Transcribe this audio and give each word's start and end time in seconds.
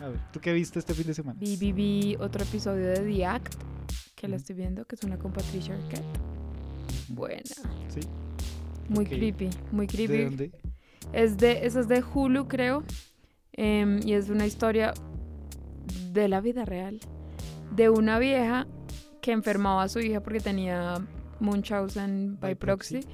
A 0.00 0.08
ver, 0.08 0.20
¿tú 0.32 0.40
qué 0.40 0.52
viste 0.52 0.78
este 0.78 0.94
fin 0.94 1.06
de 1.06 1.14
semana? 1.14 1.38
Vi, 1.40 1.56
vi, 1.56 1.72
vi 1.72 2.16
otro 2.20 2.42
episodio 2.42 2.86
de 2.88 3.00
The 3.00 3.24
Act, 3.26 3.54
que 4.14 4.28
la 4.28 4.36
estoy 4.36 4.54
viendo, 4.56 4.84
que 4.84 4.94
es 4.96 5.02
una 5.04 5.18
con 5.18 5.32
Patricia 5.32 5.74
Arquette. 5.74 6.04
Buena. 7.08 7.42
¿Sí? 7.88 8.00
Muy 8.88 9.06
creepy, 9.06 9.50
muy 9.72 9.86
creepy. 9.86 10.16
¿De 10.16 10.24
dónde? 10.24 10.52
Es 11.12 11.36
de, 11.38 11.66
esa 11.66 11.80
es 11.80 11.88
de 11.88 12.02
Hulu, 12.02 12.46
creo. 12.48 12.84
em, 13.52 14.00
y 14.06 14.12
es 14.12 14.28
una 14.28 14.46
historia 14.46 14.92
de 16.12 16.28
la 16.28 16.40
vida 16.40 16.64
real. 16.64 17.00
De 17.74 17.88
una 17.88 18.18
vieja 18.18 18.66
que 19.22 19.32
enfermaba 19.32 19.82
a 19.84 19.88
su 19.88 19.98
hija 20.00 20.20
porque 20.22 20.40
tenía 20.40 20.94
Munchausen 21.40 22.38
by 22.40 22.52
By 22.52 22.54
proxy. 22.54 23.00
proxy. 23.00 23.08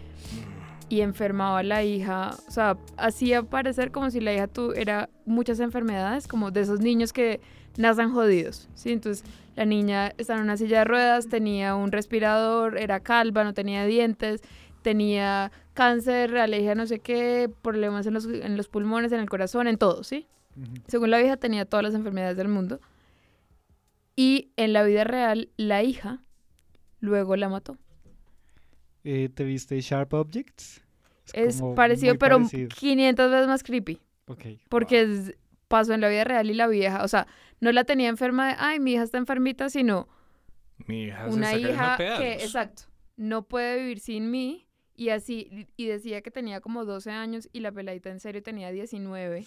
Y 0.92 1.00
enfermaba 1.00 1.60
a 1.60 1.62
la 1.62 1.82
hija. 1.84 2.36
O 2.46 2.50
sea, 2.50 2.76
hacía 2.98 3.42
parecer 3.42 3.92
como 3.92 4.10
si 4.10 4.20
la 4.20 4.34
hija 4.34 4.46
tuviera 4.46 5.08
muchas 5.24 5.58
enfermedades, 5.60 6.28
como 6.28 6.50
de 6.50 6.60
esos 6.60 6.80
niños 6.80 7.14
que 7.14 7.40
nacen 7.78 8.12
jodidos. 8.12 8.68
¿sí? 8.74 8.92
Entonces, 8.92 9.24
la 9.56 9.64
niña 9.64 10.12
estaba 10.18 10.40
en 10.40 10.44
una 10.44 10.58
silla 10.58 10.80
de 10.80 10.84
ruedas, 10.84 11.28
tenía 11.28 11.74
un 11.76 11.92
respirador, 11.92 12.76
era 12.76 13.00
calva, 13.00 13.42
no 13.42 13.54
tenía 13.54 13.86
dientes, 13.86 14.42
tenía 14.82 15.50
cáncer, 15.72 16.36
alergia, 16.36 16.74
no 16.74 16.86
sé 16.86 16.98
qué, 16.98 17.50
problemas 17.62 18.06
en 18.06 18.12
los, 18.12 18.26
en 18.26 18.58
los 18.58 18.68
pulmones, 18.68 19.12
en 19.12 19.20
el 19.20 19.30
corazón, 19.30 19.68
en 19.68 19.78
todo, 19.78 20.04
¿sí? 20.04 20.26
Según 20.86 21.10
la 21.10 21.16
vieja, 21.16 21.38
tenía 21.38 21.64
todas 21.64 21.82
las 21.82 21.94
enfermedades 21.94 22.36
del 22.36 22.48
mundo. 22.48 22.80
Y 24.14 24.50
en 24.56 24.74
la 24.74 24.82
vida 24.82 25.04
real, 25.04 25.48
la 25.56 25.82
hija 25.82 26.20
luego 27.00 27.36
la 27.36 27.48
mató. 27.48 27.78
Eh, 29.04 29.28
¿Te 29.28 29.44
viste 29.44 29.80
Sharp 29.80 30.12
Objects? 30.14 30.82
Es 31.32 31.62
parecido, 31.74 32.16
pero 32.18 32.36
parecido. 32.38 32.68
500 32.68 33.30
veces 33.30 33.46
más 33.48 33.62
creepy. 33.62 34.00
Ok. 34.26 34.44
Porque 34.68 35.02
es- 35.02 35.34
pasó 35.68 35.94
en 35.94 36.00
la 36.02 36.08
vida 36.08 36.24
real 36.24 36.50
y 36.50 36.54
la 36.54 36.66
vieja, 36.66 37.02
o 37.02 37.08
sea, 37.08 37.26
no 37.60 37.72
la 37.72 37.84
tenía 37.84 38.08
enferma 38.08 38.48
de, 38.48 38.56
ay, 38.58 38.78
mi 38.80 38.92
hija 38.92 39.02
está 39.04 39.16
enfermita, 39.18 39.70
sino 39.70 40.06
Mi 40.86 41.04
hija 41.04 41.30
se 41.30 41.36
una 41.36 41.54
hija 41.54 41.96
que, 41.96 42.34
exacto, 42.34 42.82
no 43.16 43.42
puede 43.44 43.78
vivir 43.80 44.00
sin 44.00 44.30
mí. 44.30 44.66
Y 44.94 45.08
así, 45.08 45.66
y 45.76 45.86
decía 45.86 46.20
que 46.20 46.30
tenía 46.30 46.60
como 46.60 46.84
12 46.84 47.10
años 47.10 47.48
y 47.52 47.60
la 47.60 47.72
peladita 47.72 48.10
en 48.10 48.20
serio 48.20 48.42
tenía 48.42 48.70
19. 48.70 49.46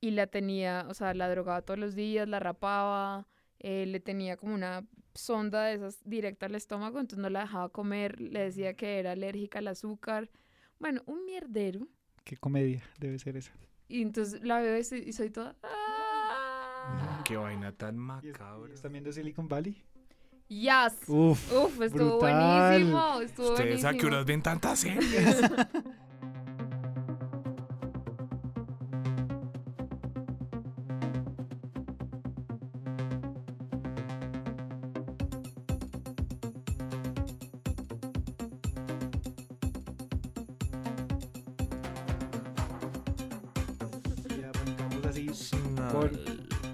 Y 0.00 0.10
la 0.12 0.26
tenía, 0.28 0.86
o 0.88 0.94
sea, 0.94 1.14
la 1.14 1.28
drogaba 1.28 1.62
todos 1.62 1.80
los 1.80 1.94
días, 1.96 2.28
la 2.28 2.38
rapaba, 2.38 3.26
eh, 3.58 3.86
le 3.86 3.98
tenía 4.00 4.36
como 4.36 4.54
una 4.54 4.84
sonda 5.14 5.64
de 5.64 5.74
esas 5.74 5.98
directa 6.04 6.46
al 6.46 6.54
estómago, 6.54 7.00
entonces 7.00 7.22
no 7.22 7.30
la 7.30 7.40
dejaba 7.42 7.68
comer, 7.68 8.20
le 8.20 8.40
decía 8.40 8.74
que 8.74 8.98
era 8.98 9.12
alérgica 9.12 9.60
al 9.60 9.68
azúcar. 9.68 10.28
Bueno, 10.78 11.02
un 11.06 11.24
mierdero. 11.24 11.86
¿Qué 12.24 12.36
comedia 12.36 12.82
debe 12.98 13.18
ser 13.18 13.36
esa? 13.36 13.52
Y 13.88 14.02
entonces 14.02 14.42
la 14.42 14.60
veo 14.60 14.76
y 14.78 15.12
soy, 15.12 15.30
toda... 15.30 15.54
"Ah". 15.62 17.22
Qué 17.24 17.36
vaina 17.36 17.72
tan 17.72 17.94
¿Y 17.94 17.98
es- 17.98 18.02
macabra. 18.04 18.72
¿Estás 18.74 18.90
viendo 18.92 19.12
Silicon 19.12 19.48
Valley? 19.48 19.82
Yes. 20.48 21.08
Uf. 21.08 21.52
Uf, 21.52 21.80
estuvo 21.80 22.18
brutal. 22.18 22.70
buenísimo. 22.70 23.20
Estuvo 23.22 23.48
Ustedes 23.52 23.84
a 23.84 23.88
qué 23.92 23.96
buenísimo. 23.98 24.12
horas 24.12 24.26
ven 24.26 24.42
tantas 24.42 24.78
series. 24.80 25.40
así. 45.18 45.56
No. 45.76 45.88
Con- 45.92 46.10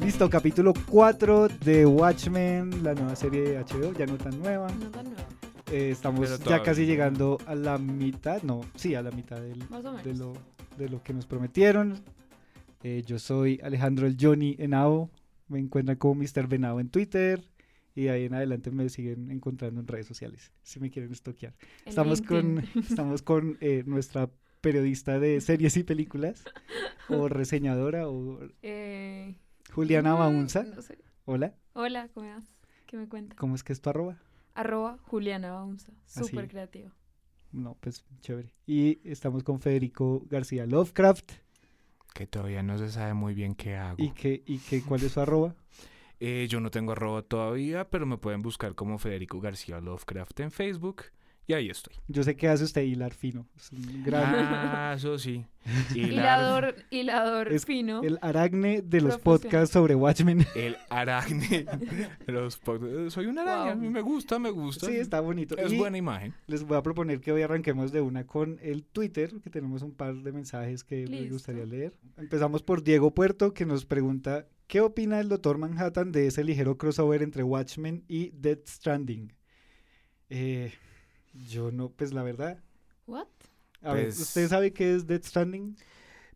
Listo, 0.00 0.30
capítulo 0.30 0.72
4 0.88 1.48
de 1.62 1.84
Watchmen, 1.84 2.82
la 2.82 2.94
nueva 2.94 3.14
serie 3.14 3.42
de 3.42 3.58
HBO, 3.58 3.92
ya 3.92 4.06
no 4.06 4.16
tan 4.16 4.38
nueva. 4.40 4.68
No 4.72 4.90
tan 4.90 5.04
nuevo, 5.04 5.22
Eh, 5.70 5.90
estamos 5.90 6.42
ya 6.44 6.62
casi 6.62 6.84
llegando 6.86 7.38
a 7.46 7.54
la 7.54 7.78
mitad, 7.78 8.42
no, 8.42 8.62
sí, 8.74 8.94
a 8.94 9.02
la 9.02 9.10
mitad 9.12 9.40
del, 9.40 9.58
de, 10.02 10.14
lo, 10.14 10.32
de 10.78 10.88
lo 10.88 11.02
que 11.02 11.12
nos 11.12 11.26
prometieron. 11.26 12.00
Eh, 12.82 13.02
yo 13.06 13.18
soy 13.18 13.60
Alejandro 13.62 14.06
el 14.06 14.16
Johnny 14.18 14.56
Henao, 14.58 15.10
me 15.48 15.58
encuentran 15.58 15.96
como 15.98 16.22
Mr. 16.22 16.48
Venado 16.48 16.80
en 16.80 16.88
Twitter 16.88 17.46
y 17.94 18.04
de 18.04 18.10
ahí 18.10 18.24
en 18.24 18.34
adelante 18.34 18.70
me 18.70 18.88
siguen 18.88 19.30
encontrando 19.30 19.80
en 19.80 19.86
redes 19.86 20.06
sociales, 20.06 20.50
si 20.62 20.80
me 20.80 20.90
quieren. 20.90 21.12
En 21.12 21.48
Estamos 21.84 22.22
con, 22.22 22.64
estamos 22.88 23.22
con 23.22 23.58
eh, 23.60 23.84
nuestra 23.86 24.30
periodista 24.60 25.18
de 25.18 25.40
series 25.40 25.76
y 25.76 25.84
películas, 25.84 26.44
o 27.08 27.28
reseñadora, 27.28 28.08
o 28.08 28.38
Eh, 28.62 29.34
Juliana 29.72 30.14
Baunza. 30.14 30.64
no 30.64 30.82
sé. 30.82 30.98
Hola, 31.24 31.54
Hola, 31.74 32.08
¿cómo 32.14 32.28
vas? 32.28 32.44
¿Qué 32.86 32.96
me 32.96 33.08
cuentas? 33.08 33.38
¿cómo 33.38 33.54
es 33.54 33.62
que 33.62 33.72
es 33.72 33.80
tu 33.80 33.90
arroba? 33.90 34.18
Arroba 34.54 34.98
Juliana 35.02 35.52
Baunza. 35.52 35.92
Así. 36.06 36.24
Súper 36.24 36.48
creativo. 36.48 36.90
No, 37.52 37.76
pues 37.80 38.04
chévere. 38.20 38.52
Y 38.66 39.00
estamos 39.04 39.42
con 39.44 39.60
Federico 39.60 40.24
García 40.28 40.66
Lovecraft. 40.66 41.32
Que 42.14 42.26
todavía 42.26 42.62
no 42.62 42.76
se 42.78 42.90
sabe 42.90 43.14
muy 43.14 43.34
bien 43.34 43.54
qué 43.54 43.76
hago. 43.76 43.96
¿Y 44.02 44.10
que, 44.10 44.42
y 44.44 44.58
que, 44.58 44.82
cuál 44.82 45.02
es 45.02 45.12
su 45.12 45.20
arroba? 45.20 45.54
Eh, 46.22 46.48
yo 46.50 46.60
no 46.60 46.70
tengo 46.70 46.92
arroba 46.92 47.22
todavía, 47.22 47.88
pero 47.88 48.04
me 48.04 48.18
pueden 48.18 48.42
buscar 48.42 48.74
como 48.74 48.98
Federico 48.98 49.40
García 49.40 49.80
Lovecraft 49.80 50.40
en 50.40 50.50
Facebook. 50.50 51.04
Y 51.50 51.52
ahí 51.52 51.68
estoy. 51.68 51.92
Yo 52.06 52.22
sé 52.22 52.36
que 52.36 52.46
hace 52.46 52.62
usted 52.62 52.82
hilar 52.82 53.12
fino. 53.12 53.48
Es 53.56 53.72
un 53.72 54.04
gran, 54.04 54.22
Ah, 54.36 54.92
eso 54.96 55.18
sí. 55.18 55.44
Hilador, 55.96 56.76
hilador 56.90 57.52
Es 57.52 57.64
fino. 57.66 58.02
el 58.02 58.18
aragne 58.22 58.82
de 58.82 59.00
los 59.00 59.18
podcasts 59.18 59.72
sobre 59.72 59.96
Watchmen. 59.96 60.46
El 60.54 60.76
aragne. 60.90 61.66
de 62.24 62.32
los 62.32 62.62
pod- 62.62 63.06
eh, 63.06 63.10
Soy 63.10 63.26
una 63.26 63.42
araña. 63.42 63.62
Wow. 63.64 63.72
a 63.72 63.74
mí 63.74 63.88
Me 63.90 64.00
gusta, 64.00 64.38
me 64.38 64.50
gusta. 64.50 64.86
Sí, 64.86 64.94
está 64.94 65.18
bonito. 65.20 65.56
Es 65.58 65.72
y 65.72 65.76
buena 65.78 65.98
imagen. 65.98 66.34
les 66.46 66.62
voy 66.62 66.78
a 66.78 66.82
proponer 66.82 67.20
que 67.20 67.32
hoy 67.32 67.42
arranquemos 67.42 67.90
de 67.90 68.00
una 68.00 68.24
con 68.26 68.60
el 68.62 68.84
Twitter, 68.84 69.32
que 69.42 69.50
tenemos 69.50 69.82
un 69.82 69.92
par 69.92 70.14
de 70.14 70.30
mensajes 70.30 70.84
que 70.84 71.02
me 71.08 71.22
Listo. 71.22 71.32
gustaría 71.34 71.66
leer. 71.66 71.94
Empezamos 72.16 72.62
por 72.62 72.84
Diego 72.84 73.12
Puerto, 73.12 73.52
que 73.54 73.66
nos 73.66 73.84
pregunta, 73.86 74.46
¿qué 74.68 74.80
opina 74.80 75.18
el 75.18 75.28
Doctor 75.28 75.58
Manhattan 75.58 76.12
de 76.12 76.28
ese 76.28 76.44
ligero 76.44 76.78
crossover 76.78 77.24
entre 77.24 77.42
Watchmen 77.42 78.04
y 78.06 78.30
Death 78.30 78.68
Stranding? 78.68 79.32
Eh, 80.28 80.72
yo 81.48 81.70
no, 81.70 81.90
pues 81.90 82.12
la 82.12 82.22
verdad. 82.22 82.62
What? 83.06 83.26
A 83.82 83.94
ver, 83.94 84.06
Pues- 84.06 84.20
¿usted 84.20 84.48
sabe 84.48 84.72
qué 84.72 84.94
es 84.94 85.06
Death 85.06 85.24
Stranding? 85.24 85.76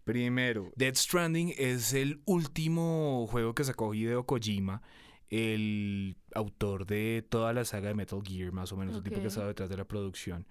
Primero, 0.04 0.70
Death 0.76 0.96
Stranding 0.96 1.54
es 1.56 1.92
el 1.94 2.20
último 2.26 3.26
juego 3.30 3.54
que 3.54 3.64
sacó 3.64 3.94
Hideo 3.94 4.26
Kojima, 4.26 4.82
el 5.30 6.16
autor 6.34 6.86
de 6.86 7.24
toda 7.28 7.52
la 7.54 7.64
saga 7.64 7.88
de 7.88 7.94
Metal 7.94 8.20
Gear, 8.22 8.52
más 8.52 8.70
o 8.72 8.76
menos, 8.76 8.96
el 8.96 9.02
tipo 9.02 9.20
que 9.20 9.28
estaba 9.28 9.46
detrás 9.46 9.70
de 9.70 9.76
la 9.78 9.86
producción. 9.86 10.46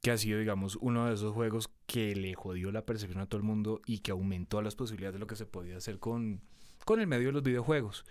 Que 0.00 0.12
ha 0.12 0.16
sido, 0.16 0.38
digamos, 0.38 0.76
uno 0.80 1.06
de 1.06 1.14
esos 1.14 1.34
juegos 1.34 1.70
que 1.86 2.14
le 2.14 2.34
jodió 2.34 2.70
la 2.70 2.86
percepción 2.86 3.20
a 3.20 3.26
todo 3.26 3.38
el 3.40 3.44
mundo 3.44 3.80
y 3.84 3.98
que 3.98 4.12
aumentó 4.12 4.62
las 4.62 4.76
posibilidades 4.76 5.14
de 5.14 5.18
lo 5.18 5.26
que 5.26 5.34
se 5.34 5.44
podía 5.44 5.76
hacer 5.76 5.98
con, 5.98 6.40
con 6.84 7.00
el 7.00 7.08
medio 7.08 7.26
de 7.26 7.32
los 7.32 7.42
videojuegos. 7.42 8.04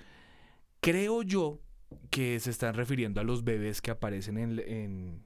Creo 0.82 1.22
yo 1.24 1.62
que 2.10 2.38
se 2.42 2.50
están 2.52 2.74
refiriendo 2.76 3.22
a 3.22 3.24
los 3.24 3.46
bebés 3.46 3.82
que 3.82 3.92
aparecen 3.92 4.38
en, 4.38 4.60
en, 4.60 5.24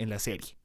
en 0.00 0.08
la 0.10 0.18
serie. 0.18 0.56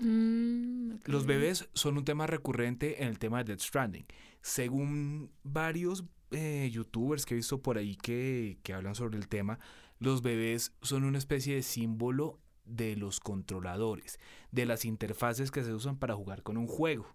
Mm. 0.00 0.94
Los 1.04 1.26
bebés 1.26 1.68
son 1.74 1.98
un 1.98 2.04
tema 2.04 2.26
recurrente 2.26 3.02
en 3.02 3.08
el 3.08 3.18
tema 3.18 3.38
de 3.38 3.44
Death 3.52 3.60
Stranding. 3.60 4.06
Según 4.40 5.30
varios 5.42 6.04
eh, 6.30 6.70
youtubers 6.72 7.26
que 7.26 7.34
he 7.34 7.36
visto 7.36 7.60
por 7.60 7.76
ahí 7.78 7.96
que, 7.96 8.58
que 8.62 8.72
hablan 8.72 8.94
sobre 8.94 9.18
el 9.18 9.28
tema, 9.28 9.58
los 9.98 10.22
bebés 10.22 10.72
son 10.80 11.04
una 11.04 11.18
especie 11.18 11.54
de 11.54 11.62
símbolo 11.62 12.40
de 12.64 12.96
los 12.96 13.20
controladores, 13.20 14.18
de 14.52 14.64
las 14.64 14.84
interfaces 14.84 15.50
que 15.50 15.64
se 15.64 15.74
usan 15.74 15.98
para 15.98 16.14
jugar 16.14 16.42
con 16.42 16.56
un 16.56 16.66
juego. 16.66 17.06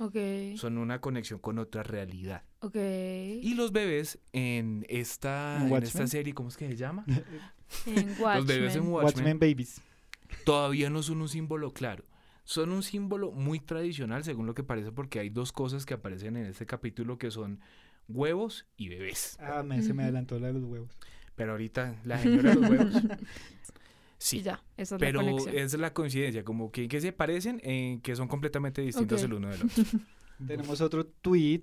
Ok, 0.00 0.14
Son 0.54 0.78
una 0.78 1.00
conexión 1.00 1.40
con 1.40 1.58
otra 1.58 1.82
realidad. 1.82 2.44
ok. 2.60 2.76
Y 2.76 3.54
los 3.54 3.72
bebés 3.72 4.20
en 4.32 4.86
esta, 4.88 5.56
¿En 5.56 5.72
Watchmen? 5.72 5.82
esta 5.82 6.06
serie, 6.06 6.34
¿cómo 6.34 6.50
es 6.50 6.56
que 6.56 6.68
se 6.68 6.76
llama? 6.76 7.04
En 7.86 8.16
Los 8.18 8.46
bebés 8.46 8.76
en 8.76 8.82
Watchmen. 8.82 8.92
Watchmen 8.92 9.04
Watchmen 9.04 9.38
Babies. 9.40 9.80
Todavía 10.44 10.90
no 10.90 11.02
son 11.02 11.22
un 11.22 11.28
símbolo 11.28 11.72
claro. 11.72 12.04
Son 12.44 12.72
un 12.72 12.82
símbolo 12.82 13.30
muy 13.30 13.60
tradicional, 13.60 14.24
según 14.24 14.46
lo 14.46 14.54
que 14.54 14.62
parece, 14.62 14.90
porque 14.90 15.20
hay 15.20 15.28
dos 15.28 15.52
cosas 15.52 15.84
que 15.84 15.94
aparecen 15.94 16.36
en 16.36 16.46
este 16.46 16.64
capítulo 16.64 17.18
que 17.18 17.30
son 17.30 17.60
huevos 18.08 18.66
y 18.76 18.88
bebés. 18.88 19.36
Ah, 19.40 19.62
me, 19.62 19.82
se 19.82 19.92
me 19.92 20.04
adelantó 20.04 20.38
la 20.38 20.46
de 20.48 20.54
los 20.54 20.64
huevos. 20.64 20.90
Pero 21.34 21.52
ahorita 21.52 21.96
la 22.04 22.18
señora 22.18 22.54
de 22.54 22.60
los 22.60 22.70
huevos. 22.70 22.94
Sí. 24.20 24.42
ya, 24.42 24.64
esa 24.76 24.96
es 24.96 24.98
Pero 24.98 25.22
la 25.22 25.30
conexión. 25.30 25.56
es 25.56 25.74
la 25.74 25.94
coincidencia, 25.94 26.42
como 26.42 26.72
que, 26.72 26.88
que 26.88 27.00
se 27.00 27.12
parecen, 27.12 27.60
en 27.62 28.00
que 28.00 28.16
son 28.16 28.26
completamente 28.26 28.82
distintos 28.82 29.22
el 29.22 29.32
uno 29.34 29.48
del 29.48 29.62
otro. 29.62 29.84
Tenemos 30.46 30.80
otro 30.80 31.06
tweet 31.06 31.62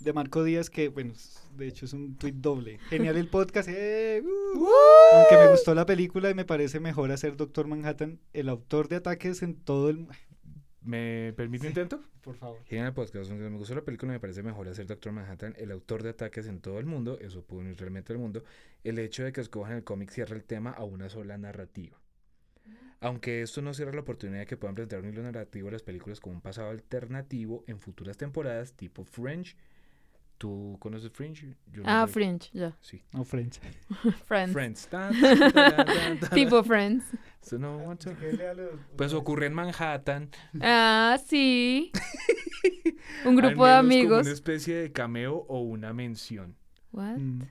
de 0.00 0.12
Marco 0.12 0.44
Díaz 0.44 0.70
que, 0.70 0.88
bueno, 0.88 1.14
de 1.56 1.66
hecho 1.66 1.84
es 1.84 1.92
un 1.92 2.16
tweet 2.16 2.34
doble. 2.34 2.78
Genial 2.88 3.16
el 3.16 3.28
podcast. 3.28 3.68
eh, 3.68 4.22
uh. 4.24 4.68
Aunque 5.14 5.36
me 5.36 5.50
gustó 5.50 5.74
la 5.74 5.86
película 5.86 6.30
y 6.30 6.34
me 6.34 6.44
parece 6.44 6.80
mejor 6.80 7.10
hacer 7.10 7.36
Doctor 7.36 7.66
Manhattan, 7.66 8.20
el 8.32 8.48
autor 8.48 8.88
de 8.88 8.96
ataques 8.96 9.42
en 9.42 9.56
todo 9.56 9.90
el... 9.90 10.06
¿Me 10.80 11.34
permite 11.36 11.66
un 11.66 11.70
intento? 11.70 12.00
Por 12.22 12.36
favor. 12.36 12.58
En 12.68 12.84
el 12.84 12.94
podcast, 12.94 13.30
aunque 13.30 13.50
me 13.50 13.58
gustó 13.58 13.74
la 13.74 13.82
película, 13.82 14.12
me 14.12 14.20
parece 14.20 14.42
mejor 14.42 14.68
hacer 14.68 14.86
Doctor 14.86 15.12
Manhattan 15.12 15.54
el 15.58 15.70
autor 15.70 16.02
de 16.02 16.10
ataques 16.10 16.46
en 16.46 16.60
todo 16.60 16.78
el 16.78 16.86
mundo, 16.86 17.18
eso 17.20 17.42
pudo 17.42 17.60
unir 17.60 17.76
realmente 17.78 18.12
el 18.12 18.18
mundo, 18.18 18.44
el 18.84 18.98
hecho 18.98 19.24
de 19.24 19.32
que 19.32 19.40
escojan 19.40 19.76
el 19.76 19.84
cómic 19.84 20.10
cierra 20.10 20.36
el 20.36 20.44
tema 20.44 20.70
a 20.70 20.84
una 20.84 21.08
sola 21.08 21.36
narrativa. 21.36 22.00
Aunque 23.00 23.42
esto 23.42 23.62
no 23.62 23.74
cierra 23.74 23.92
la 23.92 24.00
oportunidad 24.00 24.40
de 24.40 24.46
que 24.46 24.56
puedan 24.56 24.74
presentar 24.74 25.00
un 25.00 25.08
hilo 25.08 25.22
narrativo 25.22 25.68
a 25.68 25.72
las 25.72 25.82
películas 25.82 26.20
como 26.20 26.36
un 26.36 26.40
pasado 26.40 26.70
alternativo 26.70 27.64
en 27.66 27.78
futuras 27.78 28.16
temporadas, 28.16 28.72
tipo 28.72 29.04
Fringe. 29.04 29.56
¿Tú 30.38 30.76
conoces 30.78 31.10
Fringe? 31.10 31.56
Yo 31.72 31.82
Ah. 31.84 32.06
Fringe, 32.06 32.48
ya. 32.52 32.76
Sí. 32.80 33.02
No, 33.12 33.24
Friends. 33.24 33.60
Friends. 34.26 34.52
Friends. 34.52 34.86
Tan, 34.88 35.12
tan, 35.20 36.20
tan. 36.20 36.30
Tipo 36.32 36.62
Friends. 36.62 37.04
So 37.42 37.58
no 37.58 37.78
want 37.78 38.04
to- 38.04 38.12
Pues 38.96 39.12
ocurre 39.14 39.46
en 39.46 39.54
Manhattan. 39.54 40.30
Ah, 40.60 41.18
sí. 41.26 41.90
Un 43.24 43.30
al 43.30 43.36
grupo 43.36 43.48
de 43.48 43.50
menos 43.50 43.56
como 43.56 43.64
amigos. 43.74 44.22
Una 44.26 44.32
especie 44.32 44.76
de 44.76 44.92
cameo 44.92 45.34
o 45.48 45.60
una 45.60 45.92
mención. 45.92 46.56
What? 46.92 47.16
Mm, 47.18 47.42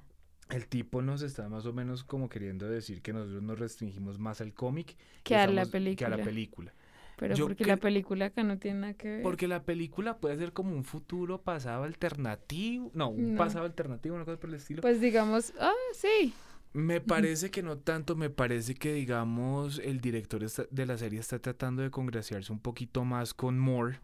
El 0.50 0.68
tipo 0.68 1.02
nos 1.02 1.22
está 1.24 1.50
más 1.50 1.66
o 1.66 1.74
menos 1.74 2.06
como 2.06 2.30
queriendo 2.30 2.70
decir 2.70 3.02
que 3.02 3.12
nosotros 3.12 3.44
nos 3.44 3.60
restringimos 3.60 4.18
más 4.18 4.40
al 4.40 4.54
cómic 4.54 4.96
Que 5.24 5.36
a 5.36 5.40
la 5.48 5.64
estamos- 5.64 5.68
que 5.68 5.72
película. 5.72 6.08
a 6.08 6.18
la 6.18 6.24
película. 6.24 6.74
Pero 7.18 7.36
Yo 7.36 7.48
porque 7.48 7.66
la 7.66 7.78
película 7.78 8.26
acá 8.26 8.44
no 8.44 8.58
tiene 8.60 8.80
nada 8.82 8.94
que 8.94 9.10
ver. 9.10 9.22
Porque 9.24 9.48
la 9.48 9.64
película 9.64 10.18
puede 10.20 10.38
ser 10.38 10.54
como 10.54 10.74
un 10.76 10.84
futuro 10.84 11.42
pasado 11.42 11.84
alternativo. 11.84 12.92
No, 12.94 13.10
un 13.10 13.34
No. 13.34 13.38
pasado 13.38 13.66
alternativo, 13.66 14.16
una 14.16 14.24
cosa 14.26 14.40
por 14.40 14.50
el 14.50 14.56
estilo. 14.56 14.82
Pues 14.82 15.02
digamos, 15.02 15.52
ah, 15.60 15.72
sí. 15.94 16.34
Me 16.74 17.02
parece 17.02 17.50
que 17.50 17.64
no 17.64 17.78
tanto, 17.80 18.16
me 18.16 18.30
parece 18.30 18.76
que 18.76 18.94
digamos 18.94 19.80
el 19.80 20.00
director 20.00 20.44
está- 20.44 20.68
de 20.70 20.86
la 20.86 20.98
serie 20.98 21.20
está 21.20 21.40
tratando 21.40 21.82
de 21.82 21.90
congraciarse 21.90 22.52
un 22.52 22.60
poquito 22.60 23.04
más 23.04 23.34
con 23.34 23.58
Moore 23.58 24.00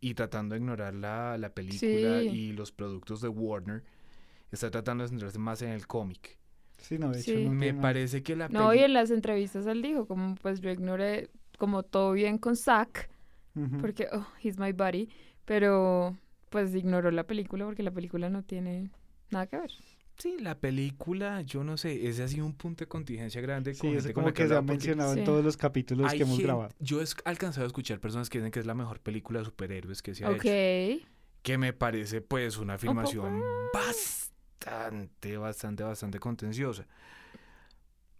y 0.00 0.14
tratando 0.14 0.54
de 0.54 0.60
ignorar 0.60 0.94
la, 0.94 1.38
la 1.38 1.54
película 1.54 1.78
Sí. 2.20 2.28
y 2.28 2.52
los 2.52 2.72
productos 2.72 3.20
de 3.20 3.28
Warner. 3.28 3.84
Está 4.50 4.70
tratando 4.72 5.04
de 5.04 5.08
centrarse 5.10 5.38
más 5.38 5.62
en 5.62 5.68
el 5.70 5.86
cómic. 5.86 6.36
Sí, 6.78 6.98
no, 6.98 7.10
de 7.12 7.20
hecho. 7.20 7.32
Sí. 7.32 7.44
no 7.44 7.52
Me 7.52 7.74
parece 7.74 8.22
que 8.24 8.34
la 8.34 8.48
No, 8.48 8.70
peli- 8.70 8.80
y 8.80 8.84
en 8.84 8.94
las 8.94 9.10
entrevistas 9.12 9.66
él 9.66 9.82
dijo, 9.82 10.06
como 10.06 10.34
pues 10.36 10.60
yo 10.60 10.70
ignoré, 10.70 11.30
como 11.60 11.84
todo 11.84 12.12
bien 12.12 12.38
con 12.38 12.56
Zack, 12.56 13.08
porque, 13.80 14.08
oh, 14.12 14.26
he's 14.42 14.58
my 14.58 14.72
buddy, 14.72 15.08
pero 15.44 16.16
pues 16.48 16.74
ignoró 16.74 17.10
la 17.12 17.24
película 17.24 17.66
porque 17.66 17.82
la 17.84 17.90
película 17.92 18.30
no 18.30 18.42
tiene 18.42 18.90
nada 19.30 19.46
que 19.46 19.58
ver. 19.58 19.70
Sí, 20.18 20.36
la 20.40 20.58
película, 20.58 21.40
yo 21.42 21.62
no 21.62 21.76
sé, 21.76 22.08
ese 22.08 22.22
ha 22.22 22.28
sido 22.28 22.44
un 22.46 22.54
punto 22.54 22.84
de 22.84 22.88
contingencia 22.88 23.40
grande. 23.40 23.74
Sí, 23.74 23.80
con 24.02 24.12
como 24.14 24.26
la 24.28 24.32
que 24.34 24.48
se 24.48 24.56
ha 24.56 24.62
mencionado 24.62 25.12
Sí. 25.14 25.20
en 25.20 25.24
todos 25.24 25.44
los 25.44 25.56
capítulos 25.56 26.10
hay 26.10 26.18
que 26.18 26.24
hemos 26.24 26.38
grabado. 26.40 26.70
Yo 26.78 27.00
he 27.00 27.04
alcanzado 27.24 27.64
a 27.64 27.66
escuchar 27.68 28.00
personas 28.00 28.28
que 28.30 28.38
dicen 28.38 28.50
que 28.50 28.60
es 28.60 28.66
la 28.66 28.74
mejor 28.74 29.00
película 29.00 29.38
de 29.40 29.44
superhéroes 29.46 30.02
que 30.02 30.14
se 30.14 30.24
ha 30.24 30.30
Ok. 30.30 30.44
hecho. 30.44 31.06
Que 31.42 31.56
me 31.58 31.72
parece, 31.72 32.20
pues, 32.22 32.58
una 32.58 32.74
afirmación 32.74 33.42
bastante, 33.72 35.36
bastante, 35.38 35.82
bastante 35.82 36.18
contenciosa. 36.18 36.86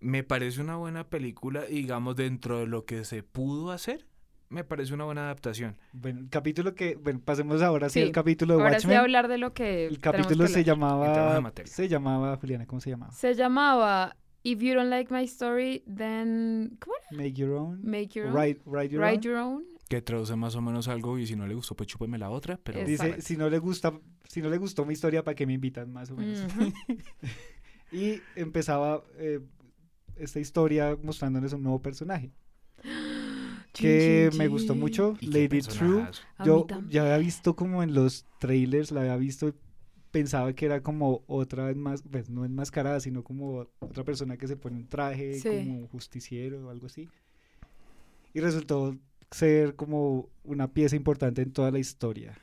Me 0.00 0.22
parece 0.24 0.60
una 0.60 0.76
buena 0.76 1.08
película, 1.08 1.64
digamos, 1.64 2.16
dentro 2.16 2.60
de 2.60 2.66
lo 2.66 2.84
que 2.84 3.04
se 3.04 3.22
pudo 3.22 3.70
hacer, 3.70 4.06
me 4.48 4.64
parece 4.64 4.94
una 4.94 5.04
buena 5.04 5.22
adaptación. 5.24 5.76
Bueno, 5.92 6.20
el 6.20 6.28
capítulo 6.28 6.74
que. 6.74 6.96
Bueno, 6.96 7.20
pasemos 7.24 7.62
ahora 7.62 7.88
sí 7.88 8.00
Sí. 8.00 8.06
al 8.06 8.12
capítulo 8.12 8.56
de 8.56 8.62
Ahora 8.62 8.80
sí 8.80 8.86
Watchmen. 8.86 8.98
hablar 8.98 9.28
de 9.28 9.38
lo 9.38 9.52
que 9.52 9.86
el 9.86 10.00
capítulo 10.00 10.44
que 10.46 10.50
se 10.50 10.64
llamaba. 10.64 11.40
Se 11.66 11.88
llamaba, 11.88 12.36
Juliana, 12.36 12.66
¿cómo 12.66 12.80
se 12.80 12.90
llamaba? 12.90 13.12
Se 13.12 13.34
llamaba 13.34 14.16
If 14.42 14.60
You 14.60 14.74
Don't 14.74 14.88
Like 14.88 15.12
My 15.12 15.24
Story, 15.24 15.84
Then... 15.86 16.78
¿Cómo 16.80 16.94
era? 16.96 17.16
Make 17.16 17.32
Your 17.34 17.50
Own. 17.52 17.80
Make 17.84 18.08
Your 18.14 18.26
Own. 18.28 18.34
Write, 18.34 18.60
write 18.64 18.88
Your 18.92 19.02
Write 19.02 19.16
Own. 19.16 19.22
Your 19.22 19.36
Own. 19.36 19.64
Que 19.88 20.00
traduce 20.00 20.34
más 20.34 20.54
o 20.56 20.62
menos 20.62 20.88
algo 20.88 21.18
y 21.18 21.26
si 21.26 21.36
no 21.36 21.46
le 21.46 21.54
gustó, 21.54 21.76
pues 21.76 21.88
chúpeme 21.88 22.16
la 22.16 22.30
otra, 22.30 22.58
pero... 22.62 22.82
Dice, 22.84 23.20
si 23.20 23.36
no 23.36 23.50
le 23.50 23.58
gusta, 23.58 23.92
si 24.26 24.40
no 24.40 24.48
le 24.48 24.56
gustó 24.56 24.84
mi 24.86 24.94
historia, 24.94 25.22
¿para 25.22 25.34
qué 25.34 25.46
me 25.46 25.52
invitan? 25.52 25.92
Más 25.92 26.10
o 26.10 26.16
menos. 26.16 26.40
Ujú. 26.44 26.72
Y 27.92 28.20
empezaba 28.36 29.02
eh, 29.18 29.40
esta 30.20 30.40
historia 30.40 30.96
mostrándoles 31.02 31.52
un 31.52 31.62
nuevo 31.62 31.80
personaje. 31.80 32.30
que 33.72 34.28
Chin, 34.30 34.38
me 34.38 34.48
gustó 34.48 34.74
mucho, 34.74 35.16
Y 35.20 35.26
Lady 35.26 35.60
True. 35.60 36.08
Yo 36.44 36.66
ya 36.88 37.02
había 37.02 37.18
visto 37.18 37.54
como 37.54 37.82
en 37.82 37.94
los 37.94 38.26
trailers, 38.38 38.90
la 38.90 39.00
había 39.02 39.16
visto, 39.16 39.54
pensaba 40.10 40.52
que 40.52 40.66
era 40.66 40.82
como 40.82 41.22
otra 41.26 41.66
vez 41.66 41.76
más, 41.76 42.02
pues 42.02 42.28
no 42.28 42.44
enmascarada, 42.44 43.00
sino 43.00 43.22
como 43.22 43.66
otra 43.78 44.04
persona 44.04 44.36
que 44.36 44.48
se 44.48 44.56
pone 44.56 44.76
un 44.76 44.88
traje 44.88 45.34
Sí. 45.34 45.48
como 45.48 45.86
justiciero 45.88 46.66
o 46.66 46.70
algo 46.70 46.86
así. 46.86 47.08
Y 48.34 48.40
resultó 48.40 48.96
ser 49.30 49.76
como 49.76 50.28
una 50.44 50.68
pieza 50.72 50.96
importante 50.96 51.42
en 51.42 51.52
toda 51.52 51.70
la 51.70 51.78
historia. 51.78 52.36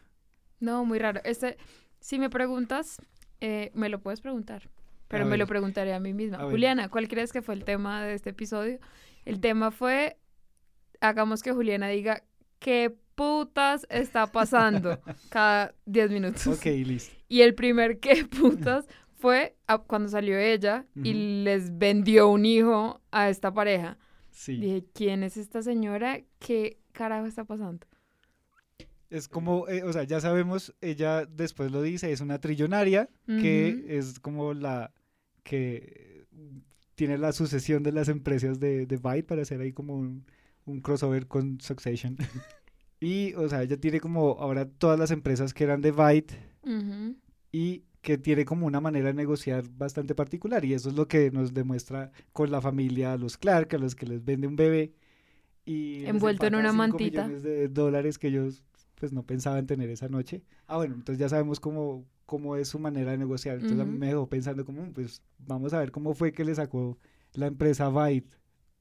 No, 0.59 0.85
muy 0.85 0.99
raro. 0.99 1.19
Este, 1.25 1.57
si 1.99 2.19
me 2.19 2.29
preguntas, 2.29 3.01
eh, 3.41 3.71
me 3.73 3.89
lo 3.89 3.99
puedes 3.99 4.21
preguntar, 4.21 4.69
pero 5.07 5.23
A 5.23 5.27
me 5.27 5.37
lo 5.37 5.47
preguntaré 5.47 5.93
a 5.93 5.99
mí 5.99 6.13
misma. 6.13 6.37
A 6.37 6.41
ver. 6.43 6.51
Juliana, 6.51 6.89
¿cuál 6.89 7.07
crees 7.07 7.31
que 7.31 7.41
fue 7.41 7.55
el 7.55 7.63
tema 7.63 8.03
de 8.03 8.13
este 8.13 8.31
episodio? 8.31 8.79
El 9.25 9.39
tema 9.39 9.71
fue, 9.71 10.17
hagamos 11.01 11.41
que 11.43 11.51
Juliana 11.51 11.87
diga, 11.89 12.23
¿qué 12.59 12.95
putas 13.15 13.85
está 13.89 14.27
pasando 14.31 14.99
cada 15.29 15.73
10 15.85 16.11
minutos? 16.11 16.47
Ok, 16.47 16.65
listo. 16.65 17.15
Y 17.29 17.41
el 17.41 17.55
primer 17.55 17.99
qué 17.99 18.23
putas 18.25 18.87
fue 19.17 19.57
a- 19.67 19.79
cuando 19.79 20.07
salió 20.07 20.37
ella 20.37 20.85
y 20.95 21.43
les 21.43 21.77
vendió 21.77 22.29
un 22.29 22.45
hijo 22.45 23.01
a 23.11 23.29
esta 23.29 23.53
pareja. 23.53 23.97
Sí. 24.31 24.55
Dije, 24.57 24.85
¿quién 24.93 25.23
es 25.23 25.35
esta 25.35 25.61
señora? 25.61 26.21
¿Qué 26.39 26.77
carajo 26.93 27.25
está 27.25 27.43
pasando? 27.43 27.85
Es 29.09 29.27
como, 29.27 29.67
eh, 29.67 29.83
o 29.83 29.91
sea, 29.93 30.03
ya 30.03 30.19
sabemos, 30.21 30.73
ella 30.81 31.25
después 31.25 31.71
lo 31.71 31.81
dice, 31.81 32.11
es 32.11 32.21
una 32.21 32.39
trillonaria 32.39 33.09
que 33.25 33.85
es 33.89 34.19
como 34.19 34.53
la 34.53 34.93
que 35.47 36.25
tiene 36.95 37.17
la 37.17 37.31
sucesión 37.31 37.81
de 37.83 37.93
las 37.93 38.09
empresas 38.09 38.59
de, 38.59 38.85
de 38.85 38.97
Byte 38.97 39.25
para 39.25 39.43
hacer 39.43 39.61
ahí 39.61 39.71
como 39.71 39.95
un, 39.95 40.25
un 40.65 40.81
crossover 40.81 41.27
con 41.27 41.59
Succession. 41.61 42.17
y, 42.99 43.33
o 43.35 43.47
sea, 43.47 43.63
ella 43.63 43.77
tiene 43.79 43.99
como 44.01 44.37
ahora 44.39 44.65
todas 44.67 44.99
las 44.99 45.11
empresas 45.11 45.53
que 45.53 45.63
eran 45.63 45.81
de 45.81 45.91
Byte 45.91 46.33
Ujú. 46.63 47.15
y 47.51 47.83
que 48.01 48.17
tiene 48.17 48.45
como 48.45 48.65
una 48.65 48.81
manera 48.81 49.07
de 49.07 49.13
negociar 49.13 49.63
bastante 49.77 50.15
particular 50.15 50.63
y 50.65 50.73
eso 50.73 50.89
es 50.89 50.95
lo 50.95 51.07
que 51.07 51.31
nos 51.31 51.53
demuestra 51.53 52.11
con 52.33 52.51
la 52.51 52.61
familia, 52.61 53.13
a 53.13 53.17
los 53.17 53.37
Clark, 53.37 53.73
a 53.75 53.77
los 53.77 53.95
que 53.95 54.05
les 54.05 54.23
vende 54.25 54.47
un 54.47 54.55
bebé 54.55 54.93
y 55.65 56.05
Envuelto 56.05 56.45
en 56.47 56.55
una 56.55 56.71
mantita. 56.73 57.27
de 57.27 57.67
dólares 57.67 58.17
que 58.17 58.27
ellos 58.29 58.63
pues 58.95 59.11
no 59.13 59.23
pensaban 59.23 59.67
tener 59.67 59.89
esa 59.89 60.07
noche. 60.09 60.41
Ah, 60.65 60.77
bueno, 60.77 60.95
entonces 60.95 61.19
ya 61.19 61.29
sabemos 61.29 61.59
cómo, 61.59 62.05
cómo 62.27 62.55
es 62.57 62.67
su 62.67 62.77
manera 62.77 63.11
de 63.11 63.17
negociar. 63.17 63.55
Entonces 63.59 63.87
me 63.87 64.07
dejó 64.07 64.27
pensando 64.29 64.63
como, 64.65 64.83
pues 64.93 65.23
vamos 65.39 65.73
a 65.73 65.79
ver 65.79 65.91
cómo 65.91 66.13
fue 66.13 66.31
que 66.31 66.45
le 66.45 66.53
sacó 66.53 66.99
la 67.33 67.47
empresa 67.47 67.89
Byte, 67.89 68.37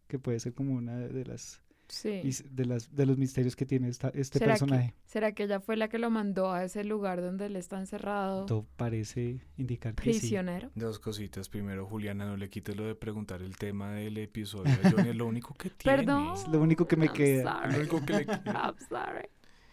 que 0.06 0.18
puede 0.18 0.38
ser 0.40 0.52
como 0.52 0.74
una 0.74 0.98
de 0.98 1.24
las, 1.24 1.62
Sí. 1.88 2.20
de 2.50 2.64
las 2.66 2.92
de 2.94 3.06
los 3.06 3.16
misterios 3.16 3.54
que 3.54 3.64
tiene 3.64 3.88
esta, 3.88 4.08
este 4.08 4.40
¿Será 4.40 4.54
que- 4.54 4.58
personaje. 4.58 4.94
¿Será 5.04 5.30
que 5.32 5.44
ella 5.44 5.60
fue 5.60 5.76
la 5.76 5.88
que 5.88 5.98
lo 5.98 6.10
mandó 6.10 6.50
a 6.52 6.64
ese 6.64 6.82
lugar 6.82 7.20
donde 7.22 7.46
él 7.46 7.54
está 7.54 7.78
encerrado, 7.78 8.44
Todo 8.46 8.66
parece 8.76 9.40
indicar 9.56 9.94
que 9.94 10.12
sí. 10.12 10.18
prisionero? 10.18 10.70
Dos 10.74 10.98
cositas. 10.98 11.48
Primero, 11.48 11.86
Juliana, 11.86 12.26
no 12.26 12.36
le 12.36 12.50
quites 12.50 12.76
lo 12.76 12.84
de 12.86 12.96
preguntar 12.96 13.40
el 13.42 13.56
tema 13.56 13.92
del 13.92 14.18
episodio. 14.18 14.72
es 14.82 15.14
lo 15.14 15.26
único 15.26 15.54
que 15.54 15.70
tiene. 15.78 15.98
Perdón. 15.98 16.32
Es 16.34 16.48
lo 16.48 16.60
único 16.60 16.86
que 16.88 16.96
me 16.96 17.06
I'm 17.06 17.14
queda. 17.14 17.52
sorry. 17.62 17.72
Lo 17.72 17.78
único 17.78 18.04
que 18.04 18.12
le 18.14 18.26
queda. 18.26 18.42
I'm 18.44 18.88
sorry. 18.88 19.28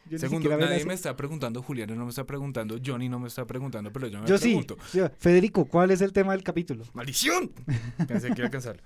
Yo 0.10 0.20
Segundo, 0.20 0.50
nadie 0.58 0.86
me 0.86 0.94
está 0.94 1.16
preguntando, 1.16 1.62
Juliana 1.62 1.96
no 1.96 2.04
me 2.04 2.10
está 2.10 2.26
preguntando, 2.26 2.78
Johnny 2.84 3.08
no 3.10 3.20
me 3.20 3.28
está 3.30 3.46
preguntando, 3.48 3.92
pero 3.92 4.08
yo 4.08 4.22
me 4.22 4.28
Yo 4.28 4.38
sí. 4.38 4.46
pregunto. 4.50 4.78
yo- 4.94 5.10
Federico, 5.18 5.66
¿cuál 5.66 5.92
es 5.92 6.02
el 6.02 6.12
tema 6.12 6.34
del 6.34 6.44
capítulo? 6.44 6.84
¡Maldición! 6.94 7.52
Pensé 8.08 8.28
que 8.28 8.34
iba 8.34 8.44
a 8.44 8.48
alcanzarlo. 8.48 8.84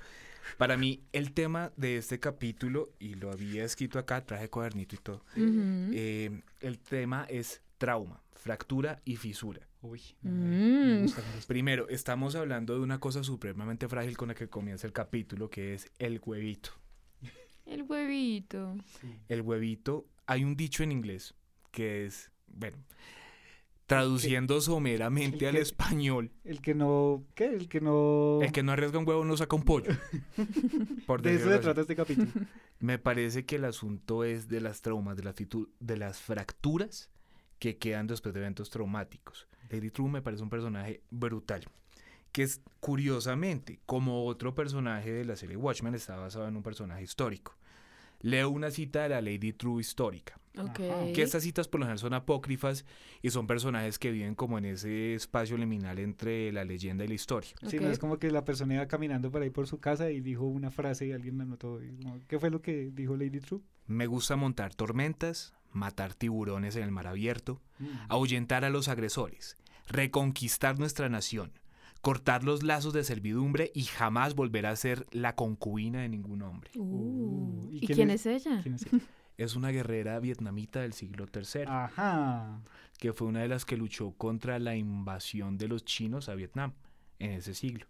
Para 0.58 0.78
mí, 0.78 1.02
el 1.12 1.34
tema 1.34 1.72
de 1.76 1.98
este 1.98 2.20
capítulo, 2.20 2.90
y 3.00 3.16
lo 3.16 3.32
había 3.32 3.64
escrito 3.66 4.00
acá, 4.00 4.26
traje 4.26 4.50
cuadernito 4.50 4.96
y 4.96 5.00
todo, 5.00 5.24
eh, 5.36 6.42
el 6.62 6.80
tema 6.80 7.26
es 7.30 7.62
trauma, 7.78 8.22
fractura 8.34 9.02
y 9.04 9.16
fisura. 9.18 9.68
Uy, 9.82 10.02
Mm. 10.22 11.06
Primero, 11.48 11.88
estamos 11.90 12.36
hablando 12.36 12.74
de 12.76 12.80
una 12.82 13.00
cosa 13.00 13.24
supremamente 13.24 13.88
frágil 13.88 14.18
con 14.18 14.30
la 14.30 14.36
que 14.36 14.48
comienza 14.48 14.88
el 14.88 14.94
capítulo, 14.94 15.50
que 15.50 15.74
es 15.74 15.92
el 16.00 16.20
huevito. 16.26 16.72
El 17.66 17.84
huevito. 17.84 18.76
El 19.28 19.42
huevito, 19.42 20.06
hay 20.28 20.44
un 20.44 20.56
dicho 20.56 20.84
en 20.84 20.92
inglés 20.92 21.34
que 21.72 22.06
es, 22.06 22.32
bueno, 22.48 22.78
traduciendo 23.86 24.60
someramente 24.60 25.48
al 25.48 25.56
español, 25.56 26.32
El 26.44 26.62
que 26.62 26.76
no, 26.76 27.26
¿qué? 27.36 27.46
El 27.46 27.70
que 27.70 27.80
no... 27.80 28.40
el 28.42 28.52
que 28.52 28.62
no 28.64 28.74
arriesga 28.74 29.00
un 29.00 29.08
huevo 29.08 29.24
no 29.24 29.38
saca 29.38 29.56
un 29.56 29.64
pollo. 29.64 29.92
Por 31.08 31.22
de 31.22 31.36
eso 31.36 31.50
se 31.50 31.60
trata 31.60 31.82
este 31.82 31.96
capítulo. 31.96 32.30
Me 32.80 33.00
parece 33.00 33.46
que 33.46 33.56
el 33.56 33.66
asunto 33.66 34.24
es 34.24 34.50
de 34.50 34.62
las 34.62 34.82
traumas, 34.82 35.16
de 35.16 35.24
las, 35.24 35.36
fitu- 35.36 35.70
de 35.80 35.98
las 35.98 36.20
fracturas 36.20 37.10
que 37.60 37.78
quedan 37.78 38.08
después 38.08 38.34
de 38.34 38.42
eventos 38.42 38.70
traumáticos. 38.70 39.48
Lady 39.70 39.90
True 39.90 40.10
me 40.10 40.22
parece 40.22 40.44
un 40.44 40.50
personaje 40.50 41.02
brutal. 41.10 41.66
Que 42.34 42.44
es, 42.44 42.62
curiosamente, 42.82 43.80
como 43.86 44.26
otro 44.26 44.54
personaje 44.54 45.12
de 45.12 45.26
la 45.26 45.36
serie 45.38 45.56
Watchmen, 45.56 45.96
está 45.96 46.18
basado 46.18 46.48
en 46.48 46.58
un 46.58 46.62
personaje 46.62 47.04
histórico. 47.04 47.58
Leo 48.22 48.50
una 48.50 48.72
cita 48.72 49.04
de 49.04 49.10
la 49.10 49.22
Lady 49.22 49.54
True 49.54 49.80
histórica. 49.82 50.40
Ok. 50.58 50.80
Ajá. 50.80 51.14
Que 51.14 51.22
estas 51.22 51.44
citas 51.44 51.68
por 51.68 51.80
lo 51.80 51.86
general 51.86 52.00
son 52.00 52.14
apócrifas 52.16 52.84
y 53.22 53.30
son 53.30 53.46
personajes 53.46 54.00
que 54.00 54.10
viven 54.12 54.34
como 54.34 54.58
en 54.58 54.66
ese 54.66 55.14
espacio 55.14 55.56
liminal 55.56 56.00
entre 56.00 56.52
la 56.52 56.66
leyenda 56.66 57.06
y 57.06 57.10
la 57.10 57.14
historia. 57.14 57.52
Sí, 57.68 57.78
no 57.80 57.90
es 57.92 58.00
como 58.00 58.18
que 58.18 58.32
la 58.32 58.44
persona 58.44 58.74
iba 58.74 58.88
caminando 58.88 59.30
por 59.30 59.44
ahí 59.44 59.52
por 59.52 59.68
su 59.68 59.80
casa 59.80 60.10
y 60.10 60.20
dijo 60.20 60.46
una 60.46 60.72
frase 60.72 61.06
y 61.06 61.12
alguien 61.12 61.38
la 61.38 61.46
notó. 61.46 61.80
y 61.84 61.90
como, 62.02 62.20
¿Qué 62.28 62.40
fue 62.40 62.50
lo 62.50 62.62
que 62.64 62.90
dijo 62.92 63.16
Lady 63.16 63.40
True? 63.40 63.62
Me 63.86 64.08
gusta 64.08 64.36
montar 64.36 64.74
tormentas, 64.74 65.54
matar 65.72 66.16
tiburones 66.16 66.76
en 66.76 66.84
el 66.84 66.92
mar 66.92 67.06
abierto, 67.06 67.62
Mm. 67.78 67.86
ahuyentar 68.10 68.66
a 68.66 68.72
los 68.72 68.88
agresores, 68.88 69.56
reconquistar 69.88 70.80
nuestra 70.80 71.08
nación, 71.10 71.52
cortar 72.02 72.44
los 72.44 72.64
lazos 72.64 72.94
de 72.94 73.04
servidumbre 73.04 73.72
y 73.74 73.84
jamás 73.84 74.36
volver 74.36 74.66
a 74.66 74.76
ser 74.76 75.06
la 75.12 75.36
concubina 75.36 76.02
de 76.02 76.10
ningún 76.10 76.42
hombre. 76.42 76.72
Uh, 76.76 76.84
Uh, 77.68 77.70
¿y 77.72 77.78
¿Y, 77.78 77.80
quién 77.88 77.96
quién 77.96 78.10
es- 78.12 78.26
es 78.26 78.46
ella? 78.46 78.60
¿Quién 78.64 78.76
es 78.76 78.86
ella? 78.86 79.04
Es 79.38 79.56
una 79.56 79.70
guerrera 79.70 80.20
vietnamita 80.20 80.82
del 80.82 80.94
siglo 80.94 81.28
III, 81.32 81.66
Ajá. 81.68 82.60
que 82.98 83.14
fue 83.14 83.28
una 83.28 83.42
de 83.42 83.48
las 83.48 83.66
que 83.66 83.78
luchó 83.78 84.10
contra 84.18 84.58
la 84.58 84.76
invasión 84.76 85.60
de 85.60 85.68
los 85.68 85.86
chinos 85.86 86.28
a 86.28 86.34
Vietnam 86.34 86.74
en 87.20 87.34
ese 87.34 87.54
siglo. 87.54 87.86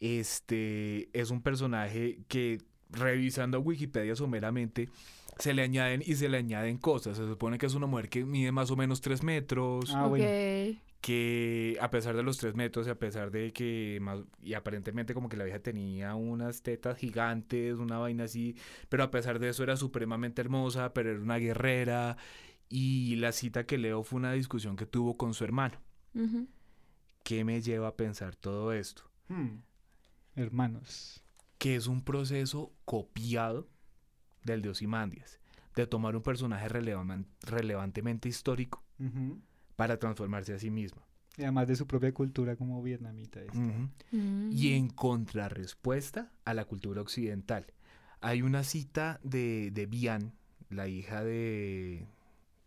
Este 0.00 1.08
es 1.18 1.30
un 1.30 1.42
personaje 1.42 2.20
que, 2.28 2.62
revisando 2.90 3.60
Wikipedia 3.60 4.16
someramente, 4.16 4.88
se 5.38 5.52
le 5.52 5.62
añaden 5.62 6.02
y 6.06 6.14
se 6.14 6.28
le 6.30 6.38
añaden 6.38 6.78
cosas. 6.78 7.16
Se 7.18 7.26
supone 7.26 7.58
que 7.58 7.66
es 7.66 7.74
una 7.74 7.86
mujer 7.86 8.08
que 8.08 8.24
mide 8.24 8.50
más 8.52 8.70
o 8.70 8.76
menos 8.76 9.00
3 9.02 9.22
metros, 9.22 9.92
Ah, 9.94 10.06
ok. 10.06 10.18
Que 11.00 11.76
a 11.80 11.90
pesar 11.90 12.16
de 12.16 12.22
los 12.22 12.38
3 12.38 12.54
metros 12.54 12.86
y 12.86 12.90
a 12.90 12.98
pesar 12.98 13.30
de 13.30 13.52
que, 13.52 13.98
más, 14.00 14.20
y 14.42 14.54
aparentemente 14.54 15.14
como 15.14 15.28
que 15.28 15.36
la 15.36 15.44
vieja 15.44 15.60
tenía 15.60 16.14
unas 16.14 16.62
tetas 16.62 16.98
gigantes, 16.98 17.76
una 17.76 17.98
vaina 17.98 18.24
así, 18.24 18.56
pero 18.88 19.04
a 19.04 19.10
pesar 19.10 19.38
de 19.38 19.50
eso 19.50 19.62
era 19.62 19.76
supremamente 19.76 20.40
hermosa, 20.40 20.92
pero 20.92 21.10
era 21.10 21.20
una 21.20 21.36
guerrera. 21.38 22.16
Y 22.68 23.14
la 23.16 23.30
cita 23.30 23.64
que 23.66 23.78
leo 23.78 24.02
fue 24.02 24.16
una 24.18 24.32
discusión 24.32 24.74
que 24.74 24.86
tuvo 24.86 25.16
con 25.16 25.34
su 25.34 25.44
hermano. 25.44 25.78
¿Qué 27.22 27.44
me 27.44 27.60
lleva 27.60 27.88
a 27.88 27.96
pensar 27.96 28.34
todo 28.34 28.72
esto? 28.72 29.02
Hmm. 29.28 29.58
Hermanos. 30.34 31.22
Que 31.58 31.76
es 31.76 31.86
un 31.86 32.02
proceso 32.02 32.72
copiado 32.84 33.68
del 34.42 34.62
de 34.62 34.70
Ozymandias, 34.70 35.40
de 35.76 35.86
tomar 35.86 36.16
un 36.16 36.22
personaje 36.22 36.68
relevan- 36.68 37.26
relevantemente 37.42 38.28
histórico. 38.28 38.82
Para 39.76 39.98
transformarse 39.98 40.52
a 40.54 40.58
sí 40.58 40.70
mismo. 40.70 41.02
Y 41.38 41.42
además 41.42 41.68
de 41.68 41.76
su 41.76 41.86
propia 41.86 42.12
cultura 42.14 42.56
como 42.56 42.82
vietnamita. 42.82 43.40
esta. 43.42 43.58
Ujú. 43.58 43.88
Mm. 44.12 44.50
Y 44.52 44.72
en 44.72 44.88
contrarrespuesta 44.88 46.30
a 46.44 46.54
la 46.54 46.64
cultura 46.64 47.00
occidental. 47.02 47.66
Hay 48.20 48.42
una 48.42 48.64
cita 48.64 49.20
de, 49.22 49.70
de 49.70 49.86
Bian, 49.86 50.32
la 50.70 50.88
hija 50.88 51.22
de... 51.22 52.06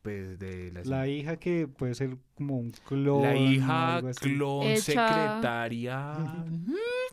Pues 0.02 0.40
de 0.40 0.72
la, 0.72 0.84
La 0.86 1.08
hija 1.10 1.36
que 1.38 1.68
puede 1.68 1.94
ser 1.94 2.16
como 2.36 2.58
un 2.58 2.72
clon. 2.88 3.22
la 3.24 3.32
o 3.32 3.36
hija 3.36 3.96
algo 3.98 4.08
así. 4.08 4.20
clon 4.22 4.64
Hecha- 4.68 4.80
secretaria. 4.82 6.46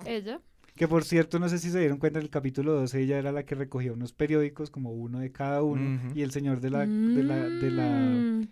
Ella. 0.05 0.41
Que 0.77 0.87
por 0.87 1.03
cierto, 1.05 1.39
no 1.41 1.49
sé 1.49 1.59
si 1.59 1.71
se 1.71 1.81
dieron 1.81 1.99
cuenta, 1.99 2.19
en 2.21 2.25
el 2.27 2.31
capítulo 2.31 2.75
12 2.75 3.01
ella 3.01 3.19
era 3.19 3.33
la 3.33 3.45
que 3.45 3.55
recogía 3.55 3.93
unos 3.93 4.13
periódicos, 4.13 4.71
como 4.71 4.93
uno 4.93 5.19
de 5.21 5.33
cada 5.33 5.63
uno, 5.63 6.01
y 6.15 6.23
el 6.23 6.31
señor 6.31 6.61
de 6.61 6.71
la, 6.71 6.81
de 6.87 7.23
la, 7.25 7.37
de 7.49 7.71
la, 7.71 7.89
Mm. 7.89 8.49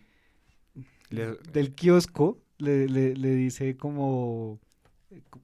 Le- 1.11 1.37
del 1.53 1.75
kiosco 1.75 2.39
le, 2.59 2.89
le, 2.89 3.15
le 3.15 3.35
dice 3.35 3.77
como... 3.77 4.59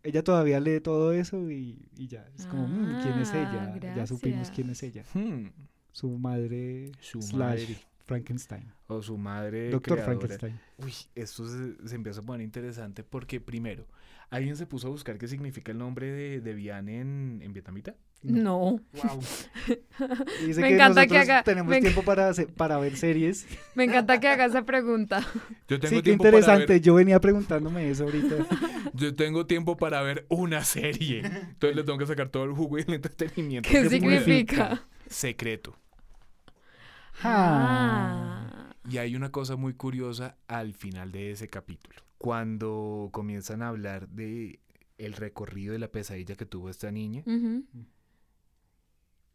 Ella 0.03 0.25
todavía 0.25 0.59
lee 0.59 0.81
todo 0.81 1.13
eso 1.13 1.49
y, 1.51 1.89
y 1.97 2.09
ya, 2.09 2.27
es 2.37 2.47
como, 2.47 2.67
"Mm, 2.67 3.03
¿quién 3.03 3.19
es 3.21 3.31
Ah, 3.35 3.75
ella? 3.77 3.95
Ya 3.95 4.07
supimos 4.07 4.51
quién 4.51 4.71
es 4.71 4.83
ella. 4.83 5.05
Hmm, 5.15 5.47
Su 5.93 6.11
madre 6.19 6.91
Su 7.01 7.23
slash 7.23 7.39
madre. 7.69 7.79
Frankenstein. 8.07 8.65
o 8.89 9.01
su 9.03 9.17
madre 9.17 9.71
Doctor 9.71 9.99
creadora. 9.99 10.19
Frankenstein. 10.19 10.61
Uy, 10.79 10.93
esto 11.15 11.47
se, 11.47 11.89
se 11.89 11.95
empieza 11.95 12.21
a 12.21 12.25
poner 12.25 12.43
interesante 12.45 13.05
porque 13.05 13.41
primero, 13.41 13.87
¿alguien 14.31 14.57
se 14.57 14.67
puso 14.67 14.89
a 14.89 14.91
buscar 14.91 15.19
qué 15.19 15.29
significa 15.29 15.71
el 15.71 15.79
nombre 15.79 16.11
de, 16.11 16.41
de 16.41 16.55
Bian 16.55 16.89
en, 16.89 17.39
en 17.43 17.53
vietnamita? 17.53 17.95
No. 18.23 18.81
Wow. 18.93 19.21
Dice 20.47 20.61
Me 20.61 20.69
que 20.69 20.75
encanta 20.75 21.07
que 21.07 21.17
haga- 21.19 21.43
tenemos 21.43 21.71
me 21.71 21.81
tiempo 21.81 22.03
para, 22.03 22.33
para 22.57 22.77
ver 22.79 22.97
series. 22.99 23.47
Me 23.75 23.85
encanta 23.85 24.21
que 24.21 24.29
haga 24.29 24.45
esa 24.45 24.63
pregunta. 24.65 25.27
Yo 25.69 25.81
tengo 25.81 25.97
Sí, 25.97 26.03
qué 26.03 26.13
interesante. 26.13 26.67
ver- 26.75 26.83
Yo 26.83 26.95
venía 26.95 27.19
preguntándome 27.19 27.89
eso 27.91 28.05
ahorita. 28.05 28.37
yo 28.95 29.15
tengo 29.17 29.47
tiempo 29.47 29.77
para 29.79 30.03
ver 30.03 30.27
una 30.29 30.65
serie. 30.65 31.21
Entonces 31.25 31.75
le 31.77 31.83
tengo 31.83 31.99
que 31.99 32.07
sacar 32.07 32.29
todo 32.29 32.45
el 32.45 32.53
jugo 32.53 32.79
y 32.79 32.83
el 32.83 32.93
entretenimiento. 32.95 33.69
¿Qué 33.71 33.79
pueda. 33.79 33.91
significa? 33.91 34.83
Secreto. 35.09 35.77
Ah. 37.23 38.73
Y 38.89 38.99
hay 38.99 39.15
una 39.17 39.31
cosa 39.31 39.57
muy 39.57 39.75
curiosa 39.75 40.37
al 40.49 40.75
final 40.75 41.13
de 41.13 41.33
ese 41.33 41.49
capítulo. 41.49 41.97
Cuando 42.19 43.09
comienzan 43.13 43.63
a 43.63 43.69
hablar 43.69 44.09
de 44.09 44.61
el 44.99 45.15
recorrido 45.15 45.73
de 45.73 45.79
la 45.79 45.89
pesadilla 45.89 46.35
que 46.37 46.45
tuvo 46.45 46.69
esta 46.69 46.91
niña, 46.91 47.23
Ujú. 47.27 47.65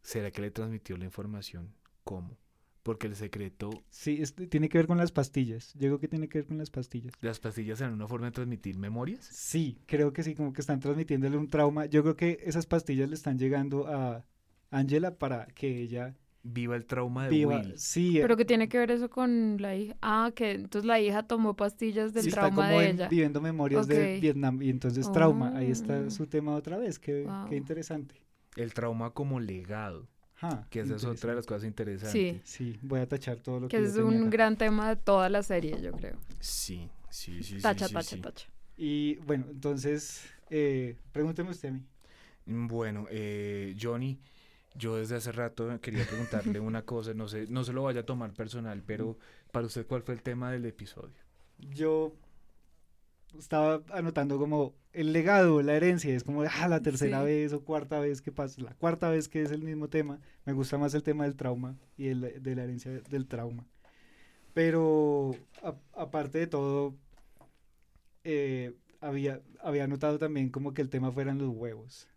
¿Será 0.06 0.30
que 0.30 0.40
le 0.40 0.50
transmitió 0.50 0.96
la 0.96 1.04
información? 1.04 1.72
¿Cómo? 2.04 2.38
Porque 2.82 3.08
el 3.08 3.16
secreto, 3.16 3.70
Sí, 3.90 4.18
es- 4.22 4.32
tiene 4.48 4.68
que 4.68 4.78
ver 4.78 4.86
con 4.86 4.96
las 4.98 5.10
pastillas. 5.10 5.72
Yo 5.74 5.88
creo 5.88 5.98
que 5.98 6.06
tiene 6.06 6.28
que 6.28 6.38
ver 6.38 6.46
con 6.46 6.58
las 6.58 6.70
pastillas. 6.70 7.12
las 7.20 7.40
pastillas 7.40 7.80
eran 7.80 7.94
una 7.94 8.06
forma 8.06 8.26
de 8.26 8.32
transmitir 8.32 8.78
memorias. 8.78 9.24
Sí, 9.24 9.78
creo 9.86 10.12
que 10.12 10.22
sí, 10.22 10.34
como 10.36 10.52
que 10.52 10.60
están 10.60 10.78
transmitiéndole 10.78 11.36
un 11.36 11.48
trauma. 11.48 11.86
Yo 11.86 12.02
creo 12.02 12.16
que 12.16 12.38
esas 12.44 12.66
pastillas 12.66 13.08
le 13.08 13.16
están 13.16 13.38
llegando 13.38 13.88
a 13.88 14.24
Angela 14.70 15.16
para 15.18 15.46
que 15.46 15.80
ella 15.82 16.14
Viva 16.48 16.76
el 16.76 16.86
trauma 16.86 17.24
de 17.24 17.30
viva. 17.30 17.56
Will. 17.56 17.72
Sí, 17.76 18.18
¿Pero 18.22 18.36
qué 18.36 18.44
tiene 18.44 18.68
que 18.68 18.78
ver 18.78 18.92
eso 18.92 19.10
con 19.10 19.56
la 19.60 19.74
hija? 19.74 19.96
Ah, 20.00 20.30
que 20.32 20.52
entonces 20.52 20.86
la 20.86 21.00
hija 21.00 21.24
tomó 21.24 21.56
pastillas 21.56 22.12
del 22.14 22.22
sí, 22.22 22.28
está 22.28 22.42
trauma 22.42 22.68
como 22.68 22.78
de 22.78 22.86
en- 22.88 22.94
ella. 22.94 23.08
viviendo 23.08 23.40
memorias 23.40 23.88
de. 23.88 24.20
Vietnam 24.20 24.62
y 24.62 24.70
entonces 24.70 25.10
trauma. 25.10 25.56
Ahí 25.56 25.72
está 25.72 26.08
su 26.08 26.28
tema 26.28 26.54
otra 26.54 26.76
vez. 26.78 27.00
Qué, 27.00 27.24
Wow. 27.24 27.48
qué 27.48 27.56
interesante. 27.56 28.14
El 28.56 28.72
trauma 28.74 29.10
como 29.10 29.38
legado, 29.40 30.08
Ajá, 30.40 30.66
que 30.70 30.80
esa 30.80 30.96
es 30.96 31.04
otra 31.04 31.30
de 31.30 31.36
las 31.36 31.46
cosas 31.46 31.64
interesantes. 31.64 32.40
Sí, 32.44 32.72
Sí, 32.72 32.78
voy 32.82 33.00
a 33.00 33.08
tachar 33.08 33.38
todo 33.38 33.60
lo 33.60 33.68
que, 33.68 33.76
que 33.76 33.84
es 33.84 33.96
un 33.96 34.20
acá. 34.22 34.30
gran 34.30 34.56
tema 34.56 34.88
de 34.88 34.96
toda 34.96 35.28
la 35.28 35.42
serie, 35.42 35.80
yo 35.80 35.92
creo. 35.92 36.16
Sí, 36.40 36.90
sí, 37.10 37.42
sí. 37.42 37.56
sí, 37.56 37.60
Tacha, 37.60 37.88
sí, 37.88 37.94
tacha, 37.94 38.16
sí. 38.16 38.20
tacha. 38.22 38.46
Y 38.76 39.16
bueno, 39.16 39.46
entonces, 39.50 40.22
eh, 40.50 40.96
pregúnteme 41.12 41.50
usted 41.50 41.70
a 41.70 41.72
mí. 41.72 41.82
Mm, 42.46 42.66
Bueno, 42.68 43.06
eh, 43.10 43.74
Johnny, 43.80 44.20
yo 44.74 44.96
desde 44.96 45.16
hace 45.16 45.32
rato 45.32 45.80
quería 45.80 46.04
preguntarle 46.06 46.60
una 46.60 46.82
cosa, 46.84 47.14
no 47.14 47.28
sé, 47.28 47.46
no 47.48 47.64
se 47.64 47.72
lo 47.72 47.82
vaya 47.84 48.00
a 48.00 48.06
tomar 48.06 48.32
personal, 48.34 48.82
pero 48.86 49.18
para 49.52 49.66
usted, 49.66 49.86
¿cuál 49.86 50.02
fue 50.02 50.14
el 50.14 50.22
tema 50.22 50.50
del 50.52 50.66
episodio? 50.66 51.16
Yo 51.58 52.12
estaba 53.38 53.82
anotando 53.92 54.38
como 54.38 54.74
el 54.96 55.12
legado, 55.12 55.60
la 55.62 55.74
herencia, 55.74 56.14
es 56.14 56.24
como 56.24 56.42
ah, 56.42 56.68
la 56.68 56.80
tercera 56.80 57.20
Sí. 57.20 57.24
vez 57.26 57.52
o 57.52 57.62
cuarta 57.64 58.00
vez 58.00 58.22
que 58.22 58.32
pasa, 58.32 58.60
la 58.62 58.74
cuarta 58.74 59.08
vez 59.10 59.28
que 59.28 59.42
es 59.42 59.50
el 59.50 59.62
mismo 59.62 59.88
tema. 59.88 60.20
Me 60.44 60.52
gusta 60.52 60.78
más 60.78 60.94
el 60.94 61.02
tema 61.02 61.24
del 61.24 61.36
trauma 61.36 61.76
y 61.96 62.08
el- 62.08 62.42
de 62.42 62.54
la 62.56 62.64
herencia 62.64 62.90
del 62.90 63.26
trauma. 63.26 63.66
Pero 64.54 65.36
a- 65.62 65.76
aparte 65.94 66.38
de 66.38 66.46
todo, 66.46 66.94
eh, 68.24 68.72
había, 69.00 69.40
había 69.62 69.86
notado 69.86 70.18
también 70.18 70.48
como 70.48 70.72
que 70.74 70.82
el 70.82 70.88
tema 70.88 71.12
fueran 71.12 71.38
los 71.38 71.50
huevos. 71.50 72.08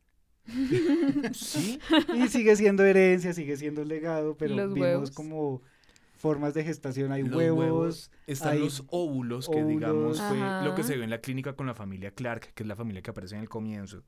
Sí, 1.34 1.80
Y 2.16 2.28
sigue 2.30 2.56
siendo 2.56 2.84
herencia, 2.84 3.34
sigue 3.34 3.58
siendo 3.58 3.84
legado, 3.84 4.36
pero 4.38 4.56
Los 4.56 4.74
vimos 4.74 4.88
huevos. 4.90 5.12
como 5.12 5.62
formas 6.20 6.54
de 6.54 6.64
gestación, 6.66 7.12
hay 7.12 7.24
Los 7.24 7.36
huevos, 7.36 7.60
huevos, 7.60 8.12
están 8.28 8.54
hay 8.54 8.60
los 8.60 8.84
óvulos, 8.90 9.48
que 9.48 9.62
óvulos. 9.62 9.80
digamos 9.80 10.22
fue 10.22 10.38
lo 10.64 10.76
que 10.76 10.84
se 10.84 10.98
ve 10.98 11.06
en 11.06 11.10
la 11.10 11.22
clínica 11.22 11.54
con 11.54 11.66
la 11.66 11.74
familia 11.74 12.12
Clark, 12.12 12.54
que 12.54 12.64
es 12.64 12.68
la 12.68 12.76
familia 12.76 13.02
que 13.02 13.10
aparece 13.10 13.36
en 13.36 13.42
el 13.42 13.50
comienzo. 13.50 14.04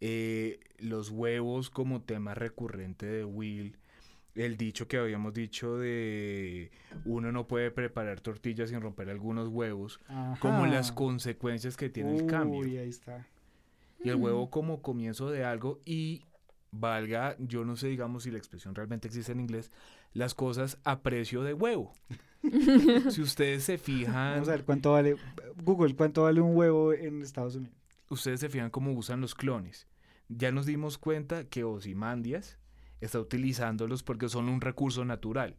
Eh, 0.00 0.60
los 0.78 1.10
huevos 1.10 1.70
como 1.70 2.02
tema 2.02 2.34
recurrente 2.34 3.06
de 3.06 3.24
Will. 3.24 3.78
El 4.34 4.56
dicho 4.56 4.86
que 4.86 4.96
habíamos 4.96 5.34
dicho 5.34 5.76
de 5.76 6.70
uno 7.04 7.32
no 7.32 7.48
puede 7.48 7.70
preparar 7.70 8.20
tortillas 8.20 8.70
sin 8.70 8.80
romper 8.80 9.10
algunos 9.10 9.48
huevos, 9.48 9.98
como 10.38 10.66
las 10.66 10.92
consecuencias 10.92 11.76
que 11.76 11.88
tiene 11.88 12.16
el 12.16 12.26
cambio. 12.26 12.60
Uy, 12.60 12.78
ahí 12.78 12.90
está. 12.90 13.26
Y 14.02 14.08
el 14.10 14.16
huevo 14.16 14.48
como 14.50 14.82
comienzo 14.82 15.30
de 15.30 15.44
algo 15.44 15.80
y 15.84 16.22
valga, 16.70 17.36
yo 17.38 17.64
no 17.64 17.76
sé, 17.76 17.88
digamos, 17.88 18.22
si 18.22 18.30
la 18.30 18.38
expresión 18.38 18.74
realmente 18.74 19.08
existe 19.08 19.32
en 19.32 19.40
inglés, 19.40 19.70
las 20.12 20.34
cosas 20.34 20.78
a 20.84 21.00
precio 21.00 21.42
de 21.42 21.54
huevo. 21.54 21.92
si 23.10 23.20
ustedes 23.20 23.64
se 23.64 23.78
fijan, 23.78 24.34
Vamos 24.34 24.48
a 24.48 24.52
ver 24.52 24.64
cuánto 24.64 24.92
vale. 24.92 25.16
Google, 25.62 25.94
¿cuánto 25.94 26.22
vale 26.22 26.40
un 26.40 26.56
huevo 26.56 26.92
en 26.92 27.22
Estados 27.22 27.56
Unidos? 27.56 27.80
ustedes 28.10 28.40
se 28.40 28.48
fijan 28.48 28.70
cómo 28.70 28.92
usan 28.92 29.20
los 29.20 29.34
clones. 29.34 29.86
Ya 30.28 30.52
nos 30.52 30.66
dimos 30.66 30.98
cuenta 30.98 31.44
que 31.44 31.64
Ozymandias 31.64 32.58
está 33.00 33.18
utilizándolos 33.18 34.02
porque 34.02 34.28
son 34.28 34.48
un 34.48 34.60
recurso 34.60 35.04
natural. 35.04 35.56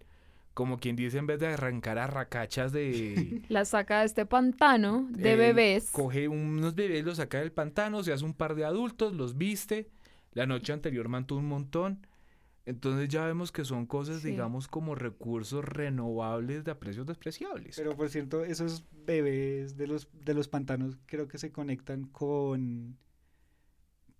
Como 0.53 0.79
quien 0.79 0.97
dice, 0.97 1.17
en 1.17 1.27
vez 1.27 1.39
de 1.39 1.47
arrancar 1.47 1.97
a 1.97 2.07
racachas 2.07 2.73
de... 2.73 3.41
La 3.49 3.63
saca 3.65 4.01
de 4.01 4.05
este 4.05 4.25
pantano 4.25 5.07
de 5.09 5.33
eh, 5.33 5.35
bebés. 5.37 5.89
Coge 5.91 6.27
unos 6.27 6.75
bebés, 6.75 7.05
los 7.05 7.17
saca 7.17 7.39
del 7.39 7.53
pantano, 7.53 8.03
se 8.03 8.11
hace 8.11 8.25
un 8.25 8.33
par 8.33 8.55
de 8.55 8.65
adultos, 8.65 9.13
los 9.13 9.37
viste. 9.37 9.89
La 10.33 10.45
noche 10.45 10.73
anterior 10.73 11.07
mantuvo 11.07 11.39
un 11.39 11.47
montón, 11.47 12.05
Entonces 12.65 13.09
ya 13.09 13.25
vemos 13.25 13.51
que 13.51 13.65
son 13.65 13.85
cosas, 13.87 14.21
Sí. 14.21 14.29
digamos, 14.29 14.67
como 14.67 14.93
recursos 14.95 15.65
renovables 15.65 16.63
de 16.63 16.71
a 16.71 16.79
precios 16.79 17.05
despreciables. 17.07 17.75
Pero 17.75 17.95
por 17.95 18.09
cierto, 18.09 18.43
esos 18.43 18.85
bebés 19.05 19.77
de 19.77 19.87
los, 19.87 20.07
de 20.13 20.33
los 20.35 20.47
pantanos 20.47 20.97
creo 21.07 21.27
que 21.27 21.37
se 21.39 21.51
conectan 21.51 22.03
con, 22.05 22.97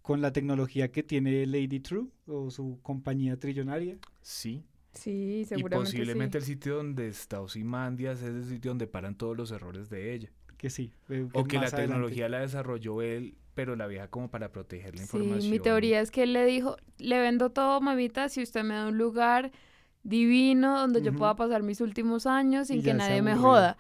con 0.02 0.22
la 0.22 0.34
tecnología 0.34 0.92
que 0.92 1.04
tiene 1.04 1.46
Lady 1.46 1.80
True 1.80 2.08
o 2.26 2.50
su 2.50 2.80
compañía 2.82 3.38
trillonaria. 3.38 3.98
sí. 4.22 4.64
Sí, 4.94 5.40
Y 5.44 5.46
seguramente 5.46 5.92
posiblemente 5.92 6.38
el 6.38 6.44
sitio 6.44 6.76
donde 6.76 7.08
está 7.08 7.40
Ozymandias 7.40 8.22
es 8.24 8.26
el 8.36 8.44
sitio 8.44 8.72
donde 8.72 8.88
paran 8.88 9.16
todos 9.16 9.38
los 9.38 9.50
errores 9.52 9.90
de 9.90 10.14
ella. 10.14 10.30
Que 10.62 10.70
sí. 10.70 10.92
O 11.34 11.44
que 11.46 11.56
la 11.56 11.64
adelante. 11.64 11.76
tecnología 11.78 12.30
la 12.30 12.40
desarrolló 12.42 13.02
él, 13.02 13.34
pero 13.56 13.76
la 13.76 13.88
vieja 13.88 14.08
como 14.10 14.30
para 14.30 14.52
proteger 14.52 14.94
la 14.96 15.02
Sí, 15.04 15.18
información. 15.18 15.50
mi 15.52 15.60
teoría 15.60 16.00
es 16.02 16.12
que 16.12 16.22
él 16.22 16.34
le 16.34 16.46
dijo, 16.46 16.78
le 17.00 17.20
vendo 17.20 17.50
todo, 17.50 17.82
mamita, 17.82 18.30
si 18.30 18.44
usted 18.44 18.64
me 18.64 18.76
da 18.76 18.88
un 18.88 18.98
lugar 19.00 19.52
divino 20.04 20.80
donde 20.80 21.02
yo 21.02 21.14
pueda 21.14 21.36
pasar 21.36 21.64
mis 21.64 21.82
últimos 21.82 22.28
años 22.28 22.68
sin 22.68 22.78
Y 22.80 22.84
que 22.84 22.94
nadie 22.94 23.24
me 23.24 23.36
joda. 23.36 23.76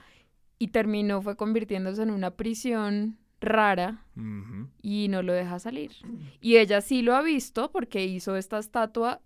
Y 0.57 0.69
terminó, 0.69 1.21
fue 1.21 1.35
convirtiéndose 1.35 2.01
en 2.01 2.09
una 2.09 2.31
prisión 2.31 3.17
rara 3.39 4.03
y 4.81 5.07
no 5.07 5.21
lo 5.21 5.33
deja 5.33 5.59
salir. 5.59 5.91
Y 6.41 6.57
ella 6.57 6.81
sí 6.81 7.03
lo 7.03 7.15
ha 7.15 7.21
visto 7.21 7.69
porque 7.71 8.05
hizo 8.05 8.35
esta 8.37 8.57
estatua 8.57 9.21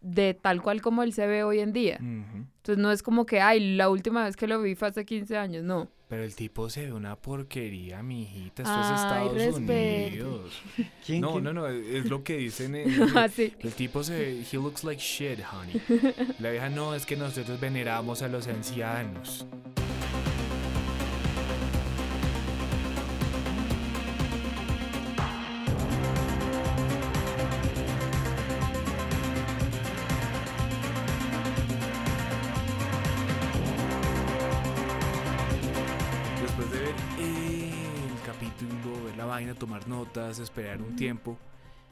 de 0.00 0.34
tal 0.34 0.60
cual 0.62 0.80
como 0.82 1.02
él 1.04 1.12
se 1.12 1.26
ve 1.28 1.42
hoy 1.44 1.60
en 1.60 1.72
día. 1.72 1.98
Entonces 2.00 2.78
no 2.78 2.90
es 2.92 3.02
como 3.04 3.26
que, 3.26 3.40
ay, 3.40 3.76
la 3.76 3.90
última 3.90 4.24
vez 4.24 4.36
que 4.36 4.46
lo 4.48 4.60
vi 4.60 4.74
fue 4.74 4.88
hace 4.88 5.04
15 5.04 5.36
años, 5.36 5.62
no. 5.64 5.88
Pero 6.08 6.24
el 6.24 6.34
tipo 6.34 6.70
se 6.70 6.86
ve 6.86 6.92
una 6.94 7.16
porquería, 7.16 8.02
mijita. 8.02 8.62
Esto 8.62 8.74
Ay, 8.74 8.80
es 8.94 9.00
Estados 9.00 9.34
respete. 9.34 10.06
Unidos. 10.22 10.62
¿Quién, 11.06 11.20
No, 11.20 11.32
quién? 11.32 11.44
no, 11.44 11.52
no, 11.52 11.66
es 11.68 12.06
lo 12.06 12.24
que 12.24 12.38
dicen. 12.38 12.74
en- 12.76 13.16
Así. 13.18 13.52
El 13.60 13.72
tipo 13.74 14.02
se 14.02 14.14
ve, 14.18 14.44
he 14.50 14.56
looks 14.56 14.84
like 14.84 15.00
shit, 15.02 15.38
honey. 15.52 15.80
La 16.38 16.50
vieja, 16.50 16.70
no, 16.70 16.94
es 16.94 17.04
que 17.04 17.14
nosotros 17.16 17.60
veneramos 17.60 18.22
a 18.22 18.28
los 18.28 18.46
ancianos. 18.48 19.46
Notas, 39.88 40.38
esperar 40.38 40.80
un 40.82 40.94
tiempo, 40.96 41.38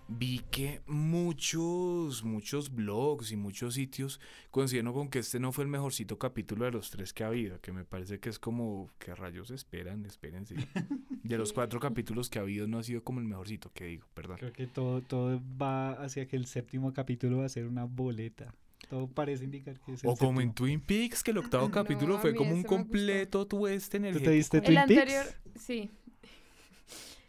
vi 0.08 0.40
que 0.50 0.80
muchos, 0.86 2.22
muchos 2.22 2.72
blogs 2.72 3.32
y 3.32 3.36
muchos 3.36 3.74
sitios 3.74 4.20
coincidieron 4.50 4.92
con 4.92 5.08
que 5.08 5.18
este 5.18 5.40
no 5.40 5.50
fue 5.50 5.64
el 5.64 5.70
mejorcito 5.70 6.18
capítulo 6.18 6.64
de 6.64 6.70
los 6.72 6.90
tres 6.90 7.12
que 7.12 7.24
ha 7.24 7.28
habido, 7.28 7.60
que 7.60 7.72
me 7.72 7.84
parece 7.84 8.20
que 8.20 8.28
es 8.28 8.38
como, 8.38 8.88
¿qué 8.98 9.14
rayos 9.14 9.50
esperan? 9.50 10.04
Espérense. 10.06 10.54
De 11.24 11.36
los 11.38 11.52
cuatro 11.52 11.80
capítulos 11.80 12.30
que 12.30 12.38
ha 12.38 12.42
habido 12.42 12.68
no 12.68 12.78
ha 12.78 12.84
sido 12.84 13.02
como 13.02 13.18
el 13.18 13.26
mejorcito, 13.26 13.72
que 13.74 13.86
digo, 13.86 14.06
perdón. 14.14 14.38
Creo 14.38 14.52
que 14.52 14.68
todo, 14.68 15.02
todo 15.02 15.42
va 15.60 15.92
hacia 15.94 16.28
que 16.28 16.36
el 16.36 16.46
séptimo 16.46 16.92
capítulo 16.92 17.38
va 17.38 17.46
a 17.46 17.48
ser 17.48 17.66
una 17.66 17.84
boleta. 17.84 18.54
Todo 18.88 19.08
parece 19.08 19.42
indicar 19.44 19.80
que 19.80 19.94
es 19.94 20.04
el 20.04 20.10
O 20.10 20.16
como 20.16 20.40
en 20.40 20.50
séptimo. 20.50 20.54
Twin 20.54 20.80
Peaks, 20.80 21.24
que 21.24 21.32
el 21.32 21.38
octavo 21.38 21.68
No, 21.68 21.70
capítulo 21.72 22.18
fue 22.20 22.32
como 22.36 22.54
un 22.54 22.60
ese 22.60 22.68
me 22.68 22.76
gustó. 22.76 22.76
completo 22.76 23.46
twist 23.48 23.92
¿Tú 24.12 24.20
te 24.20 24.30
diste 24.30 24.60
El 24.62 24.62
Twin 24.62 24.78
anterior, 24.78 25.26
Peaks? 25.26 25.40
sí. 25.56 25.90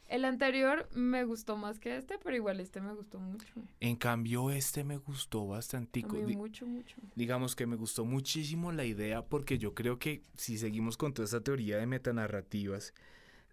El 0.08 0.24
anterior 0.24 0.88
me 0.94 1.26
gustó 1.26 1.58
más 1.58 1.80
que 1.80 1.98
este, 1.98 2.18
pero 2.18 2.36
igual 2.36 2.60
este 2.60 2.80
me 2.80 2.94
gustó 2.94 3.20
mucho. 3.20 3.46
En 3.80 3.96
cambio, 3.98 4.52
este 4.52 4.84
me 4.84 4.98
gustó 4.98 5.46
bastante. 5.48 6.04
Mucho, 6.06 6.66
mucho. 6.66 6.96
digamos 7.16 7.56
que 7.56 7.66
me 7.66 7.76
gustó 7.76 8.06
muchísimo 8.06 8.72
la 8.72 8.86
idea 8.86 9.26
porque 9.26 9.58
yo 9.58 9.74
creo 9.74 10.00
que 10.00 10.22
si 10.36 10.58
seguimos 10.58 10.96
con 10.96 11.14
toda 11.14 11.26
esta 11.26 11.42
teoría 11.42 11.78
de 11.78 11.88
metanarrativas, 11.88 12.94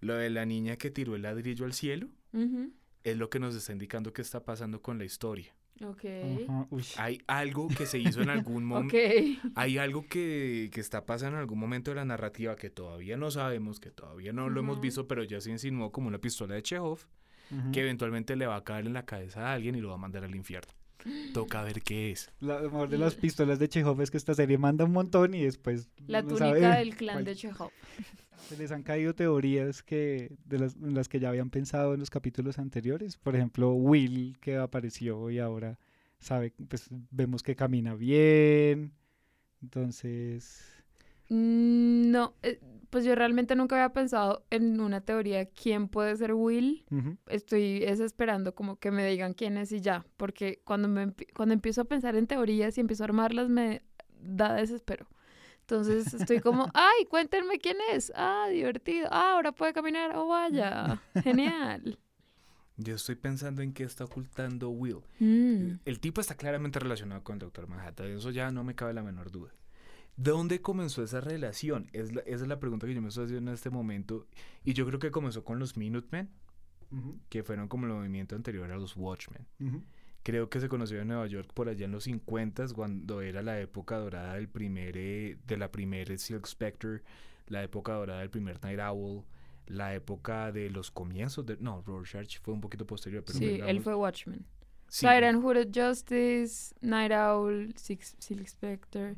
lo 0.00 0.14
de 0.14 0.30
la 0.30 0.44
niña 0.46 0.76
que 0.76 0.90
tiró 0.90 1.16
el 1.16 1.23
ladrillo 1.23 1.64
al 1.64 1.73
cielo 1.73 2.08
es 3.02 3.17
lo 3.17 3.30
que 3.30 3.38
nos 3.38 3.54
está 3.54 3.73
indicando 3.73 4.12
qué 4.12 4.23
está 4.23 4.45
pasando 4.45 4.80
con 4.80 4.99
la 4.99 5.04
historia. 5.04 5.53
Ok. 5.82 6.04
Hay 6.99 7.21
algo 7.26 7.69
que 7.69 7.84
se 7.87 7.99
hizo 7.99 8.23
en 8.23 8.30
algún 8.30 8.65
momento, 8.65 8.97
Ok. 8.97 9.52
hay 9.56 9.78
algo 9.78 10.06
que, 10.06 10.71
que 10.73 10.80
está 10.80 11.04
pasando 11.04 11.37
en 11.37 11.41
algún 11.41 11.58
momento 11.58 11.91
de 11.91 11.97
la 11.97 12.04
narrativa 12.04 12.54
que 12.56 12.71
todavía 12.71 13.17
no 13.17 13.30
sabemos, 13.30 13.80
que 13.80 13.91
todavía 13.91 14.32
no 14.32 14.49
lo 14.50 14.60
hemos 14.60 14.80
visto, 14.80 15.08
pero 15.08 15.25
ya 15.25 15.41
se 15.41 15.50
insinuó 15.50 15.91
como 15.91 16.08
una 16.08 16.19
pistola 16.19 16.54
de 16.54 16.63
Chekhov, 16.63 17.00
que 17.73 17.80
eventualmente 17.80 18.37
le 18.37 18.47
va 18.47 18.56
a 18.56 18.65
caer 18.65 18.87
en 18.87 18.93
la 18.95 19.04
cabeza 19.04 19.49
a 19.49 19.52
alguien 19.52 19.75
y 19.75 19.80
lo 19.80 19.89
va 19.89 19.95
a 19.95 19.99
mandar 19.99 20.25
al 20.25 20.34
infierno. 20.34 20.73
Toca 21.32 21.62
ver 21.62 21.82
qué 21.82 22.10
es. 22.12 22.30
La- 22.40 22.60
Lo 22.60 22.71
mejor 22.71 22.88
de 22.88 22.99
las 22.99 23.14
pistolas 23.14 23.58
de 23.58 23.69
Chekhov 23.69 24.00
es 24.00 24.10
que 24.10 24.17
esta 24.17 24.34
serie 24.34 24.56
manda 24.58 24.84
un 24.84 24.93
montón 24.93 25.34
y 25.34 25.43
después 25.43 25.88
La 26.06 26.23
no 26.23 26.28
túnica 26.28 26.47
sabe 26.60 26.78
del 26.78 26.97
clan 26.97 27.14
cuál. 27.17 27.25
de 27.25 27.36
Chekhov. 27.36 27.71
Se 28.49 28.56
les 28.58 28.71
han 28.73 28.82
caído 28.82 29.14
teorías 29.14 29.82
que 29.82 30.36
de 30.45 30.58
las, 30.58 30.76
en 30.76 30.95
las 30.95 31.08
que 31.08 31.19
ya 31.19 31.30
habían 31.30 31.49
pensado 31.50 31.95
en 31.95 32.00
los 32.00 32.10
capítulos 32.10 32.58
anteriores. 32.58 33.17
Por 33.17 33.34
ejemplo, 33.36 33.73
Will 33.73 34.36
que 34.40 34.56
apareció 34.58 35.30
y 35.30 35.38
ahora 35.38 35.78
sabe, 36.19 36.52
pues 36.69 36.88
vemos 37.10 37.43
que 37.43 37.56
camina 37.56 37.95
bien. 37.95 38.93
Entonces, 39.62 40.71
Mm, 41.30 42.10
No, 42.10 42.34
eh, 42.43 42.60
pues 42.95 43.04
yo 43.04 43.17
realmente 43.17 43.57
nunca 43.57 43.75
había 43.75 43.93
pensado 43.93 44.47
en 44.50 44.80
una 44.80 45.00
teoría 45.00 45.47
quién 45.47 45.89
puede 45.89 46.15
ser 46.15 46.33
Will. 46.33 46.85
ujú, 46.93 47.17
Estoy 47.26 47.83
es 47.83 47.99
esperando 47.99 48.54
como 48.54 48.76
que 48.76 48.93
me 48.93 49.04
digan 49.04 49.33
quién 49.33 49.57
es 49.57 49.73
y 49.73 49.80
ya, 49.80 50.07
porque 50.17 50.63
cuando 50.65 50.87
me 50.87 51.13
cuando 51.35 51.54
empiezo 51.54 51.80
a 51.80 51.87
pensar 51.87 52.15
en 52.15 52.28
teorías 52.28 52.78
y 52.78 52.80
empiezo 52.80 53.02
a 53.02 53.07
armarlas 53.07 53.49
me 53.49 53.83
da 54.21 54.54
desespero. 54.54 55.09
Entonces 55.63 56.15
estoy 56.15 56.39
como, 56.39 56.69
ay, 56.73 57.07
cuéntenme 57.07 57.59
quién 57.59 57.78
es. 57.91 58.13
Ah, 58.15 58.47
divertido. 58.49 59.09
Ah, 59.11 59.33
ahora 59.33 59.50
puede 59.50 59.73
caminar. 59.73 60.15
Oh, 60.15 60.28
vaya. 60.28 61.02
Genial. 61.25 61.99
Yo 62.76 62.95
estoy 62.95 63.17
pensando 63.17 63.61
en 63.63 63.73
qué 63.73 63.83
está 63.83 64.04
ocultando 64.04 64.71
Will. 64.71 65.00
Mm. 65.19 65.80
El 65.85 65.99
tipo 65.99 66.21
está 66.21 66.37
claramente 66.37 66.78
relacionado 66.78 67.25
con 67.25 67.35
el 67.35 67.41
Doctor 67.41 67.67
Manhattan, 67.67 68.07
de 68.07 68.15
eso 68.19 68.30
ya 68.30 68.52
no 68.52 68.63
me 68.63 68.76
cabe 68.76 68.95
la 68.95 69.02
menor 69.02 69.33
duda. 69.33 69.52
¿De 70.16 70.30
dónde 70.30 70.60
comenzó 70.62 71.02
esa 71.02 71.20
relación? 71.20 71.88
Es 71.92 72.14
la- 72.14 72.22
esa 72.22 72.42
es 72.44 72.48
la 72.48 72.60
pregunta 72.60 72.86
que 72.86 72.94
yo 72.94 73.02
me 73.02 73.08
estoy 73.08 73.24
haciendo 73.26 73.50
en 73.50 73.54
este 73.54 73.70
momento. 73.70 74.26
Y 74.64 74.72
yo 74.72 74.86
creo 74.86 74.98
que 74.98 75.10
comenzó 75.10 75.44
con 75.44 75.58
los 75.58 75.76
Minutemen, 75.76 76.30
que 77.28 77.42
fueron 77.42 77.66
como 77.66 77.86
el 77.86 77.92
movimiento 77.92 78.36
anterior 78.36 78.70
a 78.70 78.76
los 78.76 78.96
Watchmen. 78.96 79.44
Creo 80.22 80.48
que 80.48 80.60
se 80.60 80.68
conoció 80.68 81.00
en 81.00 81.08
Nueva 81.08 81.26
York 81.26 81.50
por 81.52 81.68
allá 81.68 81.84
en 81.84 81.90
los 81.92 82.04
50 82.04 82.66
cuando 82.72 83.20
era 83.20 83.42
la 83.42 83.60
época 83.60 83.96
dorada 83.98 84.34
del 84.34 84.48
primer, 84.48 84.96
eh, 84.96 85.36
de 85.46 85.56
la 85.56 85.70
primera 85.72 86.16
Silk 86.16 86.46
Spectre, 86.46 87.02
la 87.48 87.62
época 87.64 87.92
dorada 87.94 88.20
del 88.20 88.30
primer 88.30 88.62
Night 88.62 88.78
Owl, 88.80 89.24
la 89.66 89.94
época 89.94 90.52
de 90.52 90.70
los 90.70 90.90
comienzos 90.90 91.44
de... 91.44 91.56
No, 91.58 91.82
Rorschach 91.84 92.38
fue 92.40 92.54
un 92.54 92.60
poquito 92.60 92.86
posterior, 92.86 93.22
pero 93.26 93.38
Sí, 93.38 93.60
él 93.66 93.80
fue 93.82 93.94
Watchmen. 93.94 94.46
sí, 94.88 95.06
Siren, 95.06 95.42
Hooded 95.44 95.68
Justice, 95.74 96.74
Night 96.80 97.12
Owl, 97.12 97.74
Silk 97.76 98.46
Spectre. 98.46 99.16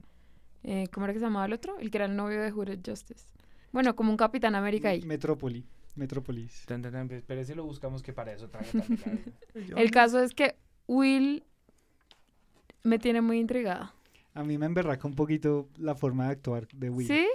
Eh, 0.69 0.89
¿Cómo 0.93 1.07
era 1.07 1.13
que 1.13 1.21
se 1.21 1.25
llamaba 1.25 1.47
el 1.47 1.53
otro? 1.53 1.79
El 1.79 1.91
que 1.91 1.99
era 1.99 2.07
el 2.07 2.17
novio 2.17 2.43
de 2.43 2.51
Hooded 2.51 2.81
Justice. 2.85 3.25
Bueno, 3.73 3.95
como 3.95 4.11
un 4.11 4.17
Capitán 4.17 4.55
América 4.57 4.89
ahí. 4.89 5.01
Metrópoli, 5.03 5.65
Metrópolis. 5.95 6.65
Tan, 6.67 6.83
tan, 6.83 6.93
tan, 6.93 7.23
pero 7.27 7.45
si 7.45 7.55
lo 7.55 7.65
buscamos 7.65 8.03
que 8.03 8.13
para 8.13 8.33
eso 8.33 8.49
trae 8.49 8.65
también 8.65 9.01
la- 9.65 9.81
El 9.81 9.91
caso 9.93 10.21
es 10.21 10.35
que 10.35 10.57
Will 10.89 11.45
me 12.83 12.99
tiene 12.99 13.21
muy 13.21 13.39
intrigada. 13.39 13.95
A 14.35 14.43
mí 14.43 14.59
me 14.59 14.67
emberraca 14.67 15.07
un 15.07 15.15
poquito 15.15 15.69
la 15.79 15.95
forma 15.95 16.27
de 16.27 16.33
actuar 16.33 16.67
de 16.75 16.91
Will. 16.91 17.07
¿Sí? 17.07 17.27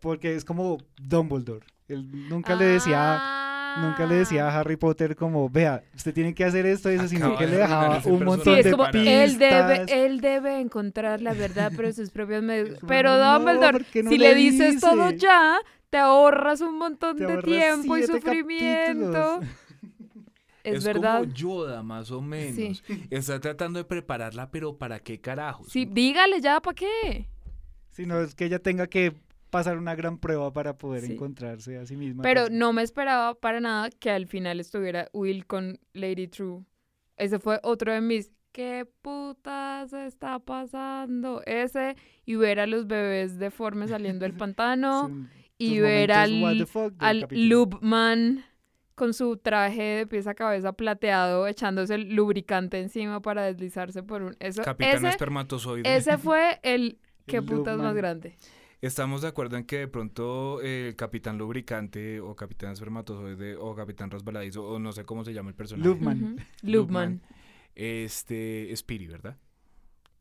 Porque 0.00 0.34
es 0.34 0.44
como 0.44 0.78
Dumbledore. 1.00 1.64
Él 1.88 2.28
nunca 2.28 2.54
le 2.56 2.64
decía... 2.66 3.39
Nunca 3.78 4.06
le 4.06 4.14
decía 4.16 4.48
a 4.48 4.58
Harry 4.60 4.76
Potter 4.76 5.14
como, 5.16 5.48
vea, 5.48 5.82
usted 5.94 6.12
tiene 6.14 6.34
que 6.34 6.44
hacer 6.44 6.66
esto 6.66 6.90
y 6.90 6.94
eso, 6.96 7.08
sino 7.08 7.36
que 7.36 7.46
le 7.46 7.56
dejaba 7.58 7.96
un 8.04 8.18
Sí, 8.18 8.24
montón 8.24 8.58
es 8.58 8.64
de 8.64 8.70
como 8.72 8.84
para- 8.84 8.98
él 9.02 9.38
debe, 9.38 9.78
pistas. 9.80 9.90
él 9.90 10.20
debe 10.20 10.60
encontrar 10.60 11.20
la 11.22 11.32
verdad 11.34 11.72
por 11.74 11.92
sus 11.92 12.10
propios 12.10 12.42
medios. 12.42 12.78
Pero 12.88 13.16
"No, 13.16 13.38
Dumbledore, 13.38 13.72
¿por 13.78 13.84
qué 13.86 14.02
no 14.02 14.10
si 14.10 14.18
le 14.18 14.34
dices 14.34 14.80
todo 14.80 15.10
ya, 15.10 15.58
te 15.90 15.98
ahorras 15.98 16.60
un 16.60 16.78
montón 16.78 17.16
Te 17.16 17.26
de 17.26 17.42
tiempo 17.42 17.96
y 17.96 18.02
sufrimiento. 18.04 19.12
capítulos. 19.40 19.56
Es, 20.62 20.84
verdad. 20.84 21.20
como 21.22 21.32
Yoda, 21.32 21.82
más 21.82 22.10
o 22.10 22.20
menos. 22.20 22.82
Está 23.08 23.40
tratando 23.40 23.78
de 23.78 23.84
prepararla, 23.84 24.50
pero 24.50 24.76
¿para 24.76 24.98
qué 25.00 25.18
carajos? 25.20 25.68
Sí, 25.70 25.86
dígale 25.86 26.40
ya, 26.42 26.60
¿para 26.60 26.74
qué? 26.74 27.28
Sino 27.90 28.20
es 28.20 28.34
que 28.34 28.44
ella 28.44 28.58
tenga 28.58 28.86
que 28.86 29.14
pasar 29.50 29.76
una 29.78 29.94
gran 29.94 30.18
prueba 30.18 30.52
para 30.52 30.78
poder 30.78 31.02
Sí. 31.02 31.12
encontrarse 31.12 31.76
a 31.78 31.86
sí 31.86 31.96
misma. 31.96 32.22
Pero 32.22 32.42
pues, 32.42 32.52
no 32.52 32.72
me 32.72 32.82
esperaba 32.82 33.34
para 33.34 33.60
nada 33.60 33.90
que 33.90 34.10
al 34.10 34.26
final 34.26 34.60
estuviera 34.60 35.08
Will 35.12 35.46
con 35.46 35.78
Lady 35.92 36.28
True. 36.28 36.64
Ese 37.16 37.38
fue 37.38 37.60
otro 37.62 37.92
de 37.92 38.00
mis. 38.00 38.32
¿Qué 38.52 38.84
putas 39.02 39.92
está 39.92 40.40
pasando? 40.40 41.40
Ese 41.46 41.94
y 42.26 42.34
ver 42.34 42.58
a 42.58 42.66
los 42.66 42.86
bebés 42.88 43.38
deformes 43.38 43.90
saliendo 43.90 44.24
del 44.24 44.34
pantano 44.36 45.28
y 45.56 45.78
ver 45.78 46.10
al, 46.10 46.66
al. 46.98 47.26
Loopman 47.30 48.44
con 48.96 49.14
su 49.14 49.36
traje 49.36 49.82
de 49.82 50.06
pies 50.06 50.26
a 50.26 50.34
cabeza 50.34 50.72
plateado, 50.72 51.46
echándose 51.46 51.94
el 51.94 52.14
lubricante 52.14 52.80
encima 52.80 53.22
para 53.22 53.44
deslizarse 53.44 54.02
por 54.02 54.22
un... 54.22 54.36
Eso, 54.40 54.62
Capitán 54.62 54.96
ese, 54.96 55.08
Espermatozoide. 55.10 55.96
ese 55.96 56.18
fue 56.18 56.58
el... 56.62 56.98
¿Qué 57.26 57.36
El 57.38 57.44
putas 57.44 57.78
más 57.78 57.94
grande? 57.94 58.36
Estamos 58.82 59.20
de 59.20 59.28
acuerdo 59.28 59.56
en 59.58 59.64
que 59.64 59.78
de 59.78 59.88
pronto 59.88 60.60
el 60.62 60.96
Capitán 60.96 61.36
Lubricante 61.36 62.18
o 62.20 62.34
Capitán 62.34 62.72
Espermatozoide 62.72 63.56
o 63.56 63.74
Capitán 63.74 64.10
Resbaladizo 64.10 64.64
o 64.66 64.78
no 64.78 64.92
sé 64.92 65.04
cómo 65.04 65.22
se 65.24 65.34
llama 65.34 65.50
el 65.50 65.54
personaje. 65.54 65.86
Lubman. 65.88 66.36
Lubman. 66.62 67.20
Este 67.74 68.72
es 68.72 68.82
Piri, 68.82 69.06
¿verdad? 69.06 69.36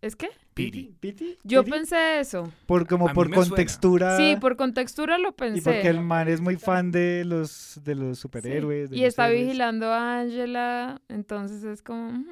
¿Es 0.02 0.16
qué? 0.16 0.28
Piri. 0.54 0.94
¿Piti? 1.00 1.38
Yo 1.44 1.64
pensé 1.64 2.20
eso. 2.22 2.52
Por, 2.66 2.86
como 2.88 3.08
por 3.14 3.28
suena. 3.28 3.36
contextura. 3.48 4.18
Sí, 4.18 4.36
por 4.40 4.56
contextura 4.58 5.18
lo 5.18 5.30
Y 5.30 5.34
pensé. 5.34 5.62
porque 5.62 5.88
el 5.90 6.02
man 6.02 6.28
es 6.30 6.40
muy 6.42 6.56
fan 6.58 6.92
de 6.92 7.24
los, 7.26 7.80
de 7.84 7.96
los 7.96 8.18
Sí. 8.18 8.22
superhéroes. 8.24 8.90
de 8.90 8.96
Y 8.98 9.00
los 9.02 9.08
está 9.10 9.28
héroes. 9.30 9.46
vigilando 9.46 9.88
a 9.88 10.20
Angela, 10.22 11.02
entonces 11.10 11.64
es 11.64 11.82
como... 11.82 12.26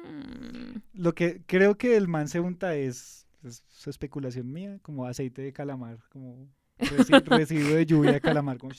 Lo 0.94 1.14
que 1.14 1.42
creo 1.46 1.76
que 1.76 1.96
el 1.96 2.08
man 2.08 2.28
se 2.28 2.40
unta 2.40 2.74
es, 2.74 3.26
es 3.44 3.62
especulación 3.86 4.52
mía, 4.52 4.78
como 4.82 5.06
aceite 5.06 5.42
de 5.42 5.52
calamar, 5.52 5.98
como 6.10 6.48
resi- 6.78 7.22
residuo 7.24 7.74
de 7.74 7.86
lluvia 7.86 8.12
de 8.12 8.20
calamar. 8.20 8.58
Como. 8.58 8.72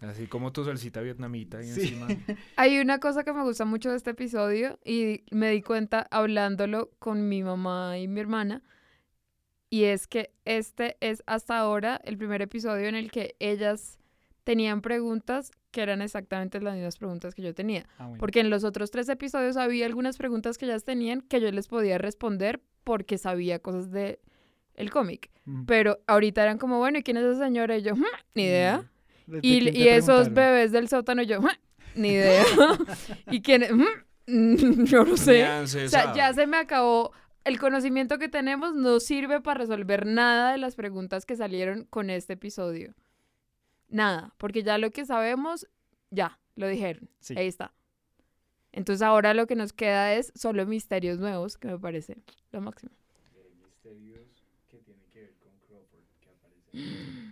Así 0.00 0.26
como 0.28 0.52
tu 0.52 0.64
salsita 0.64 1.00
vietnamita 1.00 1.58
ahí 1.58 1.66
Sí. 1.68 1.80
encima. 1.82 2.06
Hay 2.56 2.78
una 2.78 2.98
cosa 3.00 3.24
que 3.24 3.32
me 3.32 3.42
gusta 3.42 3.64
mucho 3.64 3.90
de 3.90 3.96
este 3.96 4.10
episodio 4.10 4.78
y 4.84 5.24
me 5.30 5.50
di 5.50 5.62
cuenta 5.62 6.06
hablándolo 6.10 6.90
con 6.98 7.28
mi 7.28 7.42
mamá 7.42 7.98
y 7.98 8.08
mi 8.08 8.20
hermana. 8.20 8.62
Y 9.70 9.84
es 9.84 10.06
que 10.06 10.30
este 10.44 10.96
es 11.00 11.22
hasta 11.26 11.58
ahora 11.58 12.00
el 12.04 12.16
primer 12.16 12.42
episodio 12.42 12.86
en 12.86 12.94
el 12.94 13.10
que 13.10 13.34
ellas 13.40 13.98
tenían 14.44 14.82
preguntas 14.82 15.50
que 15.72 15.80
eran 15.82 16.00
exactamente 16.02 16.60
las 16.60 16.74
mismas 16.74 16.96
preguntas 16.98 17.34
que 17.34 17.42
yo 17.42 17.54
tenía. 17.54 17.84
Ah, 17.98 18.04
bueno. 18.06 18.20
Porque 18.20 18.38
en 18.40 18.50
los 18.50 18.62
otros 18.62 18.92
tres 18.92 19.08
episodios 19.08 19.56
había 19.56 19.86
algunas 19.86 20.16
preguntas 20.16 20.58
que 20.58 20.66
ellas 20.66 20.84
tenían 20.84 21.22
que 21.22 21.40
yo 21.40 21.50
les 21.50 21.66
podía 21.66 21.98
responder 21.98 22.60
porque 22.84 23.18
sabía 23.18 23.58
cosas 23.58 23.90
de 23.90 24.20
el 24.74 24.90
cómic. 24.90 25.30
Mm. 25.44 25.64
Pero 25.64 26.00
ahorita 26.06 26.42
eran 26.42 26.58
como, 26.58 26.78
bueno, 26.78 26.98
¿y 26.98 27.02
quién 27.02 27.16
es 27.16 27.24
esa 27.24 27.44
señora? 27.44 27.76
Y 27.76 27.82
yo, 27.82 27.94
"Hmm, 27.94 28.04
ni 28.34 28.44
idea. 28.44 28.90
¿De 29.26 29.40
Y, 29.42 29.70
y 29.76 29.88
esos 29.88 30.32
bebés 30.32 30.72
del 30.72 30.88
sótano, 30.88 31.22
yo, 31.22 31.40
"Hmm, 31.40 31.48
ni 31.96 32.08
idea. 32.10 32.44
¿Y 33.30 33.40
quién 33.42 33.62
es? 33.62 33.72
"Hmm, 33.72 33.86
yo 34.84 35.04
no 35.04 35.16
sé. 35.16 35.46
Ni 35.60 35.66
se 35.66 35.84
O 35.84 35.88
sea, 35.88 36.14
ya 36.14 36.32
se 36.32 36.46
me 36.46 36.56
acabó. 36.56 37.12
El 37.44 37.58
conocimiento 37.58 38.18
que 38.18 38.28
tenemos 38.28 38.74
no 38.74 39.00
sirve 39.00 39.40
para 39.42 39.58
resolver 39.60 40.06
nada 40.06 40.52
de 40.52 40.58
las 40.58 40.76
preguntas 40.76 41.26
que 41.26 41.36
salieron 41.36 41.84
con 41.84 42.08
este 42.08 42.32
episodio. 42.32 42.94
Nada, 43.88 44.32
porque 44.38 44.62
ya 44.62 44.78
lo 44.78 44.90
que 44.90 45.04
sabemos, 45.04 45.66
ya, 46.10 46.38
lo 46.56 46.66
dijeron. 46.68 47.10
Sí. 47.20 47.34
Ahí 47.36 47.46
está. 47.46 47.72
Entonces 48.76 49.02
ahora 49.02 49.34
lo 49.34 49.46
que 49.46 49.54
nos 49.54 49.72
queda 49.72 50.14
es 50.14 50.32
solo 50.34 50.66
misterios 50.66 51.18
nuevos, 51.20 51.56
que 51.56 51.68
me 51.68 51.78
parece 51.78 52.18
lo 52.52 52.60
máximo. 52.60 52.90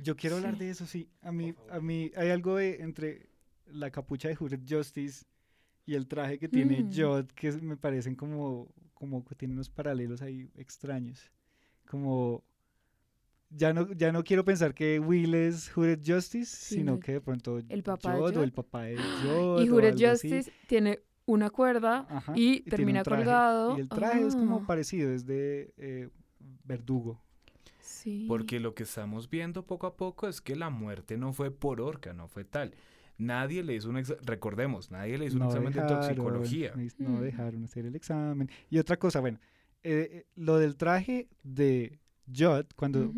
Yo 0.02 0.16
quiero 0.16 0.37
hablar 0.37 0.57
de 0.57 0.70
eso, 0.70 0.87
sí. 0.87 1.09
A 1.22 1.33
mí, 1.33 1.55
a 1.70 1.81
mí 1.81 2.11
hay 2.16 2.31
algo 2.31 2.57
de, 2.57 2.76
entre 2.83 3.26
la 3.66 3.90
capucha 3.90 4.28
de 4.28 4.37
Hooded 4.37 4.61
Justice 4.68 5.24
y 5.85 5.94
el 5.94 6.07
traje 6.07 6.38
que 6.38 6.48
tiene 6.48 6.83
Mm. 6.85 6.90
Jod 6.94 7.26
que 7.35 7.50
me 7.52 7.76
parecen 7.76 8.14
como, 8.14 8.68
como 8.94 9.24
que 9.24 9.35
tienen 9.35 9.57
unos 9.57 9.68
paralelos 9.68 10.22
ahí 10.22 10.48
extraños. 10.57 11.31
Como 11.87 12.44
ya 13.50 13.72
no, 13.72 13.92
ya 13.92 14.12
no 14.12 14.22
quiero 14.22 14.44
pensar 14.44 14.74
que 14.74 14.98
Will 15.00 15.35
es 15.35 15.70
Hooded 15.76 16.00
Justice, 16.07 16.57
Sí, 16.57 16.76
sino 16.76 16.92
no. 16.92 17.00
que 17.00 17.12
de 17.12 17.20
pronto 17.20 17.59
El 17.68 17.83
papá 17.83 18.14
de 18.14 18.18
Jod 18.20 18.31
o 18.31 18.35
Jod. 18.35 18.42
el 18.44 18.52
papá 18.52 18.83
de 18.85 18.96
Jod. 19.24 19.64
Y 19.64 19.68
o 19.68 19.72
Jured 19.74 19.94
así. 19.94 20.07
Justice 20.31 20.52
tiene 20.68 21.00
una 21.26 21.50
cuerda 21.50 22.06
Ajá, 22.11 22.32
y, 22.37 22.61
termina 22.62 23.02
traje. 23.02 23.22
colgado. 23.22 23.76
Y 23.78 23.80
el 23.82 23.88
traje 23.88 24.26
es 24.26 24.35
como 24.35 24.58
Ah, 24.62 24.66
parecido, 24.66 25.11
es 25.12 25.24
de 25.26 25.72
eh, 25.76 26.08
verdugo. 26.64 27.20
sí. 27.80 28.26
Porque 28.28 28.58
lo 28.61 28.74
que 28.74 28.82
estamos 28.82 29.30
viendo 29.30 29.64
poco 29.64 29.87
a 29.87 29.96
poco 29.96 30.26
es 30.28 30.40
que 30.40 30.56
la 30.56 30.70
muerte 30.70 31.16
no 31.16 31.32
fue 31.32 31.50
por 31.50 31.80
orca, 31.80 32.12
no 32.12 32.28
fue 32.28 32.44
tal. 32.44 32.74
Nadie 33.18 33.62
le 33.62 33.74
hizo 33.76 33.88
un 33.90 33.96
exa- 33.96 34.18
recordemos, 34.22 34.90
nadie 34.90 35.16
le 35.18 35.26
hizo 35.26 35.37
un 35.37 35.44
examen 35.44 35.72
de 35.72 35.82
toxicología. 35.82 36.72
no- 36.98 37.11
Mm. 37.11 37.20
dejaron 37.20 37.64
hacer 37.64 37.87
el 37.87 37.94
examen. 37.94 38.50
Y 38.70 38.78
otra 38.78 38.96
cosa, 38.98 39.20
bueno, 39.20 39.38
eh, 39.85 40.08
eh, 40.12 40.26
lo 40.37 40.58
del 40.58 40.76
traje 40.76 41.28
de 41.44 41.98
Judd, 42.35 42.66
cuando, 42.76 43.12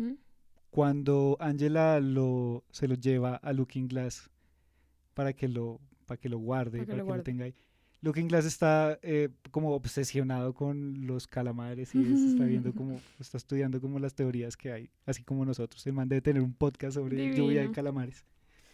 cuando 0.69 1.37
Angela 1.39 1.99
lo, 1.99 2.63
se 2.71 2.87
lo 2.87 2.95
lleva 2.95 3.35
a 3.37 3.53
Looking 3.53 3.87
Glass 3.87 4.29
para 5.13 5.33
que 5.33 5.47
lo, 5.47 5.79
para 6.05 6.19
que 6.19 6.29
lo 6.29 6.37
guarde, 6.39 6.79
Para 6.79 6.85
que 6.85 6.91
lo 6.91 6.95
que 6.95 6.97
lo 6.99 7.05
guarde. 7.05 7.23
tenga 7.23 7.45
ahí. 7.45 7.55
Looking 8.05 8.27
Glass 8.27 8.45
está 8.45 8.99
eh, 9.01 9.29
como 9.51 9.71
obsesionado 9.73 10.53
con 10.53 11.05
los 11.07 11.27
calamares 11.27 11.93
y 11.95 12.01
es- 12.01 12.31
está 12.33 12.45
viendo 12.45 12.71
como, 12.75 13.01
está 13.19 13.37
estudiando 13.37 13.81
como 13.81 13.99
las 13.99 14.13
teorías 14.13 14.55
que 14.55 14.71
hay, 14.71 14.89
así 15.05 15.23
como 15.23 15.43
nosotros. 15.43 15.85
El 15.87 15.93
man 15.93 16.07
debe 16.07 16.21
tener 16.21 16.41
un 16.41 16.53
podcast 16.53 16.93
sobre 16.95 17.17
lluvia 17.35 17.47
de 17.47 17.53
Divino. 17.61 17.71
calamares. 17.73 18.23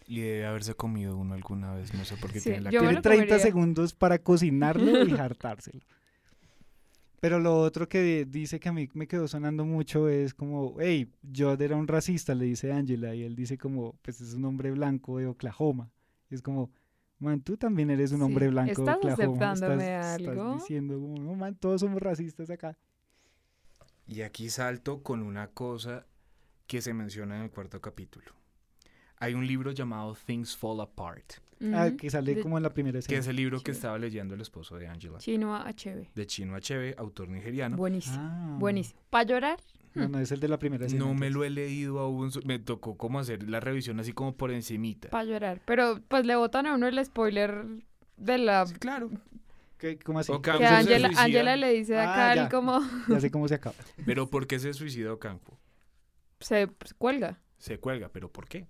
Y 0.06 0.20
debe 0.20 0.44
haberse 0.46 0.74
comido 0.74 1.16
uno 1.16 1.32
alguna 1.34 1.74
vez, 1.74 1.94
no 1.94 2.04
sé 2.04 2.16
por 2.16 2.30
qué 2.32 2.40
Sí, 2.40 2.50
tiene 2.50 2.60
la 2.62 2.70
Tiene 2.70 2.92
lo 2.92 3.00
30 3.02 3.24
comería. 3.26 3.38
segundos 3.38 3.94
para 3.94 4.18
cocinarlo 4.18 5.06
y 5.06 5.12
hartárselo. 5.18 5.80
Pero 7.20 7.38
lo 7.38 7.56
otro 7.60 7.88
que 7.88 8.24
dice 8.24 8.58
que 8.58 8.68
a 8.68 8.72
mí 8.72 8.88
me 8.94 9.06
quedó 9.06 9.28
sonando 9.28 9.64
mucho 9.64 10.08
es 10.08 10.34
como, 10.34 10.74
hey, 10.80 11.08
Jod 11.34 11.62
era 11.62 11.76
un 11.76 11.86
racista, 11.86 12.34
le 12.34 12.46
dice 12.46 12.72
Angela, 12.72 13.14
y 13.14 13.22
él 13.22 13.36
dice 13.36 13.56
como, 13.56 13.94
pues 14.02 14.20
es 14.20 14.34
un 14.34 14.44
hombre 14.44 14.72
blanco 14.72 15.18
de 15.18 15.26
Oklahoma. 15.28 15.88
Y 16.30 16.34
es 16.34 16.42
como, 16.42 16.70
man, 17.22 17.40
tú 17.40 17.56
también 17.56 17.90
eres 17.90 18.12
un 18.12 18.18
Sí, 18.18 18.24
hombre 18.24 18.48
blanco 18.48 18.70
¿estás 18.82 18.96
Oklahoma. 18.96 19.12
aceptándome 19.52 19.84
estás, 19.96 20.20
estás 20.20 20.28
algo? 20.38 20.54
diciendo 20.54 20.94
como, 21.00 21.18
no, 21.22 21.34
man, 21.34 21.54
todos 21.56 21.80
somos 21.80 22.02
racistas 22.02 22.50
acá. 22.50 22.76
Y 24.06 24.22
aquí 24.22 24.50
salto 24.50 25.02
con 25.02 25.22
una 25.22 25.48
cosa 25.48 26.06
que 26.66 26.82
se 26.82 26.92
menciona 26.92 27.36
en 27.36 27.42
el 27.44 27.50
cuarto 27.50 27.80
capítulo. 27.80 28.26
Hay 29.18 29.34
un 29.34 29.46
libro 29.46 29.70
llamado 29.70 30.16
Things 30.26 30.56
Fall 30.56 30.80
Apart, 30.80 31.34
Ah, 31.72 31.86
Ujú. 31.86 31.96
que 31.96 32.10
sale 32.10 32.34
De 32.34 32.42
como 32.42 32.56
en 32.56 32.64
la 32.64 32.70
primera 32.74 32.94
que 32.94 32.98
escena. 32.98 33.20
es 33.20 33.26
el 33.28 33.36
libro 33.36 33.58
que 33.58 33.66
Chévere. 33.66 33.76
estaba 33.78 33.98
leyendo 33.98 34.34
el 34.34 34.40
esposo 34.40 34.76
de 34.78 34.88
Angela, 34.88 35.18
Chinoa 35.18 35.64
HB. 35.68 36.08
de 36.12 36.26
Chino 36.26 36.56
Achebe, 36.56 36.92
autor 36.98 37.28
nigeriano. 37.28 37.76
Buenísimo. 37.76 38.16
Ah. 38.18 38.56
Buenísimo. 38.58 39.00
¿Para 39.10 39.24
llorar? 39.24 39.60
No, 39.94 40.08
no, 40.08 40.18
es 40.18 40.32
el 40.32 40.40
de 40.40 40.48
la 40.48 40.58
primera 40.58 40.86
escena. 40.86 41.04
No 41.04 41.14
me 41.14 41.28
lo 41.30 41.44
he 41.44 41.50
leído 41.50 41.98
aún, 41.98 42.30
me 42.44 42.58
tocó 42.58 42.96
como 42.96 43.18
hacer 43.18 43.48
la 43.48 43.60
revisión 43.60 44.00
así 44.00 44.12
como 44.12 44.34
por 44.36 44.50
encimita. 44.50 45.10
Para 45.10 45.24
llorar. 45.24 45.60
Pero 45.66 46.00
pues 46.08 46.24
le 46.26 46.34
botan 46.36 46.66
a 46.66 46.74
uno 46.74 46.86
el 46.88 47.04
spoiler 47.04 47.64
de 48.16 48.38
la... 48.38 48.66
Sí, 48.66 48.74
claro. 48.74 49.10
¿Qué- 49.78 49.98
¿Cómo 49.98 50.20
así? 50.20 50.30
Ocampo 50.32 50.60
Que 50.60 50.66
se 50.68 50.74
Angela, 51.16 51.56
le 51.56 51.72
dice 51.72 51.98
a 51.98 52.12
Ah, 52.12 52.16
Cal 52.16 52.36
ya. 52.36 52.48
como 52.48 52.80
Ya 53.08 53.20
sé 53.20 53.30
cómo 53.30 53.48
se 53.48 53.54
acaba. 53.56 53.74
Pero 54.06 54.30
¿por 54.30 54.46
qué 54.46 54.58
se 54.58 54.72
suicidó 54.74 55.18
Campo? 55.18 55.58
se 56.40 56.68
pues, 56.68 56.94
cuelga. 56.94 57.40
Se 57.58 57.78
cuelga, 57.78 58.08
pero 58.08 58.30
¿por 58.32 58.48
qué? 58.48 58.66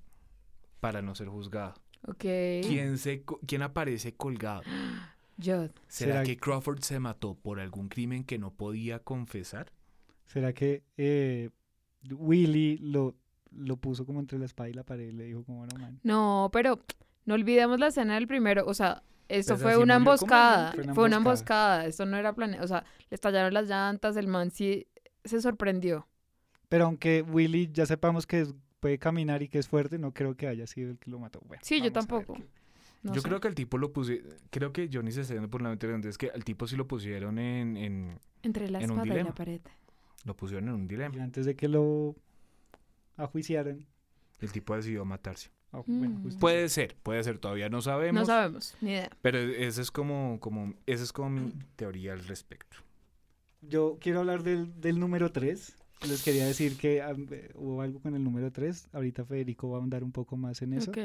Para 0.81 1.01
no 1.01 1.15
ser 1.15 1.29
juzgado. 1.29 1.75
Ok. 2.07 2.19
¿Quién, 2.19 2.99
se, 2.99 3.25
¿Quién 3.47 3.63
aparece 3.63 4.15
colgado? 4.15 4.63
Jod. 5.43 5.71
¿Será, 5.89 6.13
¿Será 6.13 6.23
que 6.25 6.37
Crawford 6.37 6.81
se 6.81 6.99
mató 7.01 7.35
por 7.35 7.61
algún 7.61 7.89
crimen 7.89 8.25
que 8.25 8.39
no 8.39 8.53
podía 8.53 8.99
confesar? 8.99 9.73
¿Será 10.27 10.53
que 10.53 10.83
eh, 10.97 11.51
Willy 12.11 12.79
lo, 12.79 13.15
lo 13.51 13.77
puso 13.77 14.05
como 14.07 14.21
entre 14.21 14.39
la 14.39 14.47
espada 14.47 14.69
y 14.69 14.73
la 14.73 14.85
pared 14.85 15.09
y 15.09 15.13
le 15.13 15.25
dijo 15.25 15.45
como 15.45 15.67
no 15.67 15.79
man? 15.79 16.01
No, 16.03 16.51
pero 16.53 16.81
no 17.27 17.35
olvidemos 17.35 17.79
la 17.79 17.89
escena 17.89 18.15
del 18.15 18.27
primero. 18.27 18.65
O 18.67 18.75
sea, 18.75 19.03
esto 19.29 19.55
Pues 19.55 19.63
fue 19.63 19.77
una 19.77 19.95
como 19.95 20.11
emboscada. 20.13 20.73
Fue 20.73 20.83
una 20.85 20.95
Fue 20.95 21.05
una 21.07 21.17
emboscada. 21.17 21.75
emboscada. 21.77 21.87
Esto 21.87 22.07
no 22.07 22.17
era 22.17 22.33
planeado. 22.35 22.65
O 22.65 22.69
sea, 22.69 22.85
le 23.11 23.15
estallaron 23.15 23.55
las 23.55 23.69
llantas. 23.69 24.17
El 24.17 24.27
man 24.29 24.51
sí 24.51 24.87
se 25.25 25.41
sorprendió. 25.41 26.07
Pero 26.69 26.87
aunque 26.87 27.23
Willy 27.23 27.71
ya 27.73 27.87
sepamos 27.87 28.27
que 28.27 28.41
es- 28.41 28.55
puede 28.81 28.99
caminar 28.99 29.43
y 29.43 29.49
que 29.49 29.59
es 29.59 29.69
fuerte, 29.69 29.97
no 29.99 30.13
creo 30.13 30.35
que 30.37 30.49
haya 30.49 30.67
sido 30.67 30.91
el 30.91 30.99
que 30.99 31.11
lo 31.11 31.19
mató. 31.21 31.41
Bueno, 31.47 31.63
Sí, 31.65 31.81
yo 31.81 31.93
tampoco. 31.93 32.37
No 33.05 33.13
Yo 33.15 33.21
sé. 33.21 33.29
creo 33.29 33.41
que 33.41 33.49
el 33.49 33.55
tipo 33.55 33.79
lo 33.79 33.93
pusieron, 33.93 34.29
creo 34.51 34.73
que 34.73 34.89
Johnny 34.93 35.11
se 35.13 35.23
está 35.23 35.35
yendo 35.35 35.49
por 35.51 35.61
la 35.61 35.69
mente 35.71 36.09
es 36.09 36.17
que 36.19 36.31
al 36.31 36.45
tipo 36.45 36.67
sí 36.69 36.77
lo 36.77 36.87
pusieron 36.87 37.39
en, 37.39 37.77
en- 37.77 38.19
Entre 38.43 38.69
la 38.71 38.81
en 38.81 38.91
un 38.93 39.01
espada 39.01 39.21
y 39.21 39.25
la 39.25 39.35
pared. 39.35 39.61
Lo 40.25 40.37
pusieron 40.37 40.69
en 40.69 40.75
un 40.75 40.85
Y 40.85 40.89
dilema. 40.89 41.23
antes 41.23 41.47
de 41.47 41.55
que 41.57 41.69
lo 41.69 42.15
ajuiciaran. 43.17 43.87
El 44.41 44.53
tipo 44.53 44.75
decidió 44.77 45.05
matarse. 45.05 45.51
ah, 45.73 45.83
bueno, 45.87 46.19
Mm. 46.25 46.39
Puede 46.39 46.69
ser, 46.69 46.97
puede 47.03 47.23
ser, 47.25 47.39
todavía 47.39 47.69
no 47.69 47.81
sabemos. 47.81 48.23
No 48.23 48.27
sabemos, 48.27 48.77
ni 48.81 48.91
idea. 48.91 49.11
Pero 49.23 49.39
esa 49.39 49.81
es 49.81 49.91
como, 49.91 50.39
como, 50.41 50.75
esa 50.87 51.03
es 51.05 51.13
como 51.13 51.31
mi 51.31 51.53
teoría 51.77 52.13
al 52.13 52.25
respecto. 52.27 52.77
Yo 53.63 53.97
quiero 54.01 54.21
hablar 54.21 54.43
del, 54.43 54.81
del 54.81 54.99
número 54.99 55.31
3. 55.31 55.77
Les 56.09 56.25
quería 56.25 56.45
decir 56.47 56.77
que 56.77 57.01
ah, 57.01 57.15
eh, 57.31 57.53
hubo 57.55 57.81
algo 57.81 58.01
con 58.01 58.15
el 58.17 58.25
número 58.25 58.51
3. 58.51 58.89
Ahorita 58.93 59.25
Federico 59.25 59.71
va 59.71 59.77
a 59.77 59.81
ahondar 59.81 60.03
un 60.03 60.11
poco 60.11 60.37
más 60.37 60.61
en 60.63 60.73
eso. 60.73 60.91
Ok. 60.91 60.99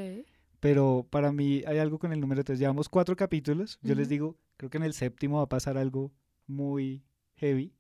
Pero 0.59 1.05
para 1.07 1.31
mí 1.31 1.61
hay 1.67 1.77
algo 1.77 1.99
con 1.99 2.11
el 2.11 2.19
número 2.19 2.43
3. 2.43 2.57
Llevamos 2.57 2.89
cuatro 2.89 3.15
capítulos. 3.15 3.77
Yo 3.83 3.93
les 3.93 4.09
digo, 4.09 4.35
creo 4.57 4.71
que 4.71 4.77
en 4.77 4.83
el 4.83 4.93
séptimo 4.93 5.37
va 5.37 5.43
a 5.43 5.49
pasar 5.49 5.77
algo 5.77 6.11
muy 6.47 7.03
heavy. 7.35 7.75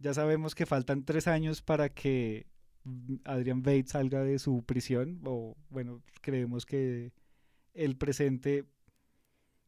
Ya 0.00 0.14
sabemos 0.14 0.54
que 0.56 0.66
faltan 0.66 1.04
tres 1.04 1.28
años 1.28 1.62
para 1.62 1.88
que 1.90 2.46
mm, 2.84 3.16
Adrian 3.24 3.62
Bates 3.62 3.90
salga 3.90 4.22
de 4.24 4.38
su 4.38 4.64
prisión. 4.64 5.20
O 5.24 5.56
bueno, 5.70 6.02
creemos 6.22 6.66
que 6.66 7.12
el 7.74 7.96
presente 7.96 8.64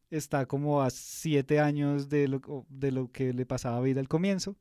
está 0.09 0.45
como 0.45 0.81
a 0.81 0.89
siete 0.89 1.59
años 1.59 2.09
de 2.09 2.27
lo, 2.27 2.41
de 2.69 2.91
lo 2.91 3.11
que 3.11 3.33
le 3.33 3.45
pasaba 3.45 3.77
a 3.77 3.81
Wade 3.81 3.99
al 3.99 4.07
comienzo. 4.09 4.57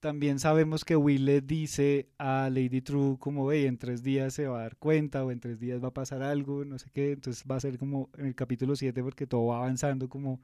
También 0.00 0.38
sabemos 0.38 0.84
que 0.84 0.94
Will 0.94 1.24
le 1.24 1.40
dice 1.40 2.08
a 2.18 2.48
Lady 2.50 2.80
True 2.82 3.18
como, 3.18 3.46
ve, 3.46 3.66
en 3.66 3.78
tres 3.78 4.02
días 4.04 4.32
se 4.34 4.46
va 4.46 4.60
a 4.60 4.62
dar 4.62 4.76
cuenta 4.76 5.24
o 5.24 5.32
en 5.32 5.40
tres 5.40 5.58
días 5.58 5.82
va 5.82 5.88
a 5.88 5.94
pasar 5.94 6.22
algo, 6.22 6.64
no 6.64 6.78
sé 6.78 6.88
qué. 6.92 7.12
Entonces 7.12 7.44
va 7.50 7.56
a 7.56 7.60
ser 7.60 7.78
como 7.78 8.08
en 8.16 8.26
el 8.26 8.34
capítulo 8.36 8.76
7 8.76 9.02
porque 9.02 9.26
todo 9.26 9.46
va 9.46 9.56
avanzando 9.58 10.08
como 10.08 10.40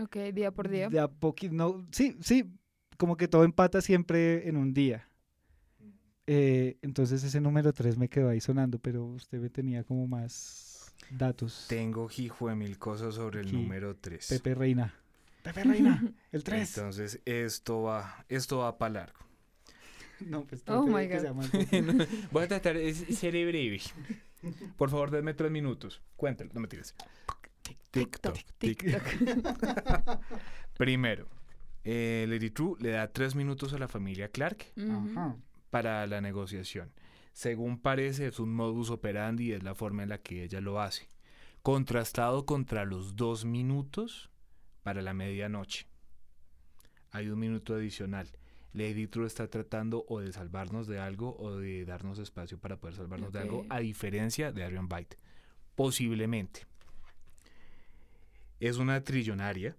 Ok, 0.00 0.16
día 0.34 0.50
por 0.52 0.68
día. 0.68 0.90
de 0.90 0.98
a 1.00 1.08
poquito. 1.08 1.54
No, 1.54 1.86
sí, 1.92 2.16
sí, 2.20 2.44
como 2.96 3.16
que 3.16 3.28
todo 3.28 3.44
empata 3.44 3.80
siempre 3.80 4.48
en 4.48 4.56
un 4.56 4.72
día. 4.74 5.08
Eh, 6.26 6.76
entonces 6.82 7.22
ese 7.22 7.40
número 7.40 7.72
3 7.72 7.96
me 7.98 8.08
quedó 8.08 8.28
ahí 8.30 8.40
sonando, 8.40 8.78
pero 8.78 9.04
usted 9.04 9.38
me 9.38 9.48
tenía 9.50 9.84
como 9.84 10.06
más 10.08 10.92
datos. 11.10 11.66
Tengo 11.68 12.08
hijo 12.16 12.48
de 12.48 12.56
mil 12.56 12.78
cosas 12.78 13.14
sobre 13.14 13.40
el 13.40 13.46
Aquí, 13.48 13.56
número 13.56 13.96
3. 13.96 14.26
Pepe 14.28 14.54
Reina. 14.54 14.94
Pepe 15.42 15.62
Reina, 15.62 16.02
el 16.32 16.42
3. 16.42 16.76
Entonces, 16.78 17.20
esto 17.24 17.82
va, 17.82 18.24
esto 18.28 18.58
va 18.58 18.76
para 18.78 18.94
largo. 18.94 19.18
No, 20.18 20.44
pues 20.46 20.62
Oh 20.66 20.86
my 20.86 21.06
God. 21.08 21.26
corto. 21.26 22.06
Voy 22.32 22.44
a 22.44 22.48
tratar 22.48 22.74
de 22.78 22.94
ser 22.94 23.32
breve. 23.32 23.82
Por 24.78 24.88
favor, 24.88 25.10
denme 25.10 25.34
tres 25.34 25.50
minutos. 25.50 26.00
Cuéntelo, 26.16 26.50
no 26.54 26.60
me 26.60 26.68
tires. 26.68 26.94
TikTok, 27.90 28.36
TikTok. 28.56 29.02
Primero, 30.78 31.28
eh, 31.88 32.26
Lady 32.28 32.50
True 32.50 32.74
le 32.80 32.90
da 32.90 33.12
tres 33.12 33.36
minutos 33.36 33.72
a 33.72 33.78
la 33.78 33.86
familia 33.86 34.28
Clark 34.28 34.72
para 35.70 36.04
la 36.08 36.20
negociación. 36.20 36.90
Según 37.32 37.78
parece, 37.78 38.26
es 38.26 38.40
un 38.40 38.52
modus 38.52 38.90
operandi 38.90 39.44
y 39.44 39.52
es 39.52 39.62
la 39.62 39.76
forma 39.76 40.02
en 40.02 40.08
la 40.08 40.18
que 40.18 40.42
ella 40.42 40.60
lo 40.60 40.80
hace. 40.80 41.06
Contrastado 41.62 42.44
contra 42.44 42.84
los 42.84 43.14
dos 43.14 43.44
minutos 43.44 44.30
para 44.82 45.00
la 45.00 45.14
medianoche. 45.14 45.86
Hay 47.12 47.28
un 47.28 47.38
minuto 47.38 47.76
adicional. 47.76 48.30
Lady 48.72 49.06
True 49.06 49.28
está 49.28 49.48
tratando 49.48 50.04
o 50.08 50.18
de 50.18 50.32
salvarnos 50.32 50.88
de 50.88 50.98
algo 50.98 51.36
o 51.38 51.56
de 51.56 51.84
darnos 51.84 52.18
espacio 52.18 52.58
para 52.58 52.78
poder 52.78 52.96
salvarnos 52.96 53.32
de 53.32 53.38
algo, 53.38 53.64
a 53.68 53.78
diferencia 53.78 54.50
de 54.50 54.64
Arion 54.64 54.88
Byte. 54.88 55.18
Posiblemente. 55.76 56.66
Es 58.58 58.78
una 58.78 59.04
trillonaria, 59.04 59.76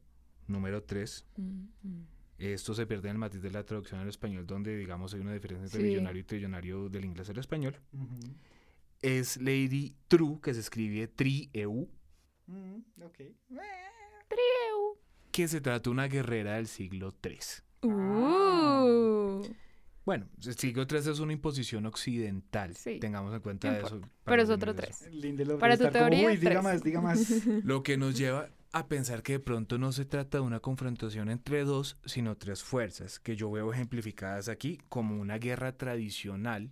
número 0.48 0.84
3, 0.84 1.26
Ujú. 1.38 2.06
esto 2.38 2.74
se 2.74 2.86
pierde 2.86 3.10
en 3.10 3.14
el 3.16 3.18
matiz 3.20 3.42
de 3.42 3.52
la 3.52 3.64
traducción 3.66 4.00
al 4.02 4.10
español, 4.10 4.46
donde 4.46 4.76
digamos 4.78 5.14
hay 5.14 5.22
una 5.22 5.34
diferencia 5.34 5.66
entre 5.66 5.82
Sí. 5.82 5.88
millonario 5.88 6.22
y 6.22 6.24
trillonario 6.24 6.90
del 6.90 7.06
inglés 7.06 7.30
al 7.30 7.38
español. 7.40 7.76
Es 9.02 9.38
Lady 9.38 9.96
True, 10.08 10.40
que 10.42 10.54
se 10.54 10.60
escribe 10.62 11.08
Tri-EU, 11.08 11.88
Mm, 12.48 12.78
ok. 13.04 13.18
Trieu. 14.28 14.98
que 15.32 15.48
se 15.48 15.62
trata 15.62 15.84
de 15.84 15.90
una 15.90 16.08
guerrera 16.08 16.56
del 16.56 16.68
siglo 16.68 17.14
III. 17.24 17.38
Uh. 17.84 19.44
Bueno, 20.06 20.28
el 20.46 20.56
siglo 20.58 20.88
III 20.90 21.12
es 21.12 21.20
una 21.20 21.34
imposición 21.34 21.86
occidental. 21.86 22.76
Sí. 22.78 22.98
Tengamos 23.00 23.34
en 23.34 23.42
cuenta 23.42 23.70
No 23.72 23.86
eso. 23.86 24.02
Pero 24.24 24.42
es 24.42 24.50
otro 24.50 24.72
ingleses. 24.72 25.00
tres. 25.00 25.14
Lindelof 25.14 25.60
Para 25.60 25.76
debe 25.76 25.84
tu 25.92 25.98
estar 25.98 26.02
como, 26.04 26.10
teoría, 26.12 26.28
"Uy, 26.30 26.38
diga 26.38 26.52
tres". 26.52 26.64
más, 26.64 26.84
diga 26.84 27.02
más. 27.02 27.18
Lo 27.66 27.84
que 27.84 27.98
nos 27.98 28.18
lleva 28.18 28.50
a 28.72 28.88
pensar 28.88 29.24
que 29.24 29.34
de 29.34 29.40
pronto 29.40 29.78
no 29.78 29.92
se 29.92 30.06
trata 30.06 30.40
de 30.40 30.44
una 30.44 30.60
confrontación 30.60 31.30
entre 31.30 31.64
dos, 31.64 31.98
sino 32.06 32.38
tres 32.38 32.64
fuerzas, 32.64 33.20
que 33.20 33.36
yo 33.36 33.50
veo 33.52 33.72
ejemplificadas 33.72 34.50
aquí 34.50 34.80
como 34.90 35.20
una 35.20 35.38
guerra 35.38 35.78
tradicional 35.78 36.72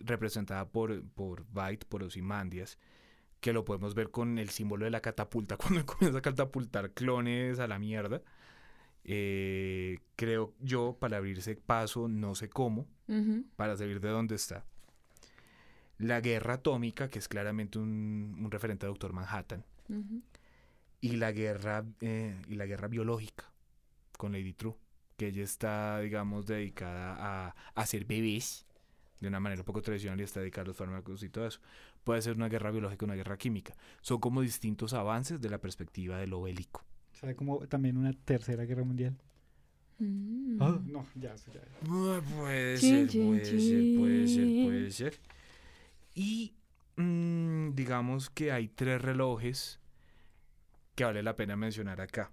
representada 0.00 0.68
por, 0.68 1.02
por 1.10 1.46
Byte, 1.52 1.84
por 1.86 2.02
Ozymandias, 2.02 2.78
que 3.40 3.52
lo 3.52 3.64
podemos 3.64 3.94
ver 3.94 4.10
con 4.10 4.38
el 4.38 4.48
símbolo 4.48 4.86
de 4.86 4.90
la 4.90 5.00
catapulta, 5.00 5.56
cuando 5.58 5.84
comienza 5.84 6.18
a 6.18 6.22
catapultar 6.22 6.92
clones 6.92 7.58
a 7.58 7.66
la 7.66 7.78
mierda. 7.78 8.22
Eh, 9.04 9.98
creo 10.16 10.54
yo, 10.60 10.96
para 10.98 11.18
abrirse 11.18 11.54
paso, 11.54 12.08
no 12.08 12.34
sé 12.34 12.48
cómo, 12.48 12.88
para 13.54 13.76
salir 13.76 14.00
de 14.00 14.08
donde 14.08 14.34
está. 14.34 14.64
La 15.98 16.20
guerra 16.20 16.54
atómica, 16.54 17.08
que 17.08 17.20
es 17.20 17.28
claramente 17.28 17.78
un, 17.78 18.36
un 18.40 18.50
referente 18.50 18.84
a 18.84 18.88
Doctor 18.88 19.12
Manhattan. 19.12 19.64
Y 21.12 21.16
la 21.16 21.32
guerra 21.32 21.84
eh, 22.00 22.40
y 22.48 22.54
la 22.54 22.66
guerra 22.66 22.88
biológica 22.88 23.50
con 24.18 24.32
Lady 24.32 24.52
True, 24.52 24.74
que 25.16 25.28
ella 25.28 25.42
está, 25.44 26.00
digamos, 26.00 26.46
dedicada 26.46 27.14
a, 27.18 27.48
a 27.48 27.54
hacer 27.74 28.04
bebés 28.04 28.66
de 29.20 29.28
una 29.28 29.40
manera 29.40 29.62
un 29.62 29.66
poco 29.66 29.82
tradicional 29.82 30.20
y 30.20 30.24
está 30.24 30.40
dedicada 30.40 30.64
a 30.64 30.66
los 30.68 30.76
fármacos 30.76 31.22
y 31.22 31.28
todo 31.28 31.46
eso. 31.46 31.60
Puede 32.04 32.22
ser 32.22 32.36
una 32.36 32.48
guerra 32.48 32.70
biológica, 32.70 33.04
una 33.04 33.14
guerra 33.14 33.36
química. 33.36 33.74
Son 34.00 34.20
como 34.20 34.40
distintos 34.42 34.92
avances 34.92 35.40
de 35.40 35.48
la 35.50 35.58
perspectiva 35.58 36.18
de 36.18 36.26
lo 36.26 36.42
bélico. 36.42 36.84
O 37.12 37.16
sea, 37.16 37.34
como 37.34 37.66
también 37.66 37.96
una 37.96 38.12
tercera 38.12 38.64
guerra 38.64 38.84
mundial. 38.84 39.16
Mm. 39.98 40.58
Ah, 40.60 40.78
no, 40.84 41.06
ya, 41.14 41.32
eso 41.34 41.50
ya. 41.52 41.60
Ah, 41.88 42.20
Puede 42.36 42.78
Chin, 42.78 42.90
ser, 42.90 43.08
chin, 43.08 43.26
puede 43.28 43.44
ser, 43.46 43.98
puede 43.98 44.28
ser, 44.28 44.44
chin. 44.46 44.64
puede 44.66 44.90
ser. 44.90 45.20
Y 46.14 46.54
mm, 46.96 47.70
digamos 47.74 48.28
que 48.30 48.52
hay 48.52 48.68
tres 48.68 49.00
relojes 49.00 49.80
que 50.96 51.04
vale 51.04 51.22
la 51.22 51.36
pena 51.36 51.54
mencionar 51.56 52.00
acá. 52.00 52.32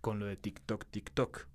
Con 0.00 0.18
lo 0.18 0.26
de 0.26 0.36
TikTok, 0.36 0.86
TikTok. 0.90 1.46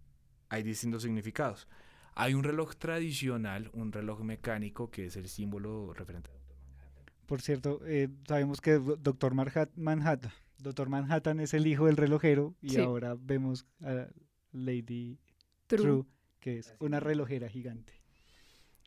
Hay 0.49 0.63
distintos 0.63 1.03
significados. 1.03 1.67
Hay 2.13 2.34
un 2.34 2.43
reloj 2.43 2.75
tradicional, 2.77 3.69
un 3.73 3.91
reloj 3.91 4.21
mecánico, 4.21 4.89
que 4.89 5.08
es 5.08 5.17
el 5.17 5.27
símbolo 5.27 5.93
referente. 5.93 6.29
Por 7.25 7.41
cierto, 7.41 7.81
eh, 7.86 8.08
sabemos 8.27 8.62
que 8.62 8.73
Do- 8.73 8.95
Doctor 8.95 9.34
Manhattan, 9.34 10.31
Doctor 10.60 10.88
Manhattan 10.89 11.39
es 11.39 11.53
el 11.55 11.67
hijo 11.67 11.88
del 11.88 11.97
relojero 11.97 12.55
y 12.62 12.69
Sí. 12.69 12.79
ahora 12.79 13.15
vemos 13.19 13.65
a 13.81 14.08
Lady 14.51 15.19
True. 15.67 15.81
True, 15.84 16.03
que 16.39 16.60
es 16.60 16.75
una 16.79 16.99
relojera 16.99 17.49
gigante. 17.49 17.93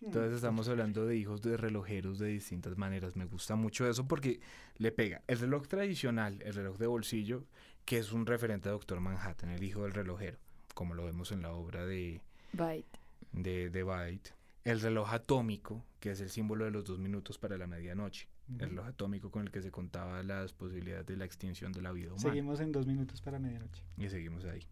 Entonces 0.00 0.34
estamos 0.34 0.68
hablando 0.68 1.06
de 1.06 1.16
hijos 1.16 1.42
de 1.42 1.56
relojeros 1.56 2.18
de 2.18 2.28
distintas 2.28 2.76
maneras. 2.78 3.16
Me 3.16 3.24
gusta 3.24 3.56
mucho 3.56 3.88
eso 3.88 4.06
porque 4.06 4.40
le 4.76 4.92
pega 4.92 5.22
el 5.26 5.38
reloj 5.38 5.66
tradicional, 5.66 6.40
el 6.42 6.54
reloj 6.54 6.78
de 6.78 6.87
bolsillo, 6.87 7.44
que 7.84 7.98
es 7.98 8.12
un 8.12 8.26
referente 8.26 8.68
a 8.68 8.72
Doctor 8.72 9.00
Manhattan, 9.00 9.50
el 9.50 9.64
hijo 9.64 9.82
del 9.82 9.92
relojero, 9.92 10.38
como 10.74 10.94
lo 10.94 11.04
vemos 11.04 11.32
en 11.32 11.42
la 11.42 11.52
obra 11.52 11.84
de, 11.84 12.20
Byte. 12.52 12.98
de, 13.32 13.70
de 13.70 13.82
Byte. 13.82 14.34
El 14.64 14.80
reloj 14.80 15.12
atómico, 15.12 15.84
que 15.98 16.11
es 16.11 16.20
el 16.20 16.30
símbolo 16.30 16.64
de 16.64 16.70
los 16.70 16.84
dos 16.84 16.98
minutos 16.98 17.38
para 17.38 17.56
la 17.56 17.66
medianoche. 17.66 18.28
El 18.58 18.70
reloj 18.70 18.87
atómico 18.87 19.30
con 19.30 19.42
el 19.42 19.50
que 19.50 19.61
se 19.61 19.70
contaba 19.70 20.22
las 20.22 20.54
posibilidades 20.54 21.06
de 21.06 21.16
la 21.16 21.26
extinción 21.26 21.70
de 21.72 21.82
la 21.82 21.92
vida 21.92 22.08
humana. 22.08 22.30
Seguimos 22.30 22.61
en 22.61 22.72
dos 22.72 22.87
minutos 22.87 23.20
para 23.20 23.38
medianoche. 23.38 23.82
Y 23.98 24.08
seguimos 24.08 24.44
ahí. 24.46 24.66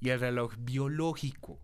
Y 0.00 0.10
el 0.10 0.20
reloj 0.20 0.54
biológico. 0.58 1.58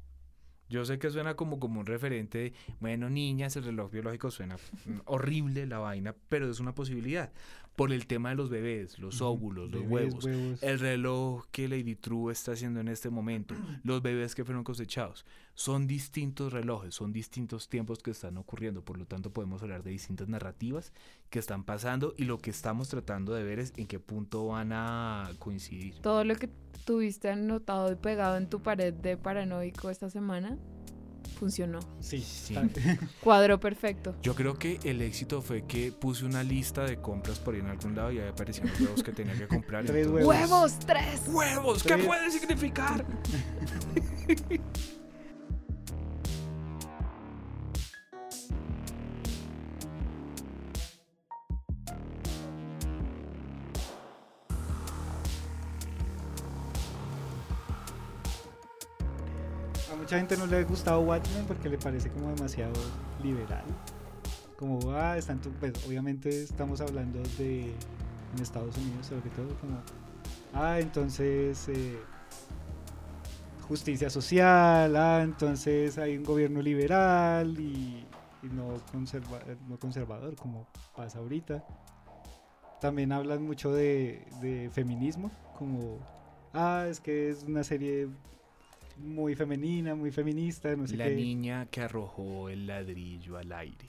Yo 0.69 0.85
sé 0.85 0.99
que 0.99 1.11
suena 1.11 1.35
como, 1.35 1.61
como 1.61 1.81
un 1.81 1.87
referente 1.87 2.39
de, 2.39 2.53
bueno, 2.81 3.11
niñas, 3.11 3.57
el 3.57 3.65
reloj 3.65 3.91
biológico 3.91 4.31
suena 4.31 4.57
horrible 5.05 5.67
la 5.67 5.79
vaina, 5.79 6.15
pero 6.29 6.51
es 6.51 6.61
una 6.61 6.75
posibilidad. 6.75 7.33
Por 7.77 7.93
el 7.93 8.07
tema 8.07 8.31
de 8.31 8.37
los 8.37 8.51
bebés, 8.51 8.99
los 8.99 9.21
óvulos, 9.21 9.71
los 9.71 9.83
Bebés, 9.83 9.91
huevos, 9.91 10.25
huevos. 10.25 10.63
el 10.63 10.79
reloj 10.79 11.45
que 11.51 11.69
Lady 11.69 11.97
True 11.97 12.33
está 12.33 12.53
haciendo 12.53 12.81
en 12.81 12.89
este 12.89 13.11
momento, 13.11 13.55
los 13.83 14.03
bebés 14.03 14.35
que 14.35 14.45
fueron 14.45 14.63
cosechados. 14.63 15.25
Son 15.55 15.87
distintos 15.87 16.53
relojes, 16.53 16.95
son 16.95 17.13
distintos 17.13 17.69
tiempos 17.69 18.01
que 18.01 18.11
están 18.11 18.37
ocurriendo, 18.37 18.85
por 18.85 18.99
lo 18.99 19.07
tanto 19.07 19.33
podemos 19.33 19.63
hablar 19.63 19.83
de 19.83 19.91
distintas 19.91 20.29
narrativas 20.29 20.93
que 21.31 21.39
están 21.39 21.65
pasando 21.65 22.15
y 22.17 22.25
lo 22.25 22.39
que 22.39 22.51
estamos 22.51 22.89
tratando 22.89 23.35
de 23.35 23.43
ver 23.43 23.59
es 23.59 23.73
en 23.77 23.87
qué 23.87 23.99
punto 23.99 24.47
van 24.47 24.73
a 24.73 25.31
coincidir. 25.39 26.01
Todo 26.01 26.25
lo 26.25 26.37
que 26.37 26.49
tuviste 26.85 27.31
anotado 27.31 27.91
y 27.91 27.97
pegado 27.97 28.37
en 28.37 28.49
tu 28.49 28.61
pared 28.63 28.93
de 28.93 29.17
paranoico 29.17 29.91
esta 29.91 30.11
semana 30.11 30.59
funcionó. 31.39 31.81
Sí, 32.01 32.21
Sí. 32.21 32.55
Cuadro 33.21 33.59
perfecto. 33.61 34.15
Yo 34.23 34.35
creo 34.35 34.55
que 34.55 34.79
el 34.85 35.03
éxito 35.03 35.43
fue 35.43 35.65
que 35.67 35.93
puse 35.93 36.25
una 36.25 36.43
lista 36.43 36.85
de 36.85 36.97
compras 37.01 37.39
por 37.39 37.55
ahí 37.55 37.61
en 37.61 37.69
algún 37.69 37.95
lado 37.95 38.13
y 38.13 38.19
ahí 38.19 38.29
aparecían 38.29 38.69
los 38.69 38.81
huevos 38.81 39.03
que 39.03 39.13
tenía 39.13 39.35
que 39.35 39.47
comprar. 39.49 39.85
Tres 39.85 40.07
entonces- 40.07 40.27
huevos. 40.27 40.51
¡Huevos! 40.51 40.79
¡Tres! 40.81 41.23
¡Huevos! 41.29 41.83
¿Qué 41.83 41.97
puede 41.99 42.31
significar? 42.31 43.05
mucha 60.05 60.19
gente 60.19 60.37
no 60.37 60.45
le 60.45 60.59
ha 60.59 60.65
gustado 60.65 61.01
Watchmen 61.01 61.47
porque 61.47 61.67
le 61.71 61.79
parece 61.79 62.11
como 62.11 62.29
demasiado 62.29 62.75
liberal. 63.23 63.65
Como, 64.59 64.93
ah, 64.93 65.17
están 65.17 65.41
pues, 65.59 65.73
obviamente 65.87 66.43
estamos 66.43 66.83
hablando 66.83 67.21
de 67.39 67.71
en 67.71 68.43
Estados 68.43 68.77
Unidos 68.77 69.07
sobre 69.07 69.31
todo, 69.31 69.49
como, 69.63 69.79
ah, 70.53 70.79
entonces 70.79 71.67
eh, 71.71 71.97
justicia 73.67 74.11
social, 74.11 74.95
ah, 74.95 75.23
entonces 75.23 75.97
hay 75.97 76.19
un 76.19 76.25
gobierno 76.25 76.61
liberal 76.61 77.59
y, 77.59 78.07
no, 78.53 78.75
conserva- 78.93 79.41
no 79.67 79.79
conservador 79.79 80.37
como 80.37 80.67
pasa 80.95 81.19
ahorita. 81.21 81.65
también 82.79 83.11
hablan 83.11 83.43
mucho 83.43 83.73
de 83.73 84.69
feminismo, 84.71 85.31
como, 85.59 85.99
ah, 86.53 86.85
es 86.91 87.01
que 87.01 87.31
es 87.31 87.45
una 87.45 87.65
serie 87.65 88.11
muy 88.99 89.35
femenina, 89.35 89.95
muy 89.95 90.11
feminista, 90.11 90.75
no 90.77 90.87
sé 90.87 90.97
La 90.97 91.07
qué. 91.07 91.15
niña 91.17 91.67
que 91.67 91.81
arrojó 91.83 92.49
el 92.49 92.67
ladrillo 92.67 93.37
al 93.37 93.53
aire. 93.53 93.89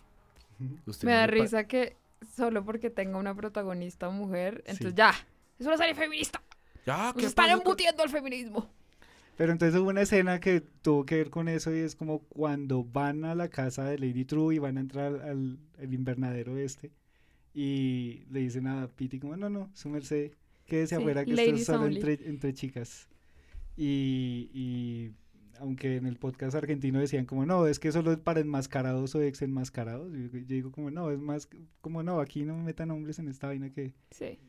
Ujú. 0.59 0.77
¿Usted 0.87 1.07
Me 1.07 1.13
no 1.13 1.17
da 1.19 1.27
risa 1.27 1.67
que 1.67 1.95
solo 2.35 2.63
porque 2.63 2.89
tenga 2.89 3.17
una 3.17 3.35
protagonista 3.35 4.09
mujer, 4.09 4.63
entonces 4.65 4.89
Sí. 4.91 4.95
ya, 4.95 5.13
es 5.59 5.65
una 5.65 5.77
serie 5.77 5.95
feminista. 5.95 6.41
Ya, 6.85 7.07
Nos 7.07 7.15
¿qué 7.15 7.25
están 7.25 7.49
embutiendo 7.49 8.03
al 8.03 8.09
feminismo. 8.09 8.69
Pero 9.37 9.51
entonces 9.51 9.79
hubo 9.79 9.89
una 9.89 10.01
escena 10.01 10.39
que 10.39 10.61
tuvo 10.61 11.05
que 11.05 11.15
ver 11.15 11.29
con 11.29 11.49
eso 11.49 11.73
y 11.75 11.79
es 11.79 11.95
como 11.95 12.19
cuando 12.19 12.83
van 12.85 13.25
a 13.25 13.35
la 13.35 13.49
casa 13.49 13.83
de 13.83 13.99
Lady 13.99 14.23
True 14.23 14.55
y 14.55 14.59
van 14.59 14.77
a 14.77 14.79
entrar 14.79 15.13
al, 15.23 15.57
al 15.77 15.93
invernadero 15.93 16.57
este 16.57 16.91
y 17.53 18.23
le 18.31 18.39
dicen 18.41 18.67
a 18.67 18.87
Pity 18.87 19.19
como, 19.19 19.35
no, 19.37 19.49
no, 19.49 19.69
su 19.73 19.89
merced, 19.89 20.31
quédese 20.67 20.95
Sí, 20.95 21.01
afuera 21.01 21.25
que 21.25 21.31
esto 21.33 21.55
es 21.55 21.65
solo 21.65 21.87
entre, 21.87 22.13
entre 22.25 22.53
chicas. 22.53 23.07
Y, 23.77 24.49
y 24.53 25.11
aunque 25.59 25.97
en 25.97 26.05
el 26.05 26.17
podcast 26.17 26.55
argentino 26.55 26.99
decían 26.99 27.25
como, 27.25 27.45
no, 27.45 27.67
es 27.67 27.79
que 27.79 27.91
solo 27.91 28.11
es 28.11 28.17
para 28.19 28.39
enmascarados 28.39 29.15
o 29.15 29.21
ex 29.21 29.41
enmascarados, 29.41 30.11
yo, 30.13 30.19
yo 30.39 30.45
digo 30.45 30.71
como, 30.71 30.91
no, 30.91 31.11
es 31.11 31.19
más 31.19 31.47
como, 31.81 32.03
no, 32.03 32.19
aquí 32.19 32.43
no 32.43 32.57
metan 32.57 32.91
hombres 32.91 33.19
en 33.19 33.27
esta 33.27 33.47
vaina 33.47 33.69
que... 33.69 33.93
Sí, 34.11 34.39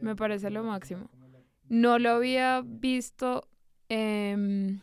me 0.00 0.16
parece 0.16 0.50
lo 0.50 0.62
máximo. 0.64 1.10
No 1.68 1.98
lo 1.98 2.10
había 2.10 2.62
visto 2.64 3.48
em, 3.88 4.80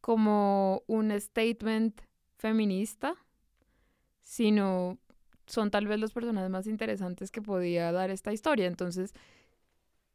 como 0.00 0.82
un 0.86 1.10
statement 1.20 2.00
feminista, 2.38 3.14
sino 4.22 4.98
son 5.46 5.70
tal 5.70 5.86
vez 5.86 6.00
los 6.00 6.12
personajes 6.12 6.50
más 6.50 6.66
interesantes 6.66 7.30
que 7.30 7.42
podía 7.42 7.92
dar 7.92 8.10
esta 8.10 8.32
historia. 8.32 8.66
Entonces, 8.66 9.12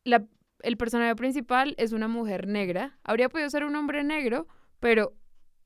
la- 0.03 0.25
el 0.63 0.77
personaje 0.77 1.15
principal 1.15 1.75
es 1.77 1.91
una 1.91 2.07
mujer 2.07 2.47
negra. 2.47 2.97
Habría 3.03 3.29
podido 3.29 3.49
ser 3.49 3.63
un 3.65 3.75
hombre 3.75 4.03
negro, 4.03 4.47
pero 4.79 5.13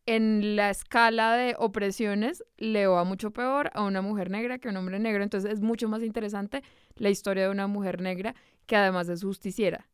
en 0.05 0.55
la 0.55 0.69
escala 0.69 1.36
de 1.36 1.55
opresiones 1.58 2.43
le 2.58 2.88
va 2.88 3.03
mucho 3.03 3.31
peor 3.31 3.71
a 3.73 3.84
una 3.84 4.01
mujer 4.01 4.29
negra 4.29 4.60
que 4.60 4.67
a 4.67 4.71
un 4.71 4.77
hombre 4.77 4.99
negro. 4.99 5.23
Entonces 5.23 5.51
es 5.51 5.62
mucho 5.62 5.88
más 5.88 6.03
interesante 6.03 6.63
la 6.95 7.10
historia 7.10 7.43
de 7.43 7.49
una 7.49 7.67
mujer 7.67 8.01
negra 8.01 8.36
que 8.65 8.75
además 8.75 9.10
es 9.10 9.23
justiciera. 9.23 9.88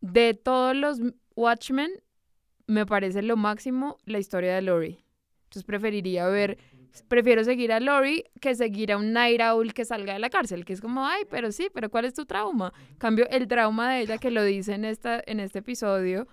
De 0.00 0.34
todos 0.34 0.74
los 0.74 1.00
Watchmen, 1.36 1.90
me 2.66 2.86
parece 2.86 3.22
lo 3.22 3.36
máximo 3.36 3.98
la 4.04 4.18
historia 4.18 4.54
de 4.54 4.62
Lori. 4.62 5.04
Entonces 5.44 5.64
preferiría 5.64 6.26
ver, 6.28 6.58
prefiero 7.08 7.44
seguir 7.44 7.72
a 7.72 7.80
Lori 7.80 8.24
que 8.40 8.54
seguir 8.54 8.92
a 8.92 8.96
un 8.96 9.12
Night 9.12 9.40
Owl 9.40 9.72
que 9.74 9.84
salga 9.84 10.12
de 10.12 10.18
la 10.18 10.30
cárcel, 10.30 10.64
que 10.64 10.72
es 10.72 10.80
como, 10.80 11.06
ay, 11.06 11.24
pero 11.30 11.52
sí, 11.52 11.68
pero 11.72 11.90
¿cuál 11.90 12.04
es 12.04 12.14
tu 12.14 12.26
trauma? 12.26 12.72
En 12.90 12.96
cambio, 12.96 13.28
el 13.30 13.46
trauma 13.48 13.92
de 13.92 14.00
ella, 14.02 14.18
que 14.18 14.30
lo 14.30 14.44
dice 14.44 14.74
en, 14.74 14.84
esta, 14.84 15.22
en 15.26 15.40
este 15.40 15.60
episodio, 15.60 16.26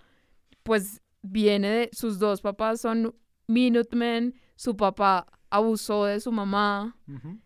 pues 0.63 1.01
viene 1.21 1.69
de 1.69 1.89
sus 1.93 2.19
dos 2.19 2.41
papás 2.41 2.81
son 2.81 3.15
Minutemen, 3.47 4.35
su 4.55 4.75
papá 4.75 5.25
abusó 5.49 6.05
de 6.05 6.19
su 6.19 6.31
mamá. 6.31 6.97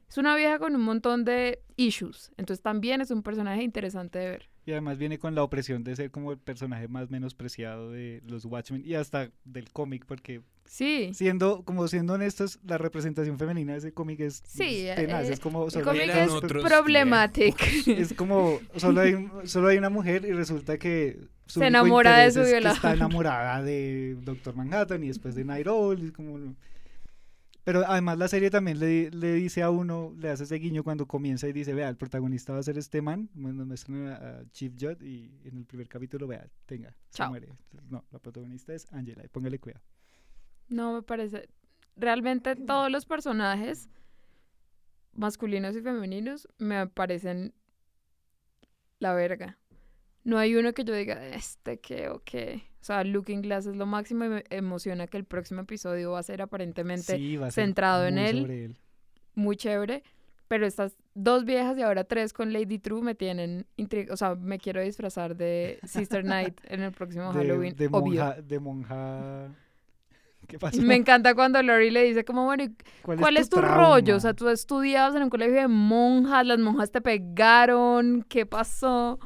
Es 0.09 0.17
una 0.17 0.35
vieja 0.35 0.57
con 0.57 0.75
un 0.75 0.81
montón 0.81 1.23
de 1.25 1.63
issues, 1.75 2.31
entonces 2.37 2.63
también 2.63 3.01
es 3.01 3.11
un 3.11 3.21
personaje 3.21 3.61
interesante 3.63 4.19
de 4.19 4.29
ver. 4.29 4.50
Y 4.65 4.71
además 4.71 4.97
viene 4.99 5.17
con 5.17 5.33
la 5.33 5.43
opresión 5.43 5.83
de 5.83 5.95
ser 5.95 6.11
como 6.11 6.31
el 6.31 6.37
personaje 6.37 6.87
más 6.87 7.09
menospreciado 7.09 7.91
de 7.91 8.21
los 8.27 8.45
Watchmen 8.45 8.83
y 8.85 8.93
hasta 8.93 9.31
del 9.43 9.71
cómic, 9.71 10.05
porque 10.05 10.41
Sí, 10.65 11.11
siendo, 11.13 11.63
como 11.63 11.87
siendo 11.87 12.13
honestos, 12.13 12.59
la 12.63 12.77
representación 12.77 13.37
femenina 13.37 13.73
de 13.73 13.79
ese 13.79 13.91
cómic 13.91 14.19
es, 14.21 14.41
Sí, 14.45 14.87
es 14.87 14.95
tenaz, 14.95 15.27
eh, 15.27 15.33
es 15.33 15.39
como 15.39 15.65
el 15.65 15.71
solo 15.71 15.85
cómic 15.85 16.03
es 16.03 17.87
es 17.87 18.13
como 18.13 18.59
solo 18.77 19.01
hay, 19.01 19.29
solo 19.45 19.67
hay 19.67 19.77
una 19.77 19.89
mujer 19.89 20.23
y 20.25 20.31
resulta 20.31 20.77
que 20.77 21.19
su 21.47 21.59
Se 21.59 21.67
enamora 21.67 22.19
de 22.19 22.31
su 22.31 22.39
es 22.41 22.45
que 22.45 22.51
violador. 22.53 22.75
está 22.77 22.93
enamorada 22.93 23.61
de 23.63 24.15
Doctor 24.21 24.55
Manhattan 24.55 25.03
y 25.03 25.07
después 25.07 25.35
de 25.35 25.43
Night 25.43 25.67
Owl, 25.67 26.07
y 26.07 26.11
como 26.11 26.55
pero 27.63 27.83
además 27.85 28.17
la 28.17 28.27
serie 28.27 28.49
también 28.49 28.79
le, 28.79 29.11
le 29.11 29.33
dice 29.33 29.61
a 29.61 29.69
uno, 29.69 30.13
le 30.17 30.29
hace 30.29 30.43
ese 30.43 30.55
guiño 30.55 30.83
cuando 30.83 31.05
comienza 31.05 31.47
y 31.47 31.53
dice, 31.53 31.73
vea, 31.73 31.89
el 31.89 31.97
protagonista 31.97 32.53
va 32.53 32.59
a 32.59 32.63
ser 32.63 32.77
este 32.77 33.01
man, 33.01 33.29
bueno, 33.33 33.65
muestran 33.65 34.07
a, 34.07 34.15
a 34.15 34.51
Chief 34.51 34.73
Judd 34.79 35.01
y 35.01 35.31
en 35.43 35.57
el 35.57 35.65
primer 35.65 35.87
capítulo, 35.87 36.27
vea, 36.27 36.47
tenga, 36.65 36.89
se 37.09 37.17
Chao. 37.17 37.29
muere. 37.29 37.49
No, 37.89 38.03
la 38.11 38.19
protagonista 38.19 38.73
es 38.73 38.87
Angela 38.91 39.23
y 39.23 39.27
póngale 39.27 39.59
cuidado. 39.59 39.83
No 40.69 40.93
me 40.93 41.01
parece. 41.01 41.49
Realmente 41.97 42.55
todos 42.55 42.89
los 42.89 43.05
personajes, 43.05 43.89
masculinos 45.13 45.75
y 45.75 45.81
femeninos, 45.81 46.47
me 46.57 46.87
parecen 46.87 47.53
la 48.99 49.13
verga. 49.13 49.57
No 50.23 50.37
hay 50.37 50.55
uno 50.55 50.73
que 50.73 50.83
yo 50.83 50.93
diga, 50.93 51.27
este 51.27 51.79
qué 51.79 52.07
o 52.09 52.21
qué. 52.23 52.70
O 52.81 52.83
sea, 52.83 53.03
Looking 53.03 53.43
Glass 53.43 53.67
es 53.67 53.75
lo 53.75 53.85
máximo 53.85 54.25
y 54.25 54.29
me 54.29 54.43
emociona 54.49 55.05
que 55.05 55.17
el 55.17 55.23
próximo 55.23 55.61
episodio 55.61 56.11
va 56.11 56.19
a 56.19 56.23
ser 56.23 56.41
aparentemente 56.41 57.15
Sí, 57.15 57.37
va 57.37 57.47
a 57.47 57.51
ser 57.51 57.65
centrado 57.65 58.07
en 58.07 58.17
él. 58.17 58.75
muy 59.35 59.55
chévere. 59.55 60.03
Pero 60.47 60.65
estas 60.65 60.97
dos 61.13 61.45
viejas 61.45 61.77
y 61.77 61.83
ahora 61.83 62.03
tres 62.03 62.33
con 62.33 62.51
Lady 62.51 62.79
True 62.79 63.01
me 63.01 63.15
tienen 63.15 63.67
intriga. 63.77 64.13
O 64.13 64.17
sea, 64.17 64.35
me 64.35 64.57
quiero 64.57 64.81
disfrazar 64.81 65.35
de 65.37 65.79
Sister 65.83 66.25
Night 66.25 66.59
en 66.67 66.81
el 66.81 66.91
próximo 66.91 67.31
De, 67.31 67.39
Halloween. 67.39 67.75
de 67.75 67.87
obvio. 67.87 68.01
monja, 68.01 68.41
de 68.41 68.59
monja... 68.59 69.47
¿Qué 70.47 70.57
pasó? 70.57 70.81
Me 70.81 70.95
encanta 70.95 71.35
cuando 71.35 71.61
Lori 71.61 71.91
le 71.91 72.03
dice 72.03 72.25
como, 72.25 72.45
bueno, 72.45 72.63
¿y 72.63 72.75
¿cuál, 73.03 73.37
es 73.37 73.47
tu, 73.47 73.61
rollo? 73.61 74.17
O 74.17 74.19
sea, 74.19 74.33
tú 74.33 74.49
estudiabas 74.49 75.15
en 75.15 75.23
un 75.23 75.29
colegio 75.29 75.55
de 75.55 75.67
monjas, 75.67 76.45
las 76.45 76.59
monjas 76.59 76.91
te 76.91 76.99
pegaron, 76.99 78.25
¿qué 78.27 78.45
pasó? 78.45 79.19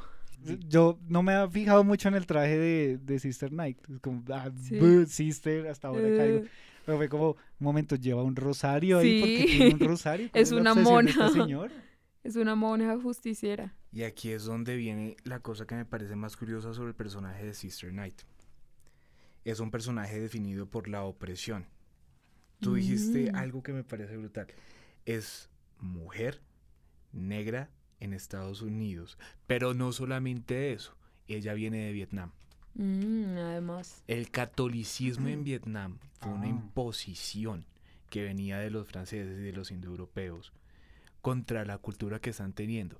Yo 0.68 1.00
no 1.08 1.24
me 1.24 1.34
había 1.34 1.50
fijado 1.52 1.84
mucho 1.84 2.08
en 2.08 2.16
el 2.16 2.26
traje 2.26 2.58
de, 2.58 2.98
de 2.98 3.20
Sister 3.20 3.52
Night. 3.52 3.78
Es 3.90 4.00
como, 4.00 4.24
ah, 4.32 4.52
Sí. 4.62 4.78
buh, 4.80 5.06
Sister, 5.06 5.68
hasta 5.68 5.88
ahora 5.90 6.02
caigo. 6.16 6.38
Eh, 6.40 6.50
Pero 6.86 6.98
fue 6.98 7.10
como, 7.10 7.32
un 7.32 7.38
momento, 7.60 7.96
lleva 7.96 8.22
un 8.24 8.36
rosario 8.36 9.00
ahí 9.00 9.20
porque 9.20 9.38
Sí. 9.48 9.58
tiene 9.58 9.74
un 9.74 9.80
rosario. 9.80 10.30
¿Cuál 10.32 10.42
Es 10.44 10.52
una 10.52 10.74
mona. 10.76 11.30
señora? 11.32 11.74
es 12.24 12.36
una 12.36 12.56
monja 12.56 12.98
justiciera. 13.00 13.76
Y 13.92 14.02
aquí 14.04 14.32
es 14.32 14.46
donde 14.46 14.76
viene 14.76 15.16
la 15.24 15.40
cosa 15.42 15.66
que 15.68 15.76
me 15.76 15.86
parece 15.86 16.16
más 16.16 16.36
curiosa 16.36 16.74
sobre 16.74 16.90
el 16.90 16.96
personaje 16.96 17.46
de 17.46 17.54
Sister 17.54 17.92
Knight. 17.92 18.22
Es 19.44 19.60
un 19.60 19.70
personaje 19.70 20.20
definido 20.20 20.66
por 20.66 20.88
la 20.88 21.04
opresión. 21.04 21.66
Tú 22.62 22.74
dijiste 22.76 23.32
Mm. 23.32 23.36
algo 23.36 23.62
que 23.62 23.74
me 23.74 23.84
parece 23.84 24.18
brutal. 24.18 24.48
Es 25.06 25.50
mujer 25.80 26.42
negra 27.14 27.70
en 28.00 28.14
Estados 28.14 28.62
Unidos. 28.62 29.18
Pero 29.48 29.74
no 29.74 29.92
solamente 29.92 30.74
eso. 30.74 30.96
Ella 31.28 31.54
viene 31.54 31.86
de 31.86 31.92
Vietnam. 31.94 32.32
Mm, 32.76 33.38
además. 33.38 34.04
El 34.08 34.30
catolicismo 34.32 35.28
en 35.30 35.44
Vietnam 35.44 35.98
fue 36.20 36.32
una 36.34 36.46
Ah. 36.46 36.50
imposición 36.50 37.66
que 38.10 38.24
venía 38.24 38.60
de 38.60 38.70
los 38.70 38.88
franceses 38.88 39.40
y 39.40 39.44
de 39.44 39.52
los 39.54 39.72
indoeuropeos 39.72 40.52
contra 41.22 41.66
la 41.66 41.78
cultura 41.78 42.20
que 42.20 42.30
están 42.32 42.54
teniendo. 42.54 43.00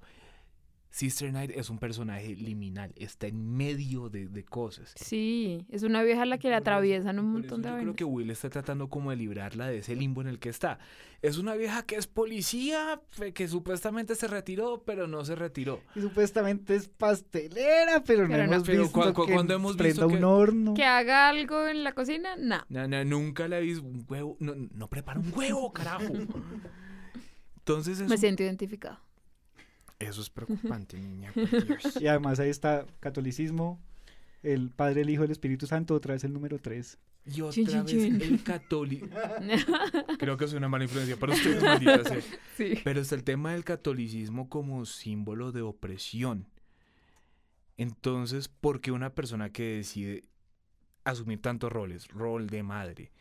Sister 0.96 1.30
Knight 1.30 1.52
es 1.54 1.70
un 1.70 1.78
personaje 1.78 2.38
liminal, 2.38 2.94
está 2.96 3.28
en 3.28 3.54
medio 3.58 4.08
de, 4.08 4.30
de 4.30 4.46
cosas. 4.46 4.94
Sí, 4.96 5.66
es 5.70 5.84
una 5.84 6.02
vieja 6.04 6.22
a 6.22 6.26
la 6.26 6.38
que 6.38 6.48
le 6.48 6.56
atraviesan 6.56 7.20
un 7.20 7.34
montón 7.34 7.62
de 7.62 7.68
Yo 7.68 7.76
creo 7.80 7.96
que 7.96 8.04
Will 8.06 8.30
está 8.32 8.50
tratando 8.50 8.88
como 8.88 9.10
de 9.10 9.18
librarla 9.18 9.68
de 9.68 9.80
ese 9.80 9.94
limbo 9.94 10.22
en 10.22 10.28
el 10.28 10.40
que 10.40 10.48
está. 10.48 10.80
Es 11.22 11.38
una 11.38 11.54
vieja 11.56 11.84
que 11.84 11.98
es 11.98 12.08
policía, 12.08 13.02
que 13.34 13.48
supuestamente 13.50 14.16
se 14.16 14.28
retiró, 14.28 14.84
pero 14.86 15.06
no 15.06 15.26
se 15.26 15.36
retiró. 15.36 15.82
Y 15.98 16.00
supuestamente 16.00 16.76
es 16.76 16.88
pastelera, 16.88 18.02
pero 18.06 18.24
no 18.24 18.30
Pero 18.30 18.48
no. 18.48 18.54
hemos 18.54 18.66
Pero 18.66 18.84
visto 18.84 19.02
cu- 19.02 19.14
cu- 19.14 19.26
que 19.28 19.34
cuando 19.34 19.54
hemos 19.54 19.76
visto 19.76 20.08
que- 20.08 20.16
un 20.16 20.24
horno. 20.24 20.74
Que 20.76 20.86
haga 20.86 21.28
algo 21.28 21.68
en 21.68 21.84
la 21.84 21.92
cocina, 21.92 22.38
no. 22.38 22.60
No, 22.70 22.88
no, 22.88 23.04
nunca 23.04 23.50
le 23.50 23.58
he 23.58 23.62
visto 23.62 23.84
un 23.86 24.06
huevo. 24.08 24.38
No, 24.40 24.54
no 24.56 24.88
prepara 24.90 25.20
un 25.20 25.34
huevo, 25.36 25.74
carajo. 25.74 26.06
Entonces 27.58 28.00
es 28.00 28.08
Me 28.08 28.16
un- 28.16 28.22
siento 28.22 28.44
identificado. 28.44 29.00
Eso 30.00 30.22
es 30.22 30.30
preocupante, 30.30 31.00
niña. 31.00 31.32
Y 32.00 32.08
además 32.08 32.40
ahí 32.40 32.50
está 32.50 32.86
catolicismo, 33.00 33.80
el 34.44 34.70
Padre, 34.72 35.02
el 35.02 35.10
Hijo, 35.10 35.24
el 35.24 35.32
Espíritu 35.32 35.66
Santo, 35.68 35.96
otra 35.96 36.14
vez 36.14 36.24
el 36.24 36.34
número 36.34 36.60
3. 36.60 36.98
Y 37.28 37.42
otra 37.42 37.82
vez 37.82 37.94
el 37.94 38.44
católico. 38.44 39.08
Creo 40.20 40.38
que 40.38 40.46
es 40.46 40.54
una 40.54 40.70
mala 40.70 40.84
influencia 40.84 41.18
para 41.18 41.34
ustedes, 41.34 41.64
maldita 41.64 42.04
sea. 42.04 42.22
sí. 42.56 42.74
Pero 42.84 43.02
está 43.02 43.16
el 43.16 43.24
tema 43.24 43.54
del 43.54 43.64
catolicismo 43.64 44.48
como 44.48 44.86
símbolo 44.86 45.52
de 45.52 45.62
opresión. 45.64 46.48
Entonces, 47.78 48.48
¿por 48.48 48.80
qué 48.82 48.92
una 48.92 49.14
persona 49.16 49.50
que 49.52 49.78
decide 49.78 50.24
asumir 51.04 51.42
tantos 51.42 51.72
roles? 51.72 52.08
Rol 52.10 52.48
de 52.48 52.64
madre, 52.64 53.12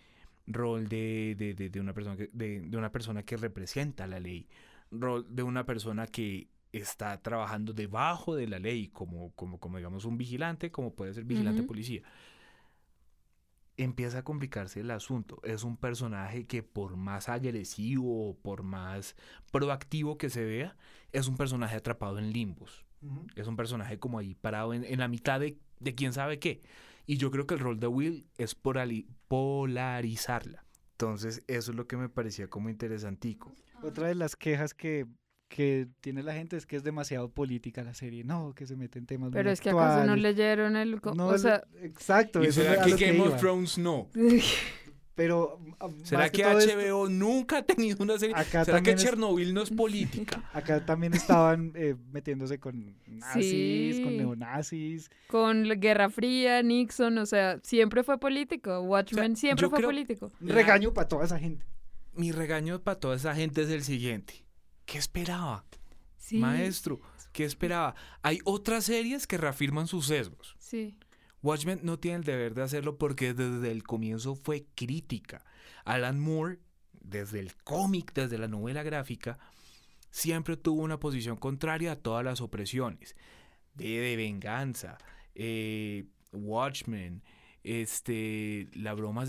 rol 0.47 0.89
de, 0.89 1.35
de- 1.39 1.55
de- 1.55 1.71
de 1.71 1.81
una, 1.81 1.93
persona 1.93 2.17
que, 2.17 2.31
de, 2.33 2.61
de 2.61 2.77
una 2.77 2.93
persona 2.93 3.23
que 3.25 3.37
representa 3.37 4.07
la 4.07 4.21
ley, 4.21 4.47
rol 4.91 5.27
de 5.29 5.43
una 5.43 5.65
persona 5.67 6.07
que 6.07 6.49
está 6.79 7.21
trabajando 7.23 7.73
debajo 7.73 8.35
de 8.37 8.47
la 8.49 8.59
ley, 8.59 8.89
como, 8.89 9.33
como, 9.33 9.59
como 9.59 9.77
digamos 9.79 10.05
un 10.05 10.17
vigilante, 10.19 10.71
como 10.71 10.95
puede 10.95 11.15
ser 11.15 11.25
vigilante 11.25 11.63
Ujú. 11.63 11.69
policía. 11.69 12.03
empieza 13.77 14.19
a 14.19 14.23
complicarse 14.25 14.81
el 14.81 14.91
asunto. 14.91 15.41
Es 15.43 15.65
un 15.65 15.77
personaje 15.77 16.47
que 16.47 16.63
por 16.63 16.97
más 16.97 17.29
agresivo 17.29 18.31
o 18.31 18.37
por 18.37 18.63
más 18.63 19.17
proactivo 19.51 20.17
que 20.17 20.31
se 20.31 20.45
vea, 20.45 20.77
es 21.13 21.27
un 21.27 21.37
personaje 21.37 21.77
atrapado 21.77 22.19
en 22.19 22.33
limbos. 22.33 22.85
Es 23.35 23.49
un 23.49 23.57
personaje 23.57 23.99
como 23.99 24.19
ahí 24.19 24.35
parado 24.35 24.73
en, 24.73 24.85
en 24.85 25.01
la 25.01 25.09
mitad 25.09 25.41
de, 25.41 25.59
de 25.81 25.95
quién 25.95 26.13
sabe 26.13 26.39
qué. 26.39 26.63
Y 27.05 27.17
yo 27.19 27.31
creo 27.31 27.47
que 27.47 27.55
el 27.55 27.61
rol 27.61 27.81
de 27.81 27.87
Will 27.89 28.27
es 28.39 28.57
porali- 28.57 29.07
polarizarla. 29.29 30.65
Entonces, 30.93 31.43
eso 31.49 31.73
es 31.73 31.77
lo 31.77 31.87
que 31.87 31.97
me 31.97 32.09
parecía 32.09 32.49
como 32.49 32.71
interesantico. 32.71 33.53
Otra 33.83 34.07
de 34.07 34.15
las 34.15 34.37
quejas 34.37 34.73
que, 34.73 35.07
que 35.55 35.87
tiene 36.01 36.25
la 36.25 36.35
gente 36.35 36.57
es 36.57 36.67
que 36.67 36.75
es 36.75 36.83
demasiado 36.83 37.31
política 37.31 37.85
la 37.85 37.95
serie. 37.95 38.25
No, 38.25 38.53
que 38.57 38.67
se 38.67 38.75
mete 38.75 38.99
en 38.99 39.07
temas 39.07 39.31
muy 39.31 39.35
Pero 39.35 39.53
es 39.53 39.61
que 39.61 39.71
acaso 39.71 40.05
no 40.05 40.17
leyeron 40.17 40.75
el... 40.75 41.01
No, 41.15 41.29
o 41.29 41.39
sea, 41.39 41.63
exacto. 41.81 42.43
¿Y 42.43 42.47
eso 42.49 42.61
será 42.61 42.83
que 42.83 42.91
lo 42.91 42.97
que 42.97 43.07
Game 43.07 43.21
of. 43.21 43.37
Thrones 43.41 43.79
no? 43.79 44.09
Pero 45.15 45.61
ah, 45.79 45.89
¿Será 46.03 46.29
que, 46.29 46.43
esto, 46.43 46.77
HBO 46.77 47.09
nunca 47.09 47.59
ha 47.59 47.63
tenido 47.63 47.99
una 48.03 48.19
serie? 48.19 48.35
Acá 48.35 48.65
¿Será 48.65 48.83
que 48.83 48.91
es- 48.91 49.01
Chernobyl 49.01 49.55
no 49.55 49.63
es 49.63 49.71
política? 49.77 50.43
Acá 50.53 50.85
también 50.85 51.15
estaban 51.15 51.71
eh, 51.77 51.95
metiéndose 52.11 52.59
con 52.59 52.97
nazis, 53.07 54.01
con 54.01 54.11
Sí. 54.11 54.17
neonazis. 54.19 55.11
con 55.29 55.69
la 55.69 55.77
Guerra 55.77 56.11
Fría, 56.11 56.65
Nixon, 56.65 57.17
o 57.19 57.27
sea, 57.27 57.61
siempre 57.63 58.03
fue 58.03 58.19
político. 58.19 58.81
Watchmen 58.81 59.37
siempre 59.37 59.69
fue 59.69 59.79
creo- 59.79 59.89
político. 59.91 60.33
Regaño 60.41 60.93
para 60.93 61.07
toda 61.07 61.25
esa 61.27 61.39
gente. 61.39 61.65
Mi 62.15 62.33
regaño 62.33 62.81
para 62.81 62.99
toda 62.99 63.15
esa 63.15 63.37
gente 63.37 63.63
es 63.63 63.71
el 63.71 63.85
siguiente. 63.85 64.44
¿Qué 64.87 64.99
esperaba? 64.99 65.65
Sí. 66.17 66.39
Maestro, 66.39 67.01
¿qué 67.33 67.45
esperaba? 67.45 67.95
Hay 68.23 68.39
otras 68.45 68.85
series 68.85 69.27
que 69.27 69.39
reafirman 69.39 69.87
sus 69.87 70.07
sesgos. 70.07 70.57
Sí. 70.59 70.97
Watchmen 71.43 71.81
no 71.83 71.99
tiene 71.99 72.19
el 72.19 72.25
deber 72.25 72.55
de 72.55 72.63
hacerlo 72.63 72.97
porque 72.97 73.35
desde 73.35 73.71
el 73.71 73.83
comienzo 73.83 74.35
fue 74.35 74.67
crítica. 74.75 75.45
Alan 75.85 76.19
Moore, 76.19 76.59
desde 76.93 77.41
el 77.41 77.55
cómic, 77.57 78.15
desde 78.15 78.39
la 78.39 78.49
novela 78.49 78.83
gráfica, 78.83 79.39
siempre 80.11 80.57
tuvo 80.57 80.83
una 80.83 80.99
posición 80.99 81.37
contraria 81.37 81.93
a 81.93 81.97
todas 81.97 82.25
las 82.25 82.41
opresiones. 82.41 83.15
De, 83.75 83.99
de 84.01 84.17
venganza, 84.17 84.97
eh, 85.35 86.07
Watchmen, 86.33 87.23
este, 87.63 88.69
la 88.73 88.95
broma, 88.95 89.25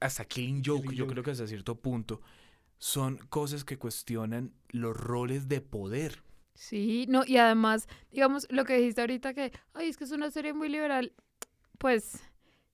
hasta 0.00 0.24
Killing 0.26 0.62
Joke, 0.64 0.82
Killing 0.82 0.96
yo 0.96 1.04
Joke. 1.04 1.12
creo 1.14 1.24
que 1.24 1.30
hasta 1.32 1.46
cierto 1.46 1.80
punto, 1.80 2.20
son 2.78 3.18
cosas 3.28 3.64
que 3.64 3.78
cuestionan 3.78 4.52
los 4.70 4.96
roles 4.96 5.48
de 5.48 5.60
poder. 5.60 6.22
Sí, 6.54 7.06
no, 7.08 7.22
y 7.24 7.36
además, 7.36 7.86
digamos, 8.10 8.46
lo 8.50 8.64
que 8.64 8.76
dijiste 8.76 9.00
ahorita 9.00 9.34
que, 9.34 9.52
ay, 9.74 9.88
es 9.88 9.96
que 9.96 10.04
es 10.04 10.10
una 10.10 10.30
serie 10.30 10.52
muy 10.52 10.68
liberal, 10.68 11.12
pues 11.78 12.20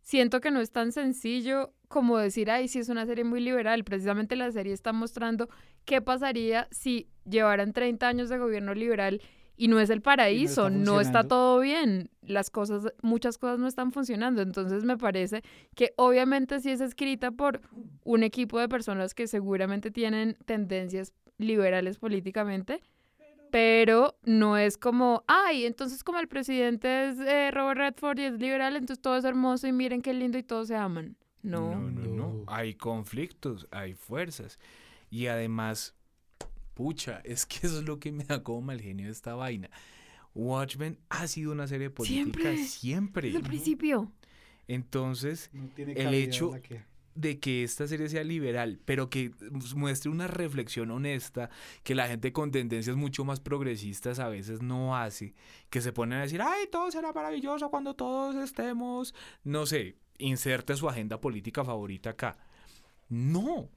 siento 0.01 0.41
que 0.41 0.51
no 0.51 0.61
es 0.61 0.71
tan 0.71 0.93
sencillo 0.93 1.75
como 1.89 2.19
decir, 2.19 2.51
ay, 2.51 2.69
sí 2.69 2.79
es 2.79 2.89
una 2.89 3.07
serie 3.07 3.25
muy 3.25 3.41
liberal. 3.41 3.85
Precisamente 3.85 4.37
la 4.37 4.51
serie 4.53 4.73
está 4.73 4.93
mostrando 4.93 5.49
qué 5.85 6.01
pasaría 6.01 6.69
si 6.71 7.09
llevaran 7.25 7.73
30 7.73 8.09
años 8.09 8.29
de 8.29 8.39
gobierno 8.39 8.75
liberal 8.75 9.21
y 9.57 9.69
no 9.69 9.79
es 9.79 9.91
el 9.91 10.03
paraíso, 10.03 10.71
no 10.71 11.01
está 11.01 11.25
todo 11.25 11.61
bien, 11.61 12.11
las 12.27 12.51
cosas, 12.51 12.93
muchas 13.03 13.39
cosas 13.39 13.59
no 13.59 13.67
están 13.67 13.93
funcionando. 13.93 14.43
Entonces 14.43 14.85
me 14.85 14.97
parece 14.97 15.43
que 15.75 15.93
obviamente 15.97 16.61
sí 16.61 16.71
es 16.71 16.81
escrita 16.81 17.31
por 17.31 17.61
un 18.05 18.23
equipo 18.23 18.59
de 18.59 18.69
personas 18.69 19.15
que 19.15 19.27
seguramente 19.27 19.91
tienen 19.91 20.37
tendencias 20.45 21.13
liberales 21.39 21.99
políticamente, 21.99 22.81
pero 23.51 24.17
no 24.25 24.57
es 24.57 24.77
como, 24.77 25.25
ay, 25.27 25.65
entonces 25.65 26.03
como 26.03 26.19
el 26.19 26.29
presidente 26.29 27.09
es 27.09 27.19
eh, 27.21 27.51
Robert 27.53 27.79
Redford 27.79 28.19
y 28.19 28.23
es 28.25 28.41
liberal, 28.41 28.77
entonces 28.77 29.01
todo 29.01 29.17
es 29.17 29.25
hermoso 29.25 29.67
y 29.67 29.73
miren 29.73 30.03
qué 30.03 30.13
lindo 30.13 30.39
y 30.39 30.43
todos 30.43 30.69
se 30.69 30.77
aman. 30.77 31.17
No. 31.43 31.71
No, 31.71 31.91
no, 31.91 32.01
no. 32.01 32.15
No. 32.15 32.45
Hay 32.47 32.75
conflictos, 32.75 33.69
hay 33.71 33.95
fuerzas. 33.95 34.59
Y 35.11 35.27
además, 35.27 35.95
pucha, 36.75 37.21
es 37.25 37.47
que 37.47 37.67
eso 37.67 37.79
es 37.79 37.85
lo 37.85 38.01
que 38.01 38.11
me 38.13 38.25
da 38.25 38.43
como 38.43 38.63
mal 38.63 38.81
genio 38.81 39.07
de 39.07 39.13
esta 39.13 39.35
vaina. 39.35 39.71
Watchmen 40.35 40.99
ha 41.11 41.27
sido 41.29 41.53
una 41.53 41.67
serie 41.67 41.91
política 41.91 42.41
Siempre. 42.55 42.65
siempre. 42.65 43.27
Desde 43.29 43.39
el 43.39 43.45
principio. 43.45 44.13
Entonces, 44.69 45.51
No 45.53 45.69
El 45.77 46.15
hecho- 46.15 46.53
de 47.15 47.39
que 47.39 47.63
esta 47.63 47.87
serie 47.87 48.09
sea 48.09 48.25
liberal, 48.25 48.81
pero 48.85 49.09
que 49.09 49.31
muestre 49.77 50.11
una 50.11 50.27
reflexión 50.27 50.91
honesta 50.91 51.49
que 51.85 51.95
la 51.95 52.09
gente 52.09 52.33
con 52.33 52.51
tendencias 52.51 52.97
mucho 52.97 53.25
más 53.25 53.39
progresistas 53.39 54.19
a 54.19 54.27
veces 54.29 54.63
no 54.63 54.97
hace, 54.97 55.33
que 55.71 55.81
se 55.81 55.93
ponen 55.93 56.19
a 56.19 56.23
decir, 56.23 56.43
ay, 56.43 56.67
todo 56.73 56.91
será 56.91 57.13
maravilloso 57.13 57.71
cuando 57.71 57.95
todos 57.95 58.35
estemos, 58.35 59.15
no 59.45 59.65
sé, 59.65 59.95
inserte 60.19 60.75
su 60.75 60.89
agenda 60.89 61.21
política 61.21 61.65
favorita 61.65 62.11
acá. 62.11 62.37
No. 63.09 63.69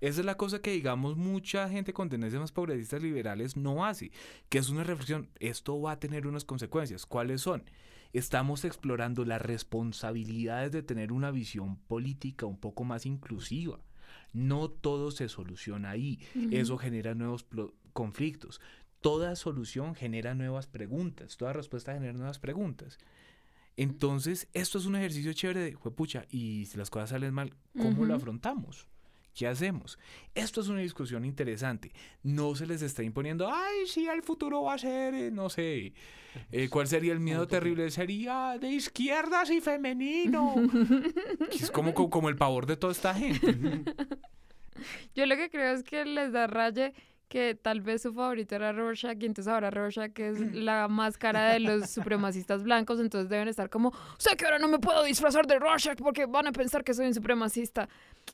Esa 0.00 0.20
es 0.20 0.26
la 0.26 0.36
cosa 0.36 0.60
que, 0.60 0.70
digamos, 0.70 1.16
mucha 1.16 1.68
gente 1.68 1.92
con 1.92 2.08
tendencias 2.08 2.40
más 2.40 2.52
progresistas 2.52 3.02
liberales 3.02 3.56
no 3.56 3.84
hace, 3.84 4.10
que 4.48 4.58
es 4.58 4.70
una 4.70 4.84
reflexión. 4.84 5.28
Esto 5.40 5.80
va 5.80 5.92
a 5.92 6.00
tener 6.00 6.26
unas 6.26 6.44
consecuencias. 6.44 7.06
¿Cuáles 7.06 7.40
son? 7.40 7.64
Estamos 8.12 8.64
explorando 8.64 9.24
las 9.24 9.42
responsabilidades 9.42 10.72
de 10.72 10.82
tener 10.82 11.12
una 11.12 11.30
visión 11.30 11.76
política 11.76 12.46
un 12.46 12.58
poco 12.58 12.84
más 12.84 13.06
inclusiva. 13.06 13.80
No 14.32 14.70
todo 14.70 15.10
se 15.10 15.28
soluciona 15.28 15.90
ahí. 15.90 16.20
Eso 16.50 16.78
genera 16.78 17.14
nuevos 17.14 17.46
conflictos. 17.92 18.60
Toda 19.00 19.36
solución 19.36 19.94
genera 19.94 20.34
nuevas 20.34 20.66
preguntas. 20.66 21.36
Toda 21.36 21.52
respuesta 21.52 21.92
genera 21.92 22.12
nuevas 22.14 22.38
preguntas. 22.38 22.98
Entonces, 23.76 24.48
esto 24.54 24.78
es 24.78 24.86
un 24.86 24.96
ejercicio 24.96 25.32
chévere 25.32 25.60
de, 25.60 25.72
pucha, 25.76 26.24
y 26.30 26.66
si 26.66 26.76
las 26.76 26.90
cosas 26.90 27.10
salen 27.10 27.32
mal, 27.32 27.54
¿cómo 27.76 28.04
lo 28.04 28.14
afrontamos? 28.14 28.88
¿Qué 29.38 29.46
hacemos? 29.46 30.00
Esto 30.34 30.62
es 30.62 30.66
una 30.66 30.80
discusión 30.80 31.24
interesante. 31.24 31.92
No 32.24 32.56
se 32.56 32.66
les 32.66 32.82
está 32.82 33.04
imponiendo, 33.04 33.48
ay, 33.48 33.86
sí, 33.86 34.08
el 34.08 34.24
futuro 34.24 34.64
va 34.64 34.74
a 34.74 34.78
ser, 34.78 35.14
eh, 35.14 35.30
no 35.30 35.48
sé, 35.48 35.92
eh, 36.50 36.68
¿cuál 36.68 36.88
sería 36.88 37.12
el 37.12 37.20
miedo 37.28 37.46
terrible? 37.46 37.88
Sería 37.92 38.58
de 38.60 38.68
izquierdas 38.68 39.48
y 39.52 39.60
femenino. 39.60 40.56
es 41.52 41.70
como, 41.70 41.94
como, 41.94 42.10
como 42.10 42.28
el 42.28 42.34
pavor 42.34 42.66
de 42.66 42.78
toda 42.78 42.92
esta 42.92 43.14
gente. 43.14 43.84
Yo 45.14 45.24
lo 45.24 45.36
que 45.36 45.50
creo 45.50 45.72
es 45.72 45.84
que 45.84 46.04
les 46.04 46.32
da 46.32 46.48
raye 46.48 46.92
que 47.28 47.54
tal 47.54 47.80
vez 47.80 48.02
su 48.02 48.12
favorito 48.14 48.54
era 48.56 48.72
Rorschach 48.72 49.16
y 49.22 49.26
entonces 49.26 49.52
ahora 49.52 49.70
Rorschach 49.70 50.18
es 50.18 50.40
la 50.54 50.88
máscara 50.88 51.50
de 51.52 51.60
los 51.60 51.90
supremacistas 51.90 52.62
blancos, 52.62 53.00
entonces 53.00 53.28
deben 53.28 53.48
estar 53.48 53.68
como, 53.70 53.92
sé 54.18 54.36
que 54.36 54.44
ahora 54.46 54.58
no 54.58 54.68
me 54.68 54.78
puedo 54.78 55.04
disfrazar 55.04 55.46
de 55.46 55.58
Rorschach 55.58 55.98
porque 55.98 56.26
van 56.26 56.46
a 56.46 56.52
pensar 56.52 56.82
que 56.84 56.94
soy 56.94 57.06
un 57.06 57.14
supremacista. 57.14 57.88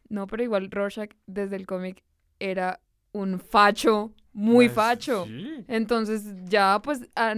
No, 0.08 0.26
pero 0.26 0.42
igual 0.42 0.70
Rorschach 0.70 1.10
desde 1.26 1.56
el 1.56 1.66
cómic 1.66 2.02
era 2.38 2.80
un 3.12 3.38
facho, 3.38 4.12
muy 4.32 4.66
Pues, 4.68 4.74
facho. 4.74 5.24
sí. 5.26 5.64
Entonces 5.68 6.24
ya 6.44 6.80
pues 6.82 7.08
a 7.14 7.34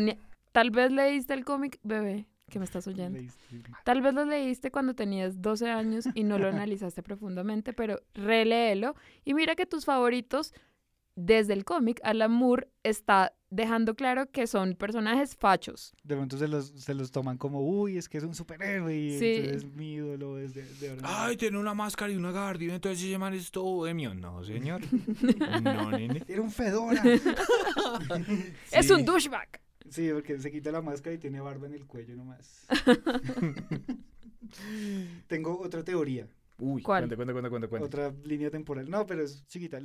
tal 0.53 0.71
vez 0.71 0.91
leíste 0.91 1.35
el 1.35 1.45
cómic, 1.45 1.79
bebé, 1.83 2.27
que 2.49 2.59
me 2.59 2.65
estás 2.65 2.87
oyendo. 2.87 3.19
Tal 3.85 4.01
vez 4.01 4.15
lo 4.15 4.25
leíste 4.25 4.71
cuando 4.71 4.95
tenías 4.95 5.43
12 5.43 5.69
años 5.69 6.07
y 6.15 6.25
no 6.25 6.39
lo 6.39 6.49
analizaste 6.49 7.03
profundamente, 7.03 7.73
pero 7.75 8.01
reléelo 8.15 8.95
y 9.25 9.35
mira 9.35 9.55
que 9.55 9.67
tus 9.67 9.85
favoritos 9.85 10.55
desde 11.17 11.55
el 11.55 11.65
cómic, 11.65 12.01
Alan 12.05 12.31
Moore 12.31 12.69
está 12.83 13.33
dejando 13.51 13.95
claro 13.95 14.31
que 14.31 14.47
son 14.47 14.75
personajes 14.75 15.37
fachos. 15.37 15.95
De 16.03 16.15
pronto 16.15 16.37
se 16.37 16.47
los, 16.47 16.67
se 16.69 16.95
los 16.95 17.11
toman 17.11 17.39
como, 17.39 17.61
uy, 17.61 17.97
es 17.97 18.09
que 18.09 18.19
es 18.19 18.25
un 18.25 18.35
superhéroe 18.35 18.95
y 18.97 19.19
Sí. 19.19 19.35
entonces 19.37 19.65
es 19.65 19.75
mi 19.75 19.95
ídolo 19.95 20.37
desde 20.37 20.63
de 20.65 20.99
Ay, 21.03 21.37
tiene 21.37 21.59
una 21.59 21.75
máscara 21.75 22.13
y 22.13 22.17
una 22.17 22.33
gardina, 22.33 22.75
entonces 22.75 23.01
se 23.01 23.09
llaman 23.09 23.35
esto 23.35 23.63
bohemio. 23.63 24.15
No, 24.15 24.45
señor. 24.45 24.83
No, 25.63 25.91
nene. 25.91 26.23
Era 26.29 26.43
un 26.43 26.51
fedora. 26.51 27.03
Es 28.73 28.91
un 28.91 29.05
douchebag. 29.05 29.61
Sí, 29.89 30.11
porque 30.13 30.39
se 30.41 30.51
quita 30.51 30.71
la 30.73 30.83
máscara 30.83 31.15
y 31.15 31.19
tiene 31.19 31.41
barba 31.41 31.67
en 31.67 31.75
el 31.75 31.87
cuello 31.87 32.17
nomás. 32.17 32.67
Tengo 35.27 35.59
otra 35.61 35.83
teoría, 35.85 36.29
Uy, 36.59 36.83
¿Cuál? 36.83 37.03
cuenta, 37.03 37.17
cuenta, 37.17 37.33
cuenta, 37.33 37.51
cuenta, 37.51 37.69
cuenta. 37.69 37.87
otra 37.87 38.15
línea 38.25 38.51
temporal. 38.51 38.89
No, 38.91 39.07
pero 39.07 39.23
es 39.23 39.47
chiquita. 39.47 39.79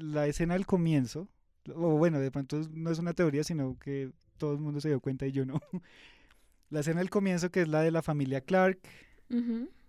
La 0.00 0.26
escena 0.26 0.54
del 0.54 0.66
comienzo, 0.66 1.28
o 1.74 1.96
bueno, 1.96 2.20
de 2.20 2.30
pronto 2.30 2.60
no 2.70 2.90
es 2.90 2.98
una 2.98 3.14
teoría, 3.14 3.44
sino 3.44 3.78
que 3.78 4.12
todo 4.36 4.52
el 4.52 4.58
mundo 4.58 4.80
se 4.80 4.88
dio 4.88 5.00
cuenta 5.00 5.26
y 5.26 5.32
yo 5.32 5.44
no. 5.46 5.60
La 6.70 6.80
escena 6.80 7.00
del 7.00 7.08
comienzo, 7.10 7.50
que 7.50 7.62
es 7.62 7.68
la 7.68 7.80
de 7.80 7.90
la 7.90 8.02
familia 8.02 8.42
Clark, 8.42 8.78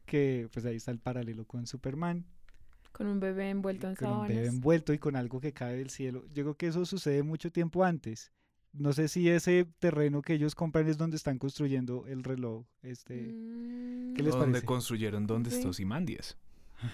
que 0.05 0.47
pues 0.53 0.65
ahí 0.65 0.77
está 0.77 0.91
el 0.91 0.99
paralelo 0.99 1.45
con 1.45 1.67
Superman. 1.67 2.25
Con 2.93 3.07
un 3.07 3.19
bebé 3.19 3.49
envuelto 3.49 3.87
en 3.87 3.95
con 3.95 4.07
un 4.11 4.21
bebé 4.27 4.45
sábanas. 4.45 4.55
envuelto 4.55 4.93
y 4.93 4.97
con 4.97 5.15
algo 5.17 5.39
que 5.41 5.51
cae 5.53 5.75
del 5.77 5.89
cielo. 5.89 6.25
Yo 6.33 6.43
creo 6.43 6.55
que 6.55 6.67
eso 6.67 6.85
sucede 6.85 7.21
mucho 7.23 7.51
tiempo 7.51 7.83
antes. 7.83 8.31
No 8.73 8.93
sé 8.93 9.07
si 9.07 9.29
ese 9.29 9.65
terreno 9.79 10.21
que 10.21 10.33
ellos 10.33 10.53
compran 10.55 10.87
es 10.87 10.97
donde 10.97 11.17
están 11.17 11.37
construyendo 11.39 12.05
el 12.07 12.23
reloj. 12.23 12.65
Este, 12.83 13.15
Mm, 13.33 14.13
¿qué 14.13 14.21
les 14.23 14.31
donde 14.33 14.47
parece? 14.51 14.65
construyeron 14.65 15.25
donde 15.27 15.49
Sí. 15.49 15.57
está 15.57 15.69
Ozymandias. 15.69 16.37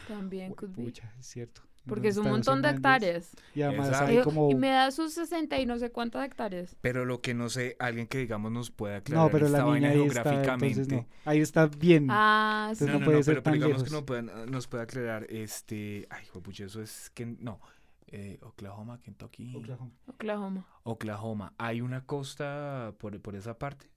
También 0.08 0.54
could 0.54 0.76
be. 0.76 0.84
pucha, 0.86 1.14
es 1.20 1.28
cierto. 1.28 1.62
Porque 1.86 2.08
es 2.08 2.18
un 2.18 2.24
Está 2.24 2.32
montón 2.32 2.62
de 2.64 2.70
hectáreas. 2.72 3.30
Y 3.54 3.62
además 3.62 3.90
Exacto. 3.90 4.08
hay 4.12 4.18
Y- 4.18 4.22
como... 4.24 4.50
Y 4.50 4.56
me 4.56 4.70
da 4.70 4.90
sus 4.90 5.14
60 5.14 5.60
y 5.60 5.68
no 5.68 5.78
sé 5.78 5.92
cuántas 5.92 6.26
hectáreas. 6.26 6.76
Pero 6.82 7.06
lo 7.06 7.22
que 7.22 7.36
no 7.36 7.48
sé, 7.50 7.76
alguien 7.78 8.08
que 8.08 8.18
digamos 8.18 8.52
nos 8.52 8.72
pueda 8.72 8.98
aclarar 8.98 9.26
No, 9.26 9.32
pero 9.32 9.46
esta 9.46 9.60
la 9.60 9.64
niña 9.66 9.72
vaina 9.72 9.90
ahí 9.90 10.08
está, 10.08 10.24
geográficamente. 10.24 10.68
entonces 10.82 10.94
no. 10.94 11.08
Ahí 11.26 11.40
está 11.42 11.68
bien. 11.68 12.08
Ah, 12.10 12.72
sí. 12.74 12.86
Entonces 12.86 12.88
no, 12.88 12.94
no 12.94 13.00
no, 13.02 13.06
puede 13.06 13.18
no, 13.20 13.24
ser 13.24 13.34
pero, 13.36 13.44
pero 13.44 13.52
tan 13.52 13.54
digamos 13.54 13.78
lejos. 13.78 13.90
que 13.90 13.96
no 13.96 14.06
puedan- 14.08 14.52
nos 14.52 14.68
pueda 14.68 14.84
aclarar, 14.86 15.28
este, 15.30 16.08
ay, 16.10 16.26
pucha, 16.42 16.66
eso 16.66 16.82
es 16.82 17.12
que, 17.12 17.28
no, 17.28 17.60
eh, 18.08 18.40
Oklahoma, 18.42 19.02
Kentucky, 19.02 19.56
Oklahoma. 19.56 19.92
Oklahoma. 20.08 20.68
Oklahoma, 20.84 21.54
¿hay 21.58 21.82
una 21.82 22.06
costa 22.06 22.94
por, 23.00 23.20
por 23.22 23.36
esa 23.36 23.58
parte? 23.58 23.90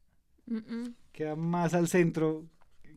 Mm, 0.46 0.56
mm. 0.56 0.94
Queda 1.12 1.36
más 1.36 1.74
al 1.74 1.88
centro 1.88 2.46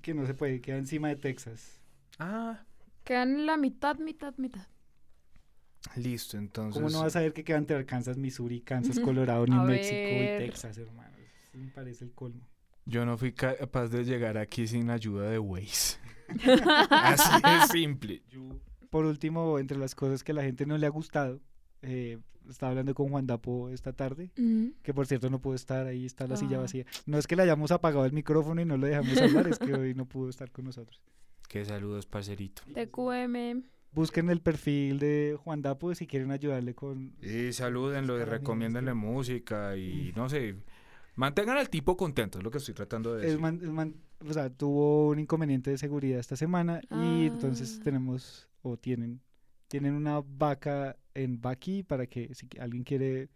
que 0.02 0.14
no 0.14 0.26
se 0.26 0.34
puede, 0.34 0.62
queda 0.62 0.78
encima 0.78 1.10
de 1.10 1.16
Texas. 1.18 1.82
Ah, 2.20 2.66
Quedan 3.04 3.46
la 3.46 3.58
mitad, 3.58 3.98
mitad, 3.98 4.34
mitad. 4.38 4.68
listo, 5.96 6.38
entonces. 6.38 6.76
¿Cómo 6.76 6.90
no 6.92 7.02
vas 7.02 7.16
a 7.16 7.22
ver 7.22 7.34
que 7.34 7.44
queda 7.44 7.58
entre 7.58 7.76
Arkansas, 7.76 8.18
Missouri, 8.18 8.62
Kansas, 8.62 9.00
Colorado, 9.00 9.46
New 9.48 9.64
Mexico 9.64 9.96
ver. 9.96 10.42
y 10.42 10.46
Texas, 10.46 10.78
hermano? 10.78 11.18
Eso 11.18 11.58
me 11.58 11.70
parece 11.72 12.06
el 12.06 12.12
colmo. 12.14 12.48
Yo 12.86 13.06
no 13.06 13.18
fui 13.18 13.34
capaz 13.34 13.88
de 13.88 14.04
llegar 14.04 14.38
aquí 14.38 14.68
sin 14.68 14.90
ayuda 14.90 15.30
de 15.30 15.40
Waze. 15.40 15.98
Así 16.90 17.42
de 17.42 17.68
simple. 17.72 18.24
Por 18.92 19.06
último, 19.06 19.58
entre 19.58 19.78
las 19.80 19.96
cosas 19.96 20.24
que 20.24 20.34
a 20.34 20.36
la 20.36 20.44
gente 20.44 20.66
no 20.68 20.78
le 20.78 20.86
ha 20.86 20.90
gustado, 20.90 21.40
eh, 21.82 22.20
estaba 22.50 22.72
hablando 22.72 22.94
con 22.94 23.08
Juan 23.10 23.26
Dapo 23.26 23.70
esta 23.70 23.94
tarde, 23.94 24.32
Mm. 24.38 24.68
que 24.84 24.94
por 24.94 25.08
cierto 25.08 25.30
no 25.30 25.40
pudo 25.40 25.56
estar, 25.56 25.88
ahí 25.88 26.06
está 26.06 26.28
la 26.28 26.36
silla 26.36 26.58
Ah. 26.58 26.62
vacía. 26.62 26.86
No 27.06 27.18
es 27.18 27.26
que 27.26 27.36
le 27.38 27.44
hayamos 27.44 27.72
apagado 27.72 28.06
el 28.06 28.12
micrófono 28.12 28.62
y 28.62 28.66
no 28.66 28.76
lo 28.78 28.88
dejamos 28.88 29.18
hablar, 29.20 29.48
es 29.48 29.58
que 29.60 29.74
hoy 29.74 29.94
no 29.96 30.06
pudo 30.06 30.30
estar 30.30 30.52
con 30.52 30.66
nosotros. 30.66 31.02
Qué 31.48 31.64
saludos, 31.66 32.06
parcerito. 32.06 32.64
TQM. 32.74 33.64
Busquen 33.94 34.30
el 34.30 34.42
perfil 34.42 35.00
de 35.00 35.38
Juan 35.42 35.62
Dapo 35.62 35.94
si 35.96 36.06
quieren 36.08 36.32
ayudarle 36.32 36.74
con... 36.76 37.14
Y 37.22 37.52
salúdenlo 37.54 38.18
y 38.18 38.20
mí, 38.20 38.26
recomiéndenle 38.26 38.94
música 38.94 39.76
y 39.78 40.12
no 40.16 40.28
sé. 40.30 40.56
Mantengan 41.16 41.58
al 41.58 41.70
tipo 41.70 41.96
contento, 41.98 42.38
es 42.38 42.44
lo 42.44 42.52
que 42.52 42.58
estoy 42.60 42.74
tratando 42.74 43.14
de 43.14 43.20
El 43.20 43.26
decir. 43.28 43.40
man- 43.42 43.60
el 43.62 43.72
man- 43.74 43.96
o 44.28 44.34
sea, 44.34 44.50
tuvo 44.50 45.10
un 45.10 45.20
inconveniente 45.20 45.70
de 45.72 45.78
seguridad 45.78 46.20
esta 46.20 46.36
semana 46.38 46.82
y 46.90 47.28
entonces 47.28 47.78
Ah. 47.80 47.84
tenemos, 47.84 48.48
o 48.62 48.78
tienen, 48.78 49.22
tienen 49.68 49.94
una 49.94 50.22
vaca 50.22 50.98
en 51.14 51.42
Baki 51.42 51.84
para 51.84 52.08
que 52.08 52.34
si 52.34 52.48
alguien 52.60 52.84
quiere 52.84 53.30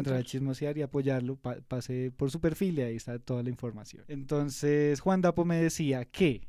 entrar 0.00 0.16
a 0.20 0.24
chismosear 0.24 0.76
y 0.78 0.82
apoyarlo, 0.82 1.36
pa- 1.36 1.60
pase 1.68 2.10
por 2.16 2.30
su 2.30 2.40
perfil 2.40 2.78
y 2.78 2.82
ahí 2.82 2.96
está 2.96 3.18
toda 3.18 3.42
la 3.42 3.50
información. 3.50 4.04
Entonces, 4.08 5.00
Juan 5.00 5.20
Dapo 5.20 5.44
me 5.44 5.56
decía 5.62 6.04
que 6.04 6.48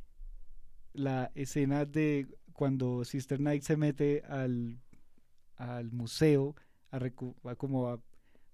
la 0.94 1.32
escena 1.36 1.86
de 1.86 2.28
cuando 2.54 3.06
Sister 3.06 3.40
Night 3.40 3.64
se 3.64 3.78
mete 3.78 4.24
al, 4.28 4.80
al 5.56 5.92
museo 5.92 6.56
a, 6.92 7.00
recu- 7.00 7.36
a 7.50 7.56
como 7.56 7.88
a 7.90 8.02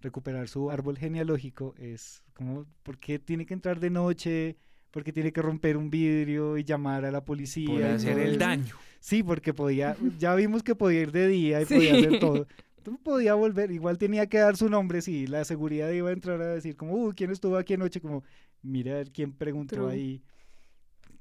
recuperar 0.01 0.47
su 0.47 0.69
árbol 0.69 0.97
genealógico 0.97 1.73
es 1.77 2.21
como, 2.33 2.65
¿por 2.83 2.99
qué 2.99 3.17
tiene 3.17 3.45
que 3.45 3.53
entrar 3.53 3.79
de 3.79 3.89
noche? 3.89 4.57
¿Por 4.91 5.03
qué 5.03 5.11
tiene 5.11 5.31
que 5.33 5.41
romper 5.41 5.75
un 5.77 5.89
vidrio 5.89 6.57
y 6.57 6.63
llamar 6.63 7.05
a 7.05 7.11
la 7.11 7.23
policía? 7.25 7.67
Por 7.67 7.83
hacer 7.83 8.19
el 8.19 8.37
daño. 8.37 8.75
Sí, 9.05 9.21
porque 9.21 9.53
podía, 9.53 9.95
ya 10.17 10.33
vimos 10.33 10.63
que 10.63 10.73
podía 10.73 11.01
ir 11.01 11.11
de 11.11 11.27
día 11.27 11.61
y 11.61 11.65
podía 11.65 11.93
hacer 11.93 12.17
todo. 12.19 12.47
Entonces 12.77 13.03
podía 13.03 13.35
volver, 13.35 13.69
igual 13.69 13.99
tenía 13.99 14.25
que 14.25 14.39
dar 14.39 14.57
su 14.57 14.67
nombre, 14.67 15.03
sí, 15.03 15.27
la 15.27 15.45
seguridad 15.45 15.91
iba 15.91 16.09
a 16.09 16.13
entrar 16.13 16.41
a 16.41 16.47
decir 16.55 16.75
como, 16.75 16.93
uy, 16.93 17.13
¿quién 17.13 17.29
estuvo 17.29 17.55
aquí 17.55 17.75
anoche? 17.75 18.01
Como, 18.01 18.23
mira 18.63 18.93
a 18.93 18.95
ver 18.95 19.11
quién 19.11 19.31
preguntó 19.31 19.75
True. 19.75 19.91
ahí 19.93 20.23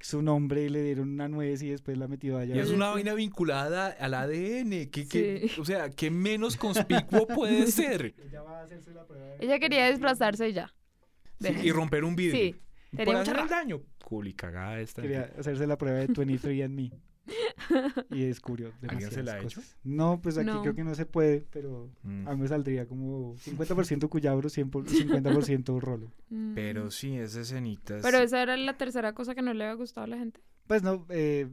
su 0.01 0.23
nombre 0.23 0.65
y 0.65 0.69
le 0.71 0.83
dieron 0.83 1.11
una 1.11 1.29
nuez 1.29 1.63
y 1.63 1.69
después 1.69 1.99
la 1.99 2.09
metió 2.09 2.39
allá. 2.39 2.57
Y 2.57 2.59
es 2.59 2.71
una 2.71 2.89
vaina 2.91 3.13
vinculada 3.13 3.89
al 3.89 4.15
ADN. 4.15 4.89
Que, 4.91 5.07
que- 5.07 5.51
o 5.59 5.65
sea, 5.67 5.91
¿qué 5.91 6.11
menos 6.11 6.57
conspicuo 6.57 7.27
puede 7.35 7.67
ser? 7.67 8.15
Ella 8.27 8.41
va 8.43 8.61
a 8.61 8.63
hacerse 8.65 8.95
la 8.95 9.07
prueba 9.07 9.27
de- 9.27 9.45
Ella 9.45 9.59
quería 9.59 9.91
disfrazarse 9.91 10.49
y 10.49 10.53
ya. 10.55 10.75
Sí, 11.39 11.49
y 11.63 11.71
romper 11.71 12.05
un 12.05 12.17
vidrio. 12.17 12.41
Sí. 12.41 12.53
Por 12.91 12.99
Tenía 12.99 13.13
mucha 13.19 13.23
hacer 13.31 13.35
el 13.35 13.41
rabia. 13.49 13.57
daño. 13.57 13.83
Culi, 14.05 14.33
cagada 14.35 14.81
esta. 14.81 15.03
Quería 15.03 15.31
hacerse 15.39 15.67
la 15.67 15.77
prueba 15.77 15.99
de 15.99 16.09
23andMe. 16.15 16.93
y 18.11 18.25
descubrió 18.27 18.73
¿Alguien 18.89 19.11
se 19.11 19.23
la 19.23 19.35
ha 19.35 19.41
hecho? 19.41 19.61
No, 19.83 20.21
pues 20.21 20.37
aquí 20.39 20.47
No. 20.47 20.63
creo 20.63 20.75
que 20.75 20.85
no 20.85 20.95
se 20.95 21.07
puede, 21.07 21.45
pero 21.51 21.91
Mm. 22.03 22.29
a 22.29 22.35
mí 22.35 22.43
me 22.43 22.49
saldría 22.49 22.87
como 22.87 23.37
50% 23.39 24.09
cuyabro, 24.09 24.49
100 24.49 24.71
50% 24.71 25.81
rolo. 25.81 26.13
Mm. 26.31 26.55
Pero 26.55 26.91
sí, 26.91 27.17
esas 27.17 27.37
escenitas. 27.49 28.03
Pero 28.03 28.19
esa 28.19 28.43
era 28.43 28.57
la 28.57 28.77
tercera 28.77 29.13
cosa 29.13 29.35
que 29.35 29.43
no 29.43 29.55
le 29.55 29.65
había 29.65 29.75
gustado 29.77 30.05
a 30.05 30.09
la 30.09 30.19
gente. 30.19 30.41
Pues 30.67 30.83
no, 30.83 31.07
eh, 31.11 31.49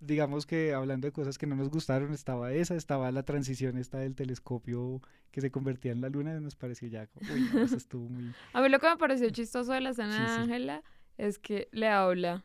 digamos 0.00 0.44
que 0.46 0.74
hablando 0.74 1.06
de 1.06 1.12
cosas 1.12 1.38
que 1.38 1.46
no 1.46 1.56
nos 1.56 1.70
gustaron, 1.70 2.12
estaba 2.12 2.52
esa, 2.52 2.74
estaba 2.74 3.10
la 3.12 3.22
transición 3.22 3.78
esta 3.78 3.98
del 3.98 4.14
telescopio 4.14 5.00
que 5.30 5.40
se 5.40 5.50
convertía 5.50 5.92
en 5.92 6.00
la 6.02 6.10
luna, 6.10 6.36
y 6.36 6.40
nos 6.40 6.54
pareció 6.56 6.88
ya 6.88 7.06
como, 7.06 7.32
uy, 7.32 7.48
no, 7.54 7.62
eso 7.62 7.76
estuvo 7.76 8.08
muy... 8.08 8.32
A 8.52 8.60
mí 8.60 8.68
lo 8.68 8.78
que 8.78 8.88
me 8.88 8.96
pareció 8.98 9.30
chistoso 9.30 9.72
de 9.72 9.80
la 9.80 9.90
escena 9.90 10.14
Sí, 10.16 10.22
de 10.22 10.28
sí. 10.28 10.40
Ángela 10.42 10.82
es 11.16 11.38
que 11.38 11.68
le 11.72 11.88
habla 11.88 12.44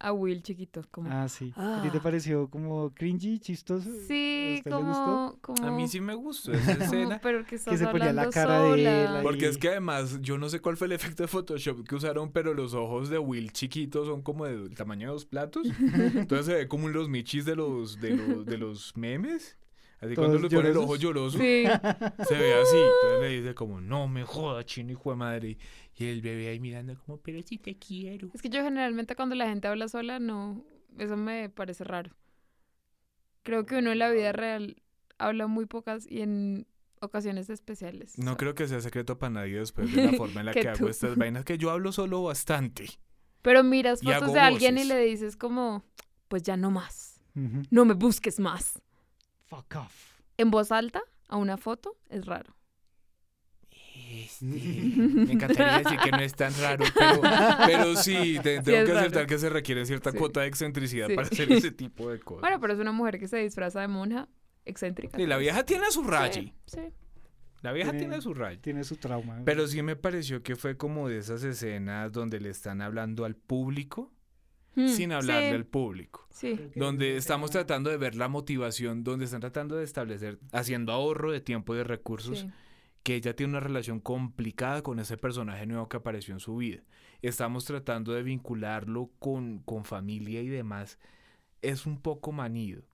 a 0.00 0.12
Will 0.12 0.42
chiquito. 0.42 0.82
Como, 0.90 1.10
Ah, 1.10 1.28
sí. 1.28 1.52
¿A 1.56 1.80
ti 1.82 1.90
te 1.90 1.98
Ah. 1.98 2.02
pareció 2.02 2.48
como 2.48 2.90
cringy, 2.94 3.38
chistoso? 3.38 3.88
sí, 4.06 4.54
¿A 4.54 4.58
usted 4.58 4.70
le 4.70 4.76
gustó? 4.76 5.04
como, 5.04 5.38
como... 5.40 5.66
A 5.66 5.70
mí 5.70 5.88
sí 5.88 6.00
me 6.00 6.14
gustó 6.14 6.52
esa 6.52 6.72
como, 6.78 6.84
escena. 6.84 7.20
pero 7.22 7.44
que 7.44 7.56
estás 7.56 7.78
se 7.78 7.86
ponía 7.88 8.12
la 8.12 8.30
cara 8.30 8.60
de 8.62 8.74
él 8.80 8.86
ahí. 8.86 9.22
Porque 9.22 9.46
es 9.48 9.58
que 9.58 9.68
además, 9.68 10.18
yo 10.20 10.38
no 10.38 10.48
sé 10.48 10.60
cuál 10.60 10.76
fue 10.76 10.86
el 10.86 10.92
efecto 10.92 11.22
de 11.22 11.28
Photoshop 11.28 11.86
que 11.86 11.94
usaron, 11.94 12.30
pero 12.32 12.54
los 12.54 12.74
ojos 12.74 13.08
de 13.10 13.18
Will 13.18 13.52
chiquitos 13.52 14.06
son 14.08 14.22
como 14.22 14.44
del 14.44 14.74
tamaño 14.74 15.08
de 15.08 15.12
dos 15.14 15.24
platos. 15.26 15.66
Entonces 16.14 16.46
se 16.46 16.54
ve 16.54 16.68
como 16.68 16.88
los 16.88 17.08
michis 17.08 17.44
de 17.44 17.56
los, 17.56 18.00
de 18.00 18.16
los, 18.16 18.46
de 18.46 18.58
los 18.58 18.96
memes. 18.96 19.56
Así 20.00 20.14
cuando 20.14 20.38
le 20.38 20.48
pone 20.48 20.68
el 20.68 20.76
ojo 20.76 20.94
lloroso, 20.96 21.38
Sí, 21.38 21.64
se 22.28 22.34
ve 22.36 22.54
así. 22.54 22.76
Entonces 22.76 23.20
le 23.20 23.28
dice 23.40 23.54
como, 23.54 23.80
no 23.80 24.06
me 24.08 24.24
joda, 24.24 24.64
chino 24.64 24.92
hijo 24.92 25.10
de 25.10 25.16
madre. 25.16 25.58
Y 25.96 26.04
el 26.06 26.22
bebé 26.22 26.48
ahí 26.48 26.60
mirando 26.60 26.96
como, 27.00 27.18
pero 27.18 27.42
sí 27.42 27.58
te 27.58 27.76
quiero. 27.76 28.30
es 28.32 28.40
que 28.42 28.48
yo 28.48 28.62
generalmente 28.62 29.16
cuando 29.16 29.34
la 29.34 29.48
gente 29.48 29.66
habla 29.66 29.88
sola, 29.88 30.20
no, 30.20 30.64
eso 30.98 31.16
me 31.16 31.48
parece 31.50 31.82
raro. 31.84 32.12
Creo 33.42 33.66
que 33.66 33.76
uno 33.78 33.92
en 33.92 33.98
la 33.98 34.10
vida 34.10 34.32
real 34.32 34.76
habla 35.18 35.46
muy 35.46 35.66
pocas 35.66 36.06
y 36.08 36.20
en 36.20 36.66
ocasiones 37.00 37.50
especiales. 37.50 38.18
No 38.18 38.32
so- 38.32 38.36
creo 38.36 38.54
que 38.54 38.68
sea 38.68 38.80
secreto 38.80 39.18
para 39.18 39.30
nadie 39.30 39.58
después 39.58 39.92
de 39.92 40.04
la 40.04 40.12
forma 40.16 40.40
en 40.40 40.46
la 40.46 40.52
Que 40.52 40.60
que, 40.60 40.68
hago 40.68 40.88
estas 40.88 41.16
vainas, 41.16 41.44
que 41.44 41.58
yo 41.58 41.70
hablo 41.70 41.92
solo 41.92 42.22
bastante. 42.22 42.86
Pero 43.42 43.64
miras 43.64 44.02
fotos 44.02 44.32
de 44.32 44.40
alguien 44.40 44.78
y 44.78 44.84
le 44.84 45.00
dices 45.00 45.36
como, 45.36 45.84
pues 46.28 46.42
ya 46.42 46.56
no 46.56 46.70
más, 46.70 47.20
no 47.70 47.84
me 47.84 47.94
busques 47.94 48.38
más. 48.38 48.80
Fuck 49.48 49.74
off. 49.76 50.20
En 50.36 50.50
voz 50.50 50.70
alta, 50.72 51.02
a 51.28 51.36
una 51.36 51.56
foto, 51.56 51.96
es 52.08 52.26
raro. 52.26 52.54
Este, 54.10 54.44
me 54.46 55.32
encantaría 55.32 55.78
decir 55.78 55.98
que 55.98 56.10
no 56.10 56.18
es 56.20 56.34
tan 56.34 56.52
raro, 56.60 56.84
pero, 56.94 57.20
pero 57.66 57.96
sí, 57.96 58.38
te- 58.42 58.60
tengo 58.62 58.78
es 58.78 58.84
que 58.84 58.92
raro. 58.92 58.98
aceptar 59.00 59.26
que 59.26 59.38
se 59.38 59.48
requiere 59.50 59.84
cierta 59.86 60.12
Sí. 60.12 60.18
cuota 60.18 60.40
de 60.40 60.46
excentricidad 60.46 61.08
Sí. 61.08 61.14
para 61.14 61.28
hacer 61.28 61.52
ese 61.52 61.70
tipo 61.72 62.10
de 62.10 62.20
cosas. 62.20 62.40
Bueno, 62.42 62.60
pero 62.60 62.72
es 62.74 62.78
una 62.78 62.92
mujer 62.92 63.18
que 63.18 63.28
se 63.28 63.38
disfraza 63.38 63.80
de 63.80 63.88
monja 63.88 64.28
excéntrica. 64.64 65.16
Sí, 65.16 65.26
la 65.26 65.36
vieja 65.36 65.64
tiene 65.64 65.90
su 65.90 66.04
rayi. 66.04 66.54
Sí, 66.66 66.80
La 67.62 67.72
vieja 67.72 67.90
Tiene- 67.90 68.06
tiene 68.06 68.22
su 68.22 68.34
rayi. 68.34 68.58
Tiene 68.58 68.84
su 68.84 68.96
trauma. 68.96 69.42
Pero 69.44 69.66
sí 69.66 69.82
me 69.82 69.96
pareció 69.96 70.42
que 70.44 70.54
fue 70.56 70.76
como 70.76 71.08
de 71.08 71.18
esas 71.18 71.42
escenas 71.42 72.12
donde 72.12 72.38
le 72.40 72.50
están 72.50 72.80
hablando 72.80 73.24
al 73.24 73.34
público 73.34 74.12
Mm, 74.78 74.88
sin 74.90 75.10
hablarle 75.10 75.48
sí, 75.48 75.54
al 75.56 75.66
público. 75.66 76.28
Sí, 76.30 76.70
Donde 76.76 77.16
estamos 77.16 77.50
tratando 77.50 77.90
de 77.90 77.96
ver 77.96 78.14
la 78.14 78.28
motivación, 78.28 79.02
donde 79.02 79.24
están 79.24 79.40
tratando 79.40 79.74
de 79.74 79.82
establecer, 79.82 80.38
haciendo 80.52 80.92
ahorro 80.92 81.32
de 81.32 81.40
tiempo 81.40 81.74
y 81.74 81.78
de 81.78 81.84
recursos, 81.84 82.40
sí. 82.42 82.50
que 83.02 83.16
ella 83.16 83.34
tiene 83.34 83.54
una 83.54 83.60
relación 83.60 83.98
complicada 83.98 84.82
con 84.82 85.00
ese 85.00 85.16
personaje 85.16 85.66
nuevo 85.66 85.88
que 85.88 85.96
apareció 85.96 86.32
en 86.32 86.38
su 86.38 86.58
vida. 86.58 86.84
Estamos 87.22 87.64
tratando 87.64 88.12
de 88.12 88.22
vincularlo 88.22 89.10
con, 89.18 89.58
con 89.64 89.84
familia 89.84 90.42
y 90.42 90.48
demás. 90.48 91.00
Es 91.60 91.84
un 91.84 92.00
poco 92.00 92.30
manido. 92.30 92.84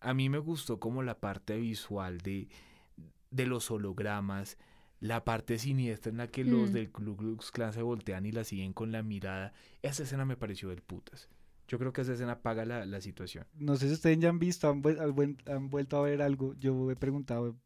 A 0.00 0.14
mí 0.14 0.28
me 0.28 0.38
gustó 0.38 0.80
como 0.80 1.04
la 1.04 1.20
parte 1.20 1.56
visual 1.56 2.18
de, 2.18 2.48
de 3.30 3.46
los 3.46 3.70
hologramas, 3.70 4.58
la 5.00 5.24
parte 5.24 5.58
siniestra 5.58 6.10
en 6.10 6.18
la 6.18 6.26
que 6.28 6.44
los 6.44 6.70
Mm. 6.70 6.72
del 6.72 6.90
Ku 6.90 7.16
Klux 7.16 7.50
Klan 7.50 7.72
se 7.72 7.82
voltean 7.82 8.26
y 8.26 8.32
la 8.32 8.44
siguen 8.44 8.72
con 8.72 8.90
la 8.92 9.02
mirada. 9.02 9.52
Esa 9.82 10.02
escena 10.02 10.24
me 10.24 10.36
pareció 10.36 10.68
del 10.70 10.82
putas. 10.82 11.28
Yo 11.68 11.78
creo 11.78 11.92
que 11.92 12.00
esa 12.00 12.14
escena 12.14 12.40
paga 12.40 12.64
la, 12.64 12.86
la 12.86 13.00
situación. 13.00 13.46
No 13.54 13.76
sé 13.76 13.88
si 13.88 13.94
ustedes 13.94 14.18
ya 14.18 14.28
han 14.30 14.38
visto, 14.38 14.68
han, 14.68 14.82
vuel- 14.82 14.98
han 15.00 15.14
vuel- 15.14 15.48
han 15.50 15.68
vuelto 15.70 15.98
a 15.98 16.02
ver 16.02 16.22
algo. 16.22 16.54
Yo 16.54 16.90
he 16.90 16.96
preguntado, 16.96 17.56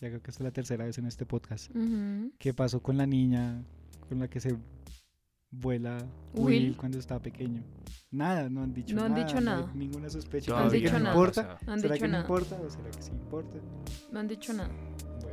ya 0.00 0.08
creo 0.08 0.22
que 0.22 0.30
esta 0.30 0.42
es 0.42 0.46
la 0.46 0.52
tercera 0.52 0.84
vez 0.84 0.96
en 0.98 1.06
este 1.06 1.26
podcast. 1.26 1.70
¿qué 2.38 2.54
pasó 2.54 2.80
con 2.82 2.96
la 2.96 3.06
niña 3.06 3.64
con 4.08 4.20
la 4.20 4.28
que 4.28 4.40
se 4.40 4.56
vuela 5.50 5.98
Will, 6.34 6.64
Will, 6.64 6.76
cuando 6.76 6.98
estaba 6.98 7.20
pequeño. 7.20 7.62
Nada, 8.10 8.48
no 8.48 8.62
han 8.62 8.72
dicho 8.72 8.94
no 8.94 9.02
nada. 9.02 9.08
No 9.08 9.20
han 9.20 9.26
dicho 9.26 9.40
nada. 9.40 9.70
Ninguna 9.74 10.10
sospecha. 10.10 10.50
No 10.50 10.58
han 10.58 10.70
dicho 10.70 10.98
nada. 10.98 11.10
importa? 11.10 11.58
¿Será 11.78 11.98
que 11.98 12.08
no 12.08 12.20
importa 12.20 12.56
o 12.60 12.70
será 12.70 12.90
que 12.90 13.02
sí 13.02 13.10
importa? 13.12 13.58
No 14.12 14.20
han 14.20 14.28
dicho 14.28 14.52
nada. 14.52 14.70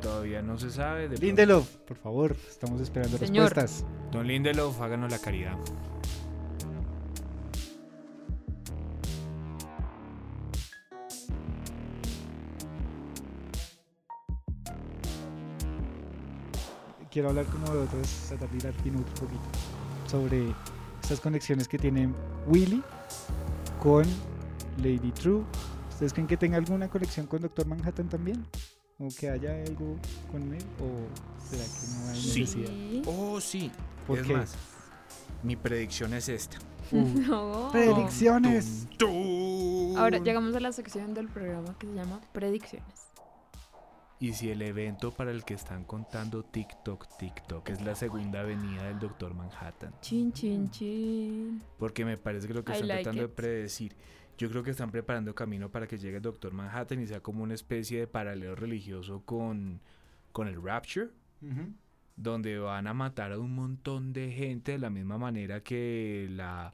Todavía 0.02 0.42
no 0.42 0.58
se 0.58 0.70
sabe. 0.70 1.08
De 1.08 1.18
Lindelof, 1.18 1.78
por 1.78 1.98
favor, 1.98 2.36
estamos 2.48 2.82
esperando 2.82 3.18
respuestas. 3.18 3.86
Don 4.12 4.28
Lindelof, 4.28 4.82
háganos 4.82 5.12
la 5.12 5.20
caridad. 5.20 5.58
Quiero 17.10 17.30
hablar 17.30 17.46
como 17.46 17.66
de 17.72 17.78
otras, 17.78 18.26
tratar 18.28 18.50
de 18.50 18.90
un 18.90 19.04
poquito 19.04 19.40
sobre 20.16 20.54
estas 21.04 21.20
conexiones 21.20 21.68
que 21.68 21.78
tiene 21.78 22.10
Willy 22.48 22.82
con 23.84 24.06
Lady 24.78 25.12
True. 25.12 25.44
¿Ustedes 25.90 26.14
creen 26.14 26.28
que 26.28 26.38
tenga 26.38 26.56
alguna 26.58 26.88
conexión 26.88 27.28
con 27.28 27.42
Doctor 27.42 27.66
Manhattan 27.68 28.08
también? 28.08 28.46
¿O 28.98 29.10
que 29.20 29.30
haya 29.30 29.52
algo 29.68 29.98
con 30.32 30.54
él? 30.54 30.64
¿O 30.80 31.44
será 31.50 31.64
que 31.66 32.06
no 32.06 32.10
hay 32.12 32.22
Sí. 32.22 32.40
necesidad? 32.40 32.70
Sí. 32.70 33.02
Oh, 33.08 33.42
sí. 33.42 33.72
¿Por 34.08 34.20
es 34.20 34.28
qué? 34.28 34.34
más, 34.38 34.56
mi 35.44 35.58
predicción 35.58 36.14
es 36.14 36.30
esta. 36.30 36.60
Uh, 36.94 36.98
No. 37.28 37.70
Predicciones. 37.74 38.88
Tum, 38.98 39.10
tum. 39.92 39.98
Ahora 39.98 40.20
llegamos 40.20 40.56
a 40.56 40.62
la 40.62 40.72
sección 40.72 41.14
del 41.14 41.28
programa 41.28 41.76
que 41.78 41.88
se 41.88 41.94
llama 41.94 42.22
Predicciones. 42.32 43.05
Y 44.26 44.34
si 44.34 44.50
el 44.50 44.64
evento 44.64 45.12
para 45.12 45.30
el 45.30 45.46
que 45.46 45.54
están 45.54 45.84
contando 45.84 46.42
TikTok, 46.42 47.06
TikTok, 47.20 47.70
es 47.70 47.84
la 47.84 47.94
segunda 47.94 48.40
avenida 48.40 48.88
del 48.88 48.98
Doctor 48.98 49.36
Manhattan. 49.36 49.94
Chin, 50.02 50.34
chin, 50.34 50.72
chin. 50.72 51.62
Porque 51.78 52.04
me 52.06 52.18
parece 52.18 52.48
que 52.48 52.56
lo 52.56 52.66
que 52.66 52.72
están 52.72 52.88
like 52.88 53.04
tratando 53.04 53.22
it. 53.22 53.30
de 53.30 53.36
predecir. 53.36 53.96
Yo 54.40 54.50
creo 54.50 54.64
que 54.64 54.72
están 54.72 54.90
preparando 54.90 55.36
camino 55.36 55.70
para 55.70 55.86
que 55.86 56.00
llegue 56.00 56.18
el 56.18 56.24
Doctor 56.24 56.54
Manhattan 56.54 57.00
y 57.02 57.06
sea 57.06 57.20
como 57.20 57.44
una 57.44 57.54
especie 57.54 58.00
de 58.00 58.08
paralelo 58.08 58.56
religioso 58.56 59.22
con, 59.26 59.80
con 60.32 60.48
el 60.48 60.60
Rapture, 60.60 61.10
donde 62.16 62.58
van 62.58 62.88
a 62.88 62.96
matar 62.96 63.32
a 63.32 63.38
un 63.38 63.54
montón 63.54 64.12
de 64.12 64.32
gente 64.32 64.72
de 64.72 64.80
la 64.80 64.90
misma 64.90 65.20
manera 65.20 65.62
que 65.62 66.28
la 66.32 66.74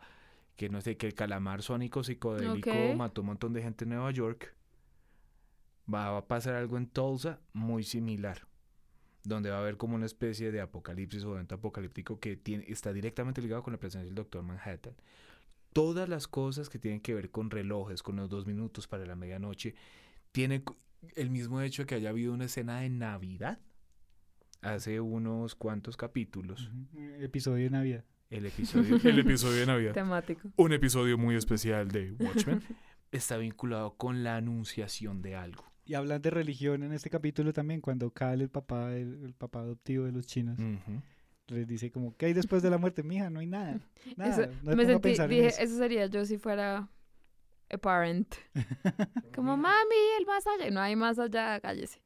que 0.56 0.70
no 0.70 0.80
sé, 0.80 0.96
que 0.96 1.08
el 1.08 1.16
calamar 1.16 1.64
sónico 1.64 2.02
psicodélico 2.02 2.70
Ok. 2.70 2.96
mató 2.96 3.20
un 3.22 3.28
montón 3.28 3.52
de 3.52 3.62
gente 3.62 3.84
en 3.84 3.90
Nueva 3.90 4.12
York. 4.12 4.54
Va 5.92 6.18
a 6.18 6.28
pasar 6.28 6.56
algo 6.56 6.78
en 6.78 6.88
Tulsa 6.88 7.40
muy 7.54 7.84
similar, 7.84 8.48
donde 9.24 9.50
va 9.50 9.58
a 9.58 9.60
haber 9.62 9.78
como 9.78 9.96
una 9.96 10.06
especie 10.06 10.52
de 10.52 10.62
apocalipsis 10.62 11.24
o 11.24 11.34
evento 11.34 11.56
apocalíptico 11.56 12.20
que 12.20 12.38
tiene, 12.38 12.66
está 12.68 12.94
directamente 12.94 13.42
ligado 13.42 13.64
con 13.64 13.74
la 13.74 13.80
presencia 13.80 14.06
del 14.06 14.16
Doctor 14.16 14.44
Manhattan. 14.44 14.96
Todas 15.74 16.10
las 16.10 16.28
cosas 16.28 16.70
que 16.70 16.80
tienen 16.80 17.00
que 17.00 17.14
ver 17.14 17.32
con 17.32 17.50
relojes, 17.50 18.04
con 18.04 18.18
los 18.18 18.30
dos 18.30 18.46
minutos 18.46 18.88
para 18.88 19.06
la 19.06 19.16
medianoche, 19.16 19.76
tiene 20.32 20.64
el 21.16 21.30
mismo 21.30 21.62
hecho 21.62 21.84
de 21.84 21.86
que 21.88 21.96
haya 21.96 22.10
habido 22.10 22.34
una 22.34 22.46
escena 22.46 22.82
de 22.82 22.90
Navidad 22.90 23.60
hace 24.62 25.00
unos 25.00 25.56
cuantos 25.56 25.98
capítulos. 25.98 26.70
Episodio 27.20 27.64
de 27.64 27.70
Navidad. 27.70 28.06
El 28.30 28.46
episodio, 28.46 28.98
el 29.04 29.20
episodio 29.20 29.60
de 29.60 29.66
Navidad, 29.66 29.94
Temático. 29.96 30.50
un 30.56 30.72
episodio 30.72 31.18
muy 31.18 31.36
especial 31.36 31.90
de 31.90 32.14
Watchmen, 32.14 32.62
está 33.12 33.36
vinculado 33.38 33.98
con 33.98 34.24
la 34.24 34.38
anunciación 34.38 35.22
de 35.22 35.36
algo. 35.36 35.71
Y 35.92 35.96
hablan 35.96 36.22
de 36.22 36.30
religión 36.30 36.84
en 36.84 36.94
este 36.94 37.10
capítulo 37.10 37.52
también, 37.52 37.82
cuando 37.82 38.12
Cal, 38.12 38.40
el 38.40 38.48
papá, 38.50 38.96
el, 38.96 39.26
el 39.26 39.34
papá 39.34 39.60
adoptivo 39.60 40.06
de 40.06 40.14
los 40.14 40.26
chinos, 40.26 40.58
les 41.48 41.68
dice 41.68 41.92
como, 41.92 42.16
¿qué 42.16 42.28
hay 42.28 42.34
después 42.34 42.64
de 42.64 42.70
la 42.70 42.78
muerte? 42.78 43.04
Mija, 43.04 43.30
no 43.30 43.42
hay 43.42 43.48
nada. 43.48 43.78
Nada. 44.16 44.32
Eso- 44.46 44.52
no 44.64 44.74
me 44.78 44.86
sentí, 44.86 45.02
pensar 45.02 45.26
en 45.30 45.36
dije, 45.36 45.48
eso. 45.50 45.62
eso 45.62 45.78
sería 45.78 46.06
yo 46.06 46.24
si 46.24 46.38
fuera 46.38 46.88
a 47.70 47.78
parent. 47.78 48.34
Como, 49.36 49.58
mami, 49.58 49.96
el 50.18 50.26
más 50.26 50.46
allá. 50.48 50.72
No 50.72 50.80
hay 50.80 50.96
más 50.96 51.20
allá, 51.20 51.60
cállese. 51.60 52.02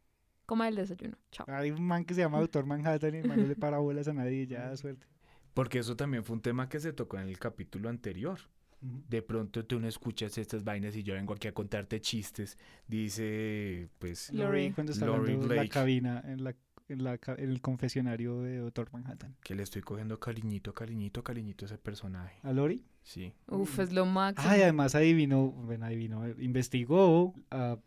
Coma 0.48 0.68
el 0.68 0.76
desayuno. 0.76 1.16
Chao. 1.32 1.46
Hay 1.48 1.70
un 1.70 1.84
man 1.86 2.06
que 2.06 2.16
se 2.16 2.22
llama 2.22 2.40
Doctor 2.40 2.66
Manhattan 2.66 3.14
y 3.14 3.18
el 3.20 3.28
man 3.28 3.40
no 3.40 3.46
le 3.48 3.56
para 3.56 3.78
bolas 3.78 4.08
a 4.08 4.14
nadie 4.14 4.48
ya, 4.48 4.76
suerte. 4.78 5.06
Porque 5.54 5.78
eso 5.78 5.96
también 5.96 6.24
fue 6.24 6.36
un 6.36 6.42
tema 6.42 6.70
que 6.70 6.80
se 6.80 6.92
tocó 6.92 7.20
en 7.20 7.28
el 7.28 7.38
capítulo 7.38 7.88
anterior. 7.90 8.40
De 8.82 9.22
pronto 9.22 9.66
tú 9.66 9.80
no 9.80 9.88
escuchas 9.88 10.38
estas 10.38 10.64
vainas 10.64 10.96
y 10.96 11.04
yo 11.04 11.16
vengo 11.16 11.34
aquí 11.34 11.48
a 11.48 11.54
contarte 11.54 12.00
chistes. 12.02 12.58
Dice, 12.88 13.90
pues, 14.00 14.32
Lori. 14.32 14.72
cuando 14.72 14.94
está 14.94 15.06
Lori 15.08 15.34
en 15.34 15.48
la 15.48 15.68
cabina, 15.68 16.22
en, 16.26 16.44
la, 16.44 16.56
en, 16.88 17.04
la, 17.04 17.20
en 17.26 17.50
el 17.50 17.62
confesionario 17.62 18.42
de 18.42 18.58
Doctor 18.58 18.90
Manhattan. 18.94 19.36
que 19.44 19.56
le 19.56 19.64
estoy 19.64 19.82
cogiendo 19.82 20.20
cariñito, 20.20 20.74
cariñito, 20.74 21.24
cariñito 21.24 21.66
a 21.66 21.68
ese 21.68 21.78
personaje. 21.78 22.40
¿A 22.44 22.54
Lori? 22.54 22.86
Sí. 23.02 23.34
Uf, 23.48 23.80
es 23.80 23.92
lo 23.92 24.06
máximo. 24.06 24.48
Ay, 24.50 24.62
además 24.62 24.94
adivinó, 24.96 25.52
bueno, 25.52 25.86
adivinó, 25.86 26.28
investigó 26.40 27.34
a 27.50 27.80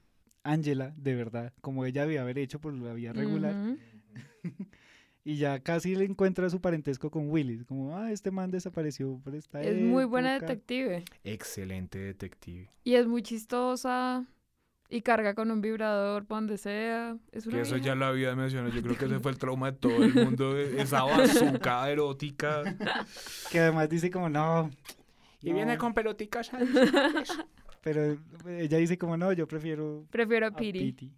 Angela, 0.42 0.94
de 0.96 1.14
verdad, 1.14 1.52
como 1.60 1.84
ella 1.84 2.02
debía 2.02 2.22
haber 2.22 2.38
hecho 2.38 2.60
por 2.60 2.72
la 2.74 2.92
vía 2.94 3.12
regular. 3.12 3.54
Ujú. 3.54 3.78
Y 5.28 5.36
ya 5.36 5.58
casi 5.60 5.94
le 5.94 6.06
encuentra 6.06 6.48
su 6.48 6.58
parentesco 6.58 7.10
con 7.10 7.28
Willis. 7.28 7.62
Como, 7.66 7.94
ah, 7.94 8.10
este 8.10 8.30
man 8.30 8.50
desapareció 8.50 9.20
por 9.22 9.34
esta 9.34 9.60
Es 9.60 9.76
muy 9.76 10.06
buena 10.06 10.36
época". 10.36 10.46
detective. 10.52 11.04
Excelente 11.22 11.98
detective. 11.98 12.70
Y 12.82 12.94
es 12.94 13.06
muy 13.06 13.22
chistosa. 13.22 14.24
Y 14.88 15.02
carga 15.02 15.34
con 15.34 15.50
un 15.50 15.60
vibrador 15.60 16.24
por 16.24 16.38
donde 16.38 16.56
sea. 16.56 17.18
Es 17.30 17.46
una 17.46 17.56
Que 17.56 17.62
eso 17.64 17.74
vieja- 17.74 17.88
ya 17.88 17.94
lo 17.94 18.06
había 18.06 18.34
mencionado. 18.34 18.72
Yo 18.74 18.80
creo 18.82 18.96
que 18.96 19.04
ese 19.04 19.18
fue 19.20 19.32
el 19.32 19.36
trauma 19.38 19.70
de 19.70 19.76
todo 19.76 20.02
el 20.02 20.14
mundo. 20.14 20.56
Esa 20.56 21.02
bazooka 21.04 21.90
erótica. 21.90 22.62
Que 23.52 23.60
además 23.60 23.90
dice 23.90 24.10
como, 24.10 24.30
no. 24.30 24.70
Y 25.42 25.50
no". 25.50 25.56
viene 25.56 25.76
con 25.76 25.92
peloticas. 25.92 26.50
Pero 27.82 28.16
ella 28.46 28.78
dice 28.78 28.96
como, 28.96 29.18
no, 29.18 29.30
yo 29.34 29.46
prefiero 29.46 30.06
Prefiero 30.10 30.46
a 30.46 30.48
a 30.48 30.56
Piri. 30.56 31.12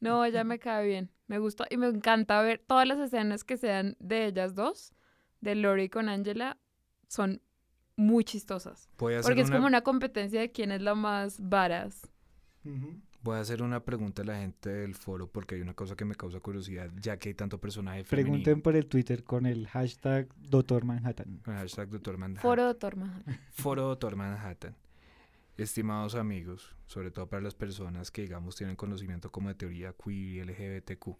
No, 0.00 0.24
ella 0.24 0.44
me 0.44 0.58
cae 0.58 0.86
bien. 0.86 1.10
Me 1.26 1.38
gusta 1.38 1.66
y 1.70 1.76
me 1.76 1.88
encanta 1.88 2.40
ver 2.42 2.62
todas 2.66 2.86
las 2.86 2.98
escenas 2.98 3.44
que 3.44 3.56
sean 3.56 3.96
de 3.98 4.26
ellas 4.26 4.54
dos, 4.54 4.94
de 5.40 5.54
Lori 5.54 5.88
con 5.88 6.08
Angela, 6.08 6.58
son 7.08 7.42
muy 7.96 8.24
chistosas. 8.24 8.88
Porque 8.96 9.16
es 9.16 9.26
una, 9.26 9.56
como 9.56 9.66
una 9.66 9.80
competencia 9.82 10.40
de 10.40 10.52
quién 10.52 10.70
es 10.70 10.82
la 10.82 10.94
más 10.94 11.40
varas. 11.40 12.08
Voy 13.22 13.36
a 13.36 13.40
hacer 13.40 13.62
una 13.62 13.80
pregunta 13.80 14.22
a 14.22 14.24
la 14.24 14.38
gente 14.38 14.70
del 14.70 14.94
foro 14.94 15.28
porque 15.28 15.56
hay 15.56 15.60
una 15.60 15.74
cosa 15.74 15.96
que 15.96 16.04
me 16.04 16.14
causa 16.14 16.38
curiosidad, 16.38 16.90
ya 17.00 17.16
que 17.16 17.30
hay 17.30 17.34
tanto 17.34 17.58
personaje 17.58 18.04
femenino. 18.04 18.34
Pregunten 18.34 18.62
por 18.62 18.76
el 18.76 18.86
Twitter 18.86 19.24
con 19.24 19.46
el 19.46 19.66
hashtag 19.66 20.28
Doctor 20.36 20.84
Manhattan. 20.84 21.40
Con 21.44 21.54
el 21.54 21.60
hashtag 21.60 21.88
Dr. 21.88 22.18
Manhattan. 22.18 22.42
Foro 22.42 22.64
Doctor 22.64 22.96
Manhattan. 22.96 23.40
Foro 23.50 23.82
Doctor 23.82 24.16
Manhattan. 24.16 24.76
Estimados 25.56 26.14
amigos, 26.14 26.74
sobre 26.86 27.10
todo 27.10 27.28
para 27.28 27.42
las 27.42 27.54
personas 27.54 28.10
que 28.10 28.22
digamos 28.22 28.56
tienen 28.56 28.76
conocimiento 28.76 29.32
como 29.32 29.48
de 29.48 29.54
teoría 29.54 29.94
queer 29.94 30.16
y 30.16 30.40
LGBTQ, 30.40 31.16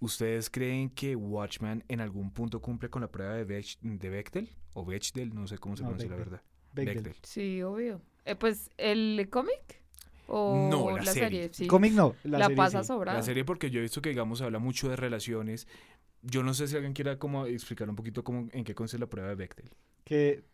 ¿ustedes 0.00 0.50
creen 0.50 0.90
que 0.90 1.16
Watchman 1.16 1.82
en 1.88 2.00
algún 2.00 2.30
punto 2.32 2.60
cumple 2.62 2.90
con 2.90 3.02
la 3.02 3.10
prueba 3.10 3.34
de, 3.34 3.46
Bech- 3.46 3.78
de 3.80 4.08
Bechdel? 4.08 4.48
O 4.74 4.84
Bechdel, 4.84 5.34
no 5.34 5.46
sé 5.46 5.58
cómo 5.58 5.76
se 5.76 5.82
No, 5.82 5.88
pronuncia 5.88 6.10
la 6.10 6.16
verdad. 6.16 6.42
Bechdel. 6.72 6.94
Bechdel. 6.96 7.16
Sí, 7.24 7.62
obvio. 7.62 8.00
Eh, 8.24 8.36
pues, 8.36 8.70
¿el 8.78 9.28
cómic? 9.30 9.82
¿O 10.28 10.68
No, 10.70 10.96
la 10.96 11.04
serie. 11.12 11.50
Sí. 11.52 11.66
Cómic 11.66 11.92
no, 11.92 12.14
la, 12.22 12.38
La, 12.38 12.44
serie 12.46 12.56
pasa 12.56 12.82
sí. 12.82 12.86
sobrada. 12.86 13.18
La 13.18 13.24
serie 13.24 13.44
porque 13.44 13.70
yo 13.70 13.80
he 13.80 13.82
visto 13.82 14.00
que 14.00 14.10
digamos 14.10 14.40
habla 14.42 14.60
mucho 14.60 14.88
de 14.88 14.96
relaciones. 14.96 15.66
Yo 16.22 16.44
no 16.44 16.54
sé 16.54 16.68
si 16.68 16.76
alguien 16.76 16.92
quiera 16.92 17.18
como 17.18 17.46
explicar 17.46 17.90
un 17.90 17.96
poquito 17.96 18.22
cómo, 18.22 18.48
en 18.52 18.62
qué 18.64 18.74
consiste 18.76 19.00
la 19.00 19.08
prueba 19.10 19.28
de 19.30 19.34
Bechdel. 19.34 19.70
Que 20.04 20.44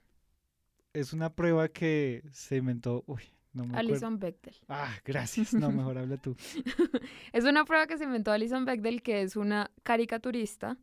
es 0.92 1.12
una 1.12 1.34
prueba 1.34 1.68
que 1.68 2.22
se 2.32 2.56
inventó... 2.56 3.04
Uy, 3.06 3.22
no 3.52 3.64
me 3.64 3.70
acuerdo. 3.70 3.90
Alison 3.90 4.18
Bechdel. 4.18 4.56
Ah, 4.68 4.94
gracias. 5.04 5.54
No, 5.54 5.70
mejor 5.70 5.98
habla 5.98 6.16
tú. 6.16 6.36
Es 7.32 7.44
una 7.44 7.64
prueba 7.64 7.86
que 7.86 7.98
se 7.98 8.04
inventó 8.04 8.32
Alison 8.32 8.64
Bechdel, 8.64 9.02
que 9.02 9.22
es 9.22 9.36
una 9.36 9.70
caricaturista, 9.82 10.76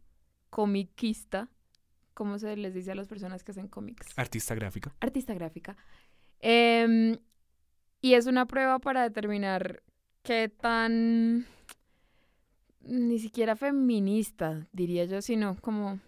comiquista, 0.49 1.49
como 2.14 2.39
se 2.39 2.56
les 2.56 2.74
dice 2.74 2.91
a 2.91 2.95
las 2.95 3.08
personas 3.08 3.43
que 3.43 3.51
hacen 3.51 3.68
cómics. 3.68 4.08
Artista 4.18 4.56
gráfica. 4.56 4.93
Artista 4.99 5.34
gráfica. 5.34 5.76
Em, 6.39 7.18
y 8.01 8.14
es 8.14 8.26
una 8.26 8.45
prueba 8.45 8.80
para 8.80 9.03
determinar 9.03 9.84
qué 10.24 10.49
tan... 10.49 11.45
Ni 12.82 13.18
siquiera 13.18 13.56
feminista, 13.56 14.68
diría 14.72 15.06
yo, 15.06 15.22
sino 15.22 15.56
como 15.56 15.99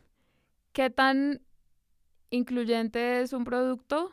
qué 0.74 0.92
tan 0.92 1.42
incluyente 2.30 3.22
es 3.22 3.34
un 3.34 3.44
producto 3.44 4.12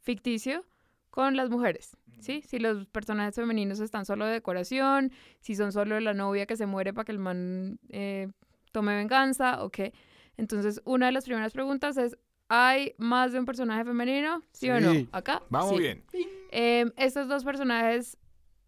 ficticio 0.00 0.64
con 1.10 1.34
las 1.36 1.48
mujeres, 1.48 1.96
¿sí? 2.20 2.42
Si 2.46 2.58
los 2.58 2.86
personajes 2.86 3.34
femeninos 3.34 3.80
están 3.80 4.04
solo 4.04 4.26
de 4.26 4.32
decoración, 4.32 5.12
si 5.40 5.54
son 5.54 5.72
solo 5.72 5.98
la 6.00 6.14
novia 6.14 6.46
que 6.46 6.56
se 6.56 6.66
muere 6.66 6.92
para 6.92 7.06
que 7.06 7.12
el 7.12 7.18
man 7.18 7.78
eh, 7.88 8.28
tome 8.72 8.94
venganza, 8.94 9.64
o 9.64 9.70
qué. 9.70 9.94
Entonces, 10.36 10.82
una 10.84 11.06
de 11.06 11.12
las 11.12 11.24
primeras 11.24 11.52
preguntas 11.52 11.96
es, 11.96 12.18
¿hay 12.48 12.94
más 12.98 13.32
de 13.32 13.38
un 13.38 13.46
personaje 13.46 13.84
femenino? 13.84 14.42
¿Sí, 14.52 14.68
o 14.68 14.78
no? 14.78 14.92
Acá. 15.12 15.42
Vamos 15.48 15.70
sí. 15.70 15.78
bien. 15.78 16.04
Em, 16.50 16.92
estos 16.96 17.28
dos 17.28 17.42
personajes, 17.44 18.18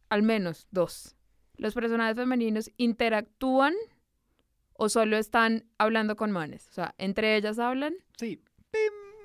al 0.08 0.22
menos 0.22 0.66
dos, 0.70 1.14
los 1.56 1.74
personajes 1.74 2.16
femeninos 2.16 2.70
interactúan 2.76 3.74
o 4.80 4.88
solo 4.88 5.16
están 5.18 5.64
hablando 5.76 6.14
con 6.16 6.30
manes. 6.30 6.68
O 6.68 6.72
sea, 6.72 6.94
entre 6.98 7.36
ellas 7.36 7.58
hablan, 7.58 7.94
Sí. 8.16 8.40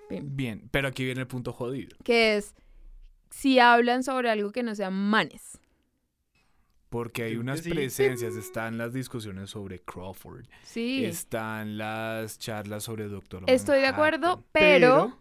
Bien, 0.10 0.68
pero 0.72 0.88
aquí 0.90 1.06
viene 1.06 1.22
el 1.22 1.28
punto 1.28 1.54
jodido. 1.54 1.96
que 2.04 2.36
es 2.38 2.54
si 3.30 3.58
hablan 3.60 4.04
sobre 4.04 4.30
algo 4.30 4.52
que 4.52 4.62
no 4.64 4.76
sean 4.76 4.94
manes. 4.94 5.60
Porque 6.90 7.24
hay 7.24 7.38
unas 7.38 7.62
sí. 7.62 7.70
presencias, 7.72 8.36
están 8.36 8.78
las 8.78 8.94
discusiones 8.94 9.50
sobre 9.50 9.80
Crawford, 9.80 10.46
Sí. 10.64 11.06
están 11.06 11.78
las 11.78 12.38
charlas 12.38 12.84
sobre 12.84 13.08
Doctor 13.08 13.44
Estoy 13.48 13.80
de 13.80 13.88
acuerdo, 13.88 14.44
Pero- 14.52 15.18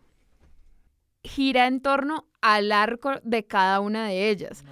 gira 1.23 1.67
en 1.67 1.81
torno 1.81 2.27
al 2.41 2.73
arco 2.73 3.13
de 3.23 3.45
cada 3.47 3.81
una 3.81 4.07
de 4.09 4.29
ellas. 4.31 4.65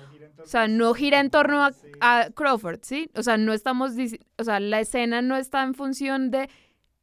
O 0.43 0.47
sea, 0.47 0.69
no 0.69 0.95
gira 0.95 1.21
en 1.21 1.31
torno 1.31 1.63
a, 1.63 1.73
a 2.01 2.31
Crawford, 2.35 2.81
¿sí? 2.83 3.11
O 3.15 3.23
sea, 3.23 3.37
no 3.37 3.53
estamos, 3.53 3.93
o 4.39 4.45
sea, 4.45 4.61
la 4.61 4.81
escena 4.81 5.23
no 5.23 5.37
está 5.37 5.63
en 5.63 5.75
función 5.75 6.31
de 6.31 6.49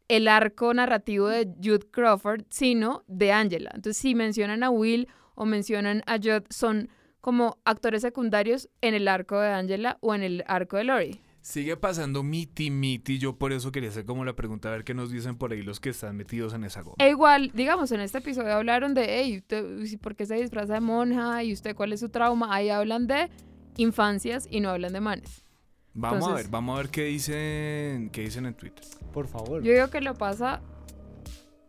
el 0.07 0.27
arco 0.27 0.73
narrativo 0.73 1.27
de 1.27 1.47
Jude 1.61 1.89
Crawford, 1.91 2.43
sino 2.49 3.03
de 3.07 3.31
Angela. 3.31 3.71
Entonces, 3.73 3.97
si 3.97 4.15
mencionan 4.15 4.63
a 4.63 4.69
Will 4.69 5.07
o 5.35 5.45
mencionan 5.45 6.03
a 6.05 6.17
Jude, 6.17 6.45
son 6.49 6.89
como 7.21 7.57
actores 7.65 8.01
secundarios 8.01 8.69
en 8.81 8.93
el 8.93 9.07
arco 9.07 9.39
de 9.39 9.49
Angela 9.49 9.97
o 9.99 10.15
en 10.15 10.23
el 10.23 10.43
arco 10.47 10.77
de 10.77 10.85
Lori. 10.85 11.21
Sigue 11.47 11.77
pasando 11.77 12.23
miti 12.23 12.69
miti. 12.69 13.19
Yo 13.19 13.37
por 13.37 13.53
eso 13.53 13.71
quería 13.71 13.87
hacer 13.87 14.03
como 14.03 14.25
la 14.25 14.35
pregunta, 14.35 14.67
a 14.67 14.73
ver 14.73 14.83
qué 14.83 14.93
nos 14.93 15.09
dicen 15.09 15.37
por 15.37 15.53
ahí 15.53 15.63
los 15.63 15.79
que 15.79 15.91
están 15.91 16.17
metidos 16.17 16.53
en 16.53 16.65
esa 16.65 16.81
goma. 16.81 16.97
E 16.99 17.09
igual, 17.09 17.51
digamos, 17.53 17.89
en 17.93 18.01
este 18.01 18.17
episodio 18.17 18.53
hablaron 18.53 18.93
de, 18.93 19.05
hey, 19.07 19.37
usted, 19.37 19.81
¿y 19.81 19.95
¿por 19.95 20.17
qué 20.17 20.25
se 20.25 20.35
disfraza 20.35 20.73
de 20.73 20.81
monja? 20.81 21.41
¿Y 21.45 21.53
usted 21.53 21.73
cuál 21.73 21.93
es 21.93 22.01
su 22.01 22.09
trauma? 22.09 22.53
Ahí 22.53 22.67
hablan 22.67 23.07
de 23.07 23.29
infancias 23.77 24.45
y 24.51 24.59
no 24.59 24.71
hablan 24.71 24.91
de 24.91 24.99
manes. 24.99 25.45
Vamos 25.93 26.27
a 26.27 26.33
ver, 26.33 26.49
vamos 26.49 26.75
a 26.75 26.81
ver 26.81 26.89
qué 26.89 27.05
dicen, 27.05 28.09
qué 28.09 28.23
dicen 28.23 28.45
en 28.45 28.53
Twitter. 28.53 28.83
Por 29.13 29.29
favor. 29.29 29.63
Yo 29.63 29.71
digo 29.71 29.89
que 29.89 30.01
lo 30.01 30.15
pasa 30.15 30.61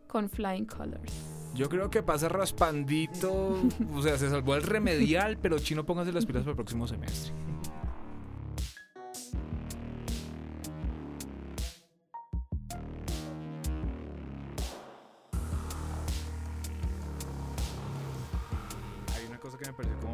con 0.07 0.29
Flying 0.29 0.65
Colors. 0.65 1.13
Yo 1.55 1.69
creo 1.69 1.89
que 1.89 2.03
pasa 2.03 2.27
raspandito, 2.27 3.57
o 3.95 4.01
sea, 4.01 4.17
se 4.17 4.29
salvó 4.29 4.55
el 4.55 4.63
remedial, 4.63 5.37
pero 5.37 5.57
chino 5.57 5.85
póngase 5.85 6.11
las 6.11 6.25
pilas 6.25 6.41
para 6.41 6.51
el 6.51 6.57
próximo 6.57 6.85
semestre. 6.85 7.33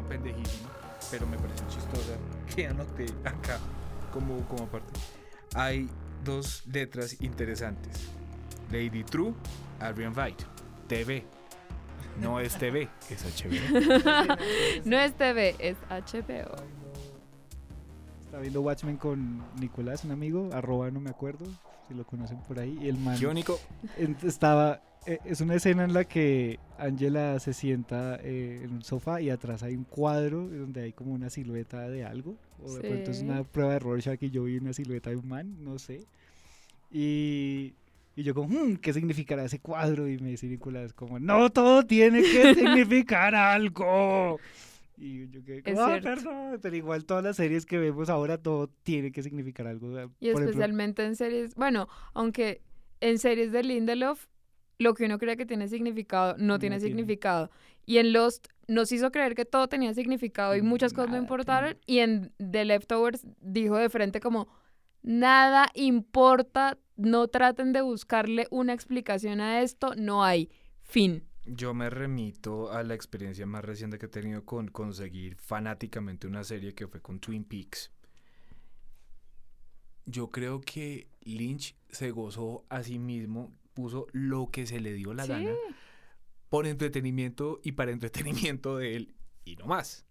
Pendejísima, 0.08 0.68
pero 1.10 1.26
me 1.26 1.36
pareció 1.38 1.66
chistosa, 1.68 2.12
que 2.54 2.66
anoté 2.66 3.06
acá 3.24 3.58
como, 4.12 4.40
como 4.48 4.64
aparte. 4.64 4.92
Hay 5.54 5.88
dos 6.24 6.66
letras 6.66 7.20
interesantes. 7.20 8.08
Lady 8.70 9.04
True, 9.04 9.32
Adrian 9.80 10.12
White. 10.16 10.44
TV. 10.88 11.24
No 12.20 12.40
es 12.40 12.56
TV, 12.56 12.88
es 13.10 13.22
HBO. 13.24 14.36
No 14.84 14.98
es 14.98 15.14
TV, 15.16 15.54
es 15.58 15.76
HBO. 15.90 16.54
Estaba 18.24 18.40
viendo 18.42 18.60
Watchmen 18.62 18.96
con 18.96 19.42
Nicolás, 19.60 20.04
un 20.04 20.12
amigo, 20.12 20.50
arroba 20.52 20.90
no 20.90 21.00
me 21.00 21.10
acuerdo, 21.10 21.44
si 21.88 21.94
lo 21.94 22.04
conocen 22.06 22.38
por 22.42 22.58
ahí. 22.58 22.78
Y 22.80 22.88
el 22.88 22.98
man 22.98 23.18
Iónico. 23.18 23.58
en- 23.96 24.16
estaba... 24.22 24.80
eh, 25.06 25.18
Es 25.24 25.40
una 25.40 25.54
escena 25.54 25.84
en 25.84 25.92
la 25.94 26.04
que 26.04 26.58
Angela 26.78 27.38
se 27.40 27.52
sienta 27.52 28.18
eh, 28.22 28.60
en 28.64 28.72
un 28.72 28.82
sofá 28.82 29.20
y 29.20 29.30
atrás 29.30 29.62
hay 29.62 29.74
un 29.74 29.84
cuadro 29.84 30.48
donde 30.48 30.82
hay 30.82 30.92
como 30.92 31.12
una 31.14 31.30
silueta 31.30 31.88
de 31.88 32.04
algo. 32.04 32.36
O 32.62 32.74
de 32.74 32.82
pronto 32.82 33.10
es 33.10 33.18
Sí. 33.18 33.24
una 33.24 33.42
prueba 33.44 33.72
de 33.74 33.78
Rorschach 33.78 34.22
y 34.22 34.30
yo 34.30 34.44
vi 34.44 34.56
una 34.58 34.72
silueta 34.72 35.10
de 35.10 35.16
un 35.16 35.28
man, 35.28 35.56
no 35.64 35.78
sé. 35.78 36.00
Y, 36.90 37.74
y 38.14 38.22
yo 38.22 38.34
como, 38.34 38.48
"Hmm, 38.48 38.76
¿qué 38.76 38.92
significará 38.92 39.44
ese 39.44 39.58
cuadro? 39.60 40.08
Y 40.08 40.18
me 40.18 40.30
dice 40.30 40.46
Nicolás 40.46 40.92
como, 40.92 41.18
no, 41.18 41.50
todo 41.50 41.84
tiene 41.84 42.22
que 42.22 42.54
significar 42.54 43.34
algo. 43.34 44.40
Y 44.96 45.28
yo 45.28 45.40
como, 45.42 45.56
Es 45.64 45.78
"Ah, 45.78 45.98
perdón", 46.02 46.58
pero 46.62 46.76
igual 46.76 47.04
todas 47.04 47.22
las 47.24 47.36
series 47.36 47.66
que 47.66 47.78
vemos 47.78 48.08
ahora 48.08 48.38
todo 48.38 48.68
tiene 48.82 49.12
que 49.12 49.22
significar 49.22 49.66
algo. 49.66 49.88
Y 49.88 49.98
Por 49.98 50.08
ejemplo, 50.42 50.44
especialmente 50.50 51.04
en 51.04 51.16
series, 51.16 51.54
bueno, 51.54 51.88
aunque 52.14 52.62
en 53.00 53.18
series 53.18 53.52
de 53.52 53.62
Lindelof, 53.62 54.26
lo 54.78 54.94
que 54.94 55.04
uno 55.06 55.18
cree 55.18 55.36
que 55.36 55.46
tiene 55.46 55.68
significado 55.68 56.36
no, 56.38 56.44
No 56.54 56.58
tiene 56.58 56.78
tiene. 56.78 56.90
significado. 56.90 57.50
Y 57.86 57.98
en 57.98 58.12
Lost 58.12 58.48
nos 58.68 58.90
hizo 58.92 59.10
creer 59.12 59.34
que 59.34 59.44
todo 59.44 59.68
tenía 59.68 59.94
significado 59.94 60.56
y 60.56 60.62
muchas 60.62 60.92
cosas 60.92 61.10
no 61.10 61.16
importaron. 61.18 61.78
Y 61.86 61.98
en 62.00 62.32
The 62.38 62.64
Leftovers 62.64 63.26
dijo 63.40 63.76
de 63.76 63.88
frente 63.88 64.20
como, 64.20 64.48
nada 65.02 65.68
importa, 65.74 66.78
no 66.96 67.28
traten 67.28 67.72
de 67.72 67.80
buscarle 67.82 68.46
una 68.50 68.72
explicación 68.72 69.40
a 69.40 69.62
esto, 69.62 69.94
no 69.96 70.24
hay. 70.24 70.50
Fin. 70.82 71.24
Yo 71.46 71.74
me 71.74 71.90
remito 71.90 72.72
a 72.72 72.82
la 72.82 72.94
experiencia 72.94 73.46
más 73.46 73.64
reciente 73.64 73.98
que 73.98 74.06
he 74.06 74.08
tenido 74.08 74.44
con 74.44 74.66
conseguir 74.66 75.36
fanáticamente 75.36 76.26
una 76.26 76.42
serie 76.42 76.74
que 76.74 76.88
fue 76.88 77.00
con 77.00 77.20
Twin 77.20 77.44
Peaks. 77.44 77.92
Yo 80.06 80.30
creo 80.30 80.60
que 80.60 81.08
Lynch 81.22 81.76
se 81.88 82.10
gozó 82.10 82.64
a 82.68 82.82
sí 82.82 82.98
mismo, 82.98 83.52
puso 83.76 84.06
lo 84.12 84.50
que 84.50 84.66
se 84.66 84.80
le 84.80 84.92
dio 84.94 85.14
la 85.14 85.22
Sí. 85.24 85.28
gana 85.30 85.52
por 86.48 86.66
entretenimiento 86.66 87.60
y 87.62 87.72
para 87.72 87.92
entretenimiento 87.92 88.76
de 88.78 88.96
él 88.96 89.14
y 89.44 89.54
no 89.56 89.66
más. 89.66 90.04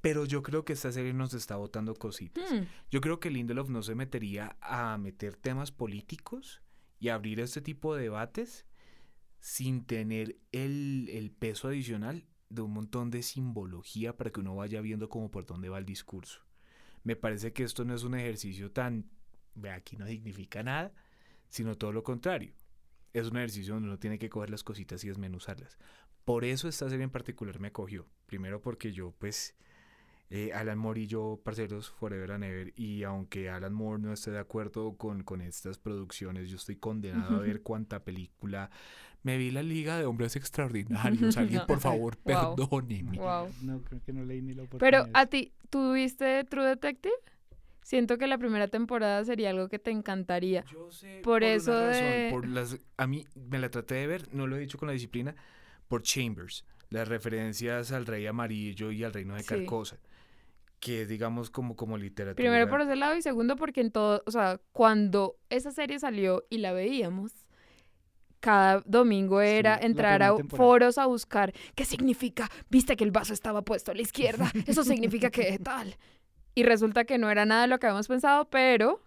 Pero 0.00 0.24
yo 0.24 0.42
creo 0.42 0.64
que 0.64 0.72
esta 0.72 0.90
serie 0.90 1.12
nos 1.12 1.32
está 1.32 1.56
botando 1.56 1.94
cositas. 1.94 2.50
Hmm. 2.52 2.64
Yo 2.90 3.00
creo 3.00 3.20
que 3.20 3.30
Lindelof 3.30 3.68
no 3.68 3.82
se 3.84 3.94
metería 3.94 4.56
a 4.60 4.98
meter 4.98 5.36
temas 5.36 5.70
políticos 5.70 6.60
y 6.98 7.08
abrir 7.08 7.38
este 7.40 7.60
tipo 7.62 7.94
de 7.94 8.02
debates 8.02 8.66
sin 9.38 9.84
tener 9.84 10.38
el, 10.50 11.08
el 11.12 11.30
peso 11.30 11.68
adicional 11.68 12.26
de 12.48 12.62
un 12.62 12.72
montón 12.72 13.10
de 13.10 13.22
simbología 13.22 14.16
para 14.16 14.30
que 14.30 14.40
uno 14.40 14.56
vaya 14.56 14.80
viendo 14.80 15.08
como 15.08 15.30
por 15.30 15.46
dónde 15.46 15.68
va 15.68 15.78
el 15.78 15.86
discurso. 15.86 16.40
Me 17.04 17.14
parece 17.16 17.52
que 17.52 17.62
esto 17.62 17.84
no 17.84 17.94
es 17.94 18.02
un 18.02 18.14
ejercicio 18.14 18.70
tan, 18.72 19.08
aquí 19.72 19.96
no 19.96 20.06
significa 20.06 20.62
nada, 20.62 20.92
sino 21.52 21.76
todo 21.76 21.92
lo 21.92 22.02
contrario. 22.02 22.54
Es 23.12 23.28
un 23.30 23.36
ejercicio 23.36 23.74
donde 23.74 23.88
uno 23.90 23.98
tiene 23.98 24.18
que 24.18 24.30
coger 24.30 24.48
las 24.48 24.64
cositas 24.64 25.04
y 25.04 25.08
desmenuzarlas. 25.08 25.78
Por 26.24 26.44
eso 26.46 26.66
esta 26.66 26.88
serie 26.88 27.04
en 27.04 27.10
particular 27.10 27.60
me 27.60 27.68
acogió. 27.68 28.06
Primero 28.26 28.62
porque 28.62 28.90
yo, 28.92 29.12
pues, 29.18 29.54
eh, 30.30 30.50
Alan 30.54 30.78
Moore 30.78 31.02
y 31.02 31.06
yo, 31.08 31.42
parceros, 31.44 31.90
Forever 31.90 32.32
and 32.32 32.44
Ever, 32.44 32.72
y 32.74 33.02
aunque 33.02 33.50
Alan 33.50 33.74
Moore 33.74 34.00
no 34.00 34.14
esté 34.14 34.30
de 34.30 34.38
acuerdo 34.38 34.96
con, 34.96 35.24
con 35.24 35.42
estas 35.42 35.76
producciones, 35.78 36.48
yo 36.48 36.56
estoy 36.56 36.76
condenado 36.76 37.36
a 37.36 37.40
ver 37.40 37.60
cuánta 37.60 38.02
película. 38.02 38.70
Me 39.22 39.36
vi 39.36 39.50
la 39.50 39.62
Liga 39.62 39.98
de 39.98 40.06
Hombres 40.06 40.34
Extraordinarios. 40.36 41.36
Alguien, 41.36 41.60
No. 41.60 41.66
por 41.66 41.80
favor, 41.80 42.16
Wow. 42.24 42.56
perdóneme. 42.56 43.18
Wow. 43.18 43.50
No, 43.62 43.82
creo 43.82 44.00
que 44.02 44.12
no 44.14 44.24
leí 44.24 44.40
ni 44.40 44.54
la 44.54 44.62
Pero 44.78 45.00
oportunidad. 45.02 45.10
a 45.12 45.26
ti, 45.26 45.52
¿tú 45.68 45.92
viste 45.92 46.44
True 46.44 46.64
Detective? 46.66 47.12
Siento 47.82 48.16
que 48.16 48.26
la 48.26 48.38
primera 48.38 48.68
temporada 48.68 49.24
sería 49.24 49.50
algo 49.50 49.68
que 49.68 49.78
te 49.78 49.90
encantaría. 49.90 50.64
Yo 50.72 50.90
sé, 50.90 51.20
Por 51.22 51.42
una 51.42 51.52
eso 51.52 51.72
de- 51.74 52.28
por 52.30 52.46
las, 52.48 52.78
a 52.96 53.06
mí 53.06 53.24
me 53.34 53.58
la 53.58 53.70
traté 53.70 53.96
de 53.96 54.06
ver, 54.06 54.32
no 54.34 54.46
lo 54.46 54.56
he 54.56 54.60
dicho 54.60 54.78
con 54.78 54.86
la 54.86 54.92
disciplina, 54.92 55.34
por 55.88 56.02
Chambers, 56.02 56.64
las 56.90 57.08
referencias 57.08 57.90
al 57.92 58.06
Rey 58.06 58.26
Amarillo 58.26 58.92
y 58.92 59.02
al 59.04 59.12
Reino 59.12 59.34
de 59.34 59.40
Sí. 59.42 59.46
Carcosa, 59.48 59.98
que 60.78 61.02
es, 61.02 61.08
digamos, 61.08 61.50
como, 61.50 61.74
como 61.76 61.98
literatura. 61.98 62.36
Primero 62.36 62.68
por 62.68 62.80
ese 62.80 62.96
lado 62.96 63.16
y 63.16 63.22
segundo 63.22 63.56
porque 63.56 63.80
en 63.80 63.90
todo, 63.90 64.22
o 64.26 64.30
sea, 64.30 64.60
cuando 64.72 65.36
esa 65.50 65.70
serie 65.72 65.98
salió 65.98 66.44
y 66.50 66.58
la 66.58 66.72
veíamos, 66.72 67.32
cada 68.40 68.82
domingo 68.86 69.40
era 69.40 69.78
entrar 69.80 70.22
a 70.22 70.34
temporada. 70.34 70.56
foros 70.56 70.98
a 70.98 71.06
buscar 71.06 71.52
qué 71.76 71.84
significa, 71.84 72.50
viste 72.70 72.96
que 72.96 73.04
el 73.04 73.12
vaso 73.12 73.32
estaba 73.32 73.62
puesto 73.62 73.92
a 73.92 73.94
la 73.94 74.02
izquierda, 74.02 74.50
eso 74.66 74.82
significa 74.84 75.30
que 75.30 75.58
tal. 75.58 75.96
Y 76.54 76.64
resulta 76.64 77.04
que 77.04 77.18
no 77.18 77.30
era 77.30 77.44
nada 77.46 77.62
de 77.62 77.68
lo 77.68 77.78
que 77.78 77.86
habíamos 77.86 78.08
pensado, 78.08 78.48
pero 78.50 79.02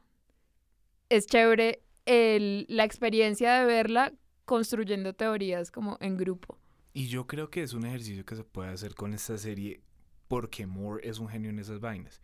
es 1.10 1.28
chévere 1.28 1.82
el- 2.06 2.66
la 2.70 2.84
experiencia 2.84 3.54
de 3.60 3.66
verla 3.66 4.14
construyendo 4.46 5.14
teorías 5.14 5.72
como 5.72 5.98
en 6.02 6.18
grupo. 6.18 6.58
Y 6.94 7.08
yo 7.08 7.28
creo 7.28 7.50
que 7.50 7.62
es 7.64 7.74
un 7.74 7.86
ejercicio 7.86 8.26
que 8.26 8.36
se 8.36 8.44
puede 8.44 8.70
hacer 8.72 8.96
con 8.96 9.14
esta 9.14 9.38
serie 9.38 9.82
porque 10.28 10.66
Moore 10.66 11.08
es 11.08 11.20
un 11.20 11.28
genio 11.28 11.50
en 11.50 11.60
esas 11.60 11.80
vainas. 11.80 12.22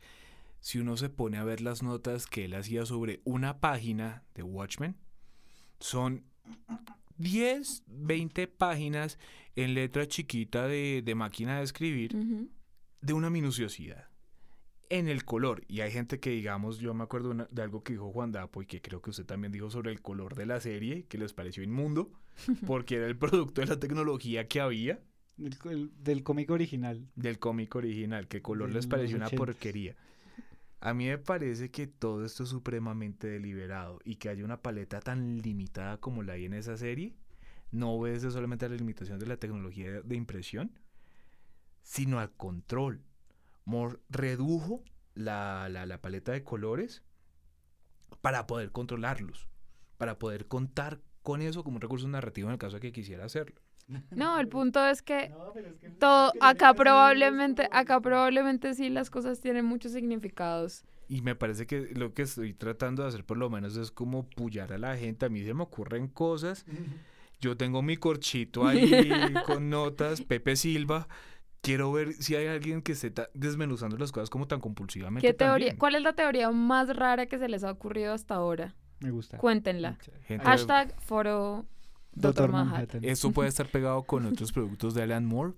Si 0.60 0.80
uno 0.80 0.98
se 0.98 1.10
pone 1.10 1.38
a 1.38 1.44
ver 1.44 1.62
las 1.62 1.82
notas 1.84 2.26
que 2.28 2.46
él 2.46 2.54
hacía 2.54 2.86
sobre 2.86 3.20
una 3.24 3.60
página 3.60 4.24
de 4.36 4.44
Watchmen, 4.44 4.96
son 5.80 6.24
10, 7.18 7.84
20 7.88 8.48
páginas 8.48 9.18
en 9.56 9.74
letra 9.74 10.08
chiquita 10.08 10.68
de, 10.68 11.02
de 11.04 11.16
máquina 11.16 11.58
de 11.58 11.64
escribir 11.64 12.16
de 13.02 13.14
una 13.14 13.30
minuciosidad 13.30 14.08
en 14.98 15.08
el 15.08 15.24
color. 15.26 15.64
Y 15.68 15.82
hay 15.82 15.92
gente 15.92 16.20
que, 16.20 16.30
digamos, 16.32 16.80
yo 16.80 16.94
me 16.94 17.04
acuerdo 17.04 17.32
una- 17.32 17.48
de 17.52 17.62
algo 17.62 17.84
que 17.84 17.94
dijo 17.94 18.12
Juan 18.12 18.32
Dapo 18.32 18.62
y 18.62 18.66
que 18.66 18.82
creo 18.82 19.02
que 19.02 19.10
usted 19.10 19.26
también 19.26 19.52
dijo 19.52 19.70
sobre 19.72 19.92
el 19.92 20.02
color 20.02 20.36
de 20.36 20.46
la 20.46 20.60
serie, 20.60 21.06
que 21.08 21.18
les 21.18 21.34
pareció 21.34 21.64
inmundo, 21.64 22.12
porque 22.66 22.96
era 22.98 23.08
el 23.08 23.18
producto 23.18 23.62
de 23.62 23.68
la 23.68 23.80
tecnología 23.80 24.48
que 24.48 24.60
había 24.62 25.00
El- 25.38 25.58
el- 25.70 25.92
del 26.04 26.24
cómic 26.24 26.52
original. 26.52 27.08
del 27.16 27.40
cómic 27.40 27.74
original, 27.76 28.28
que 28.28 28.42
color 28.42 28.68
De 28.70 28.76
les 28.76 28.88
pareció 28.88 29.18
una 29.18 29.28
80s. 29.28 29.38
porquería. 29.38 29.96
A 30.82 30.94
mí 30.94 31.06
me 31.08 31.18
parece 31.20 31.70
que 31.72 31.86
todo 31.88 32.26
esto 32.26 32.44
es 32.44 32.50
supremamente 32.50 33.28
deliberado 33.28 34.00
y 34.04 34.16
que 34.16 34.30
haya 34.30 34.44
una 34.44 34.62
paleta 34.62 35.00
tan 35.00 35.38
limitada 35.42 35.98
como 36.00 36.24
la 36.24 36.34
hay 36.34 36.46
en 36.46 36.54
esa 36.54 36.76
serie, 36.76 37.14
no 37.72 37.92
obedece 37.94 38.32
solamente 38.32 38.66
a 38.66 38.70
la 38.70 38.76
limitación 38.76 39.20
de 39.20 39.28
la 39.28 39.38
tecnología 39.38 40.02
de 40.02 40.16
impresión, 40.16 40.72
sino 41.84 42.20
al 42.20 42.32
control. 42.32 43.02
Moore 43.66 43.98
redujo 44.10 44.84
la, 45.16 45.68
la- 45.70 45.86
la 45.86 46.02
paleta 46.02 46.32
de 46.32 46.44
colores 46.44 47.04
para 48.22 48.48
poder 48.48 48.72
controlarlos, 48.72 49.48
para 49.98 50.20
poder 50.20 50.48
contar 50.48 51.00
con 51.24 51.42
eso 51.42 51.64
como 51.64 51.78
un 51.78 51.82
recurso 51.82 52.08
narrativo 52.08 52.48
en 52.50 52.54
el 52.54 52.60
caso 52.60 52.76
de 52.78 52.82
que 52.82 52.92
quisiera 52.92 53.26
hacerlo. 53.26 53.62
No, 54.12 54.40
el 54.40 54.48
punto 54.48 54.86
es 54.86 55.02
que 55.02 55.30
No, 55.30 55.52
pero 55.54 55.70
es 55.70 55.76
que 55.80 55.90
todo 55.90 56.32
que 56.32 56.40
yo 56.40 56.46
acá 56.46 56.70
es 56.72 56.76
probablemente 56.78 57.64
como- 57.68 57.78
acá 57.80 58.00
probablemente 58.02 58.74
sí 58.74 58.90
las 58.90 59.10
cosas 59.10 59.40
tienen 59.42 59.66
muchos 59.66 59.92
significados. 59.92 60.84
Y 61.08 61.22
me 61.22 61.36
parece 61.36 61.68
que 61.68 61.90
lo 61.94 62.14
que 62.14 62.22
estoy 62.22 62.54
tratando 62.54 63.04
de 63.04 63.10
hacer 63.10 63.26
por 63.26 63.38
lo 63.38 63.50
menos 63.50 63.76
es 63.76 63.92
como 63.92 64.30
pullar 64.30 64.72
a 64.72 64.78
la 64.78 64.96
gente. 64.98 65.26
A 65.26 65.30
mí 65.30 65.44
se 65.44 65.54
me 65.54 65.64
ocurren 65.64 66.08
cosas. 66.08 66.66
Yo 67.42 67.58
tengo 67.58 67.82
mi 67.82 67.98
corchito 67.98 68.66
ahí 68.68 69.34
con 69.46 69.70
notas, 69.70 70.22
Pepe 70.22 70.56
Silva. 70.56 71.08
Quiero 71.62 71.92
ver 71.92 72.14
si 72.14 72.36
hay 72.36 72.48
alguien 72.48 72.82
que 72.82 72.94
esté 72.94 73.14
desmenuzando 73.34 73.96
las 73.98 74.12
cosas 74.12 74.30
como 74.32 74.48
tan 74.48 74.60
compulsivamente. 74.60 75.28
¿Qué 75.28 75.34
teoría? 75.34 75.68
también. 75.68 75.78
¿Cuál 75.78 75.96
es 75.96 76.02
la 76.02 76.14
teoría 76.14 76.50
más 76.52 76.96
rara 76.96 77.28
que 77.28 77.38
se 77.38 77.48
les 77.48 77.64
ha 77.64 77.72
ocurrido 77.72 78.14
hasta 78.14 78.34
ahora? 78.34 78.76
Me 79.00 79.12
gusta. 79.12 79.38
Cuéntenla. 79.38 79.98
Gente, 80.26 80.44
Hashtag 80.44 81.00
foro 81.00 81.66
Doctor 82.14 82.22
Doctor 82.22 82.52
Manhattan. 82.52 82.74
Manhattan. 82.74 83.06
Eso 83.06 83.32
puede 83.32 83.50
estar 83.50 83.68
pegado 83.68 84.04
con 84.04 84.26
otros 84.26 84.52
productos 84.52 84.96
de 84.96 85.04
Alan 85.04 85.26
Moore. 85.26 85.54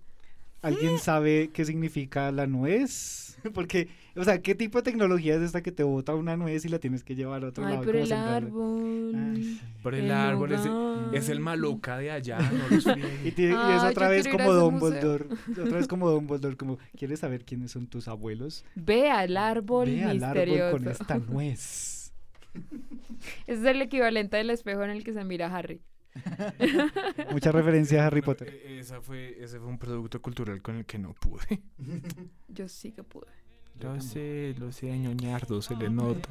¿Alguien 0.64 0.98
sabe 0.98 1.52
qué 1.54 1.66
significa 1.66 2.32
la 2.32 2.48
nuez? 2.48 3.38
Porque, 3.54 3.90
o 4.16 4.24
sea, 4.24 4.42
¿qué 4.42 4.56
tipo 4.56 4.80
de 4.80 4.84
tecnología 4.84 5.36
es 5.36 5.42
esta 5.42 5.62
que 5.62 5.72
te 5.74 5.84
bota 5.84 6.16
una 6.16 6.38
nuez 6.38 6.64
y 6.66 6.70
la 6.70 6.80
tienes 6.80 7.04
que 7.04 7.16
llevar 7.16 7.44
a 7.44 7.50
otro 7.50 7.66
Ay, 7.66 7.74
lado? 7.74 7.86
como 7.86 7.98
el 8.00 8.08
sembrarla? 8.08 8.36
árbol. 8.36 9.16
Ay. 9.16 9.62
Por 9.84 9.96
el, 9.96 10.06
El 10.06 10.12
árbol, 10.12 10.52
es, 11.14 11.28
el 11.30 11.40
maluca 11.42 11.98
de 11.98 12.12
allá, 12.12 12.40
no 12.40 12.70
los 12.70 12.86
Y, 13.26 13.34
y 13.42 13.44
es 13.46 13.84
otra 13.84 14.08
vez 14.08 14.28
como 14.30 14.54
Dumbledore. 14.54 15.26
Otra 15.62 15.78
vez 15.78 15.88
como 15.88 16.10
Dumbledore, 16.10 16.56
como, 16.56 16.78
¿quieres 16.98 17.20
saber 17.20 17.44
quiénes 17.44 17.72
son 17.72 17.88
tus 17.88 18.08
abuelos? 18.08 18.64
Ve 18.76 19.10
al 19.12 19.36
árbol 19.36 19.88
Ve 19.88 20.04
al 20.06 20.24
árbol 20.24 20.46
misterioso. 20.46 20.72
con 20.78 20.88
esta 20.88 21.18
nuez. 21.18 22.14
Ese 23.48 23.60
es 23.62 23.66
el 23.66 23.82
equivalente 23.82 24.38
del 24.38 24.50
espejo 24.52 24.84
en 24.84 24.92
el 24.92 25.04
que 25.04 25.12
se 25.14 25.24
mira 25.26 25.54
Harry. 25.54 25.82
Mucha 27.32 27.52
referencia 27.52 28.04
a 28.04 28.08
Harry 28.08 28.22
No, 28.22 28.26
Potter. 28.26 28.50
e- 28.50 28.80
Esa 28.80 29.02
fue, 29.02 29.36
ese 29.44 29.60
fue 29.60 29.68
un 29.68 29.78
producto 29.80 30.22
cultural 30.22 30.62
con 30.62 30.76
el 30.78 30.86
que 30.86 30.98
no 31.00 31.14
pude. 31.14 31.62
Yo 32.48 32.68
sí 32.68 32.92
que 32.92 33.04
pude. 33.04 33.28
Lo 33.80 34.00
sé, 34.02 34.56
lo 34.60 34.72
sé, 34.72 34.88
ñoñardo, 34.98 35.62
se 35.62 35.76
le 35.76 35.90
nota. 35.90 36.30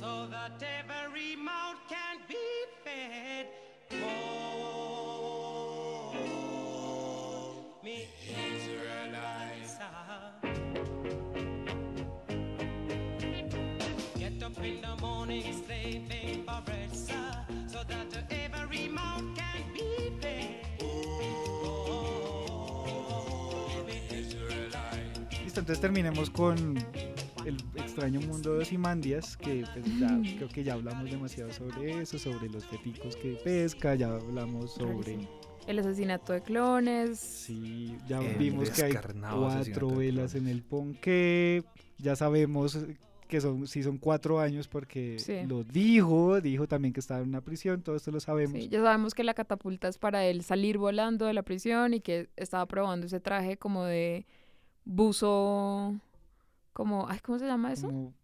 so 0.00 0.28
that 0.30 0.62
every 0.62 1.36
mouth 1.36 1.76
can 1.88 2.18
be 2.28 2.34
fed. 2.82 3.46
Oh, 4.04 4.81
Listo, 25.52 25.60
entonces 25.60 25.82
terminemos 25.82 26.30
con 26.30 26.78
el 27.44 27.56
extraño 27.76 28.22
mundo 28.22 28.54
de 28.56 28.64
Simandias, 28.64 29.36
que 29.36 29.66
pues 29.74 29.84
ya 30.00 30.18
creo 30.38 30.48
que 30.48 30.64
ya 30.64 30.72
hablamos 30.72 31.10
demasiado 31.10 31.52
sobre 31.52 32.00
eso, 32.00 32.18
sobre 32.18 32.48
los 32.48 32.64
feticos 32.64 33.16
que 33.16 33.32
pesca, 33.34 33.94
ya 33.94 34.14
hablamos 34.14 34.72
sobre... 34.72 35.04
sí. 35.04 35.28
El 35.66 35.78
asesinato 35.78 36.32
de 36.32 36.40
clones. 36.40 37.18
Sí, 37.18 37.94
ya 38.08 38.20
El 38.20 38.38
vimos 38.38 38.70
que 38.70 38.82
hay 38.82 38.92
cuatro 38.94 39.88
velas 39.94 40.34
en 40.36 40.48
el 40.48 40.62
ponqué, 40.62 41.62
ya 41.98 42.16
sabemos 42.16 42.78
que 43.28 43.42
son, 43.42 43.66
sí 43.66 43.82
son 43.82 43.98
cuatro 43.98 44.40
años 44.40 44.68
porque 44.68 45.18
Sí. 45.18 45.34
lo 45.46 45.64
dijo, 45.64 46.40
dijo 46.40 46.66
también 46.66 46.94
que 46.94 47.00
estaba 47.00 47.20
en 47.20 47.28
una 47.28 47.42
prisión, 47.42 47.82
todo 47.82 47.96
esto 47.96 48.10
lo 48.10 48.20
sabemos. 48.20 48.58
Sí, 48.58 48.68
ya 48.70 48.80
sabemos 48.80 49.12
que 49.12 49.22
la 49.22 49.34
catapulta 49.34 49.88
es 49.88 49.98
para 49.98 50.24
él 50.24 50.42
salir 50.44 50.78
volando 50.78 51.26
de 51.26 51.34
la 51.34 51.42
prisión 51.42 51.92
y 51.92 52.00
que 52.00 52.30
estaba 52.36 52.64
probando 52.64 53.04
ese 53.06 53.20
traje 53.20 53.58
como 53.58 53.84
de 53.84 54.24
buzo, 54.84 55.94
como, 56.72 57.08
ay, 57.08 57.18
¿cómo 57.20 57.38
se 57.38 57.46
llama 57.46 57.72
eso? 57.72 57.86
Como, 57.86 58.14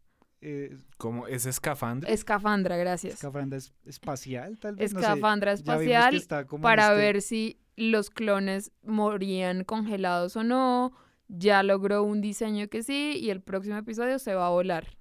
eh, 0.41 0.77
Como 0.97 1.27
ese 1.27 1.51
escafandra. 1.51 2.11
Escafandra, 2.11 2.77
gracias. 2.77 3.15
escafandra 3.15 3.59
es- 3.59 3.73
espacial, 3.85 4.59
tal 4.59 4.77
vez. 4.77 4.93
no 4.95 5.01
sé. 5.01 5.07
Escafandra 5.07 5.53
espacial 5.53 6.15
está 6.15 6.47
como 6.47 6.61
en 6.61 6.63
para 6.63 6.85
este- 6.89 6.97
ver 6.97 7.23
si 7.23 7.59
los 7.77 8.11
clones 8.11 8.73
morían 8.83 9.65
congelados 9.65 10.37
o 10.37 10.45
no. 10.45 10.93
Ya 11.29 11.63
logró 11.63 12.03
un 12.05 12.21
diseño 12.23 12.69
que 12.69 12.83
sí 12.83 13.19
y 13.21 13.31
el 13.31 13.43
próximo 13.43 13.77
episodio 13.77 14.19
se 14.19 14.35
va 14.35 14.47
a 14.47 14.51
volar. 14.51 14.97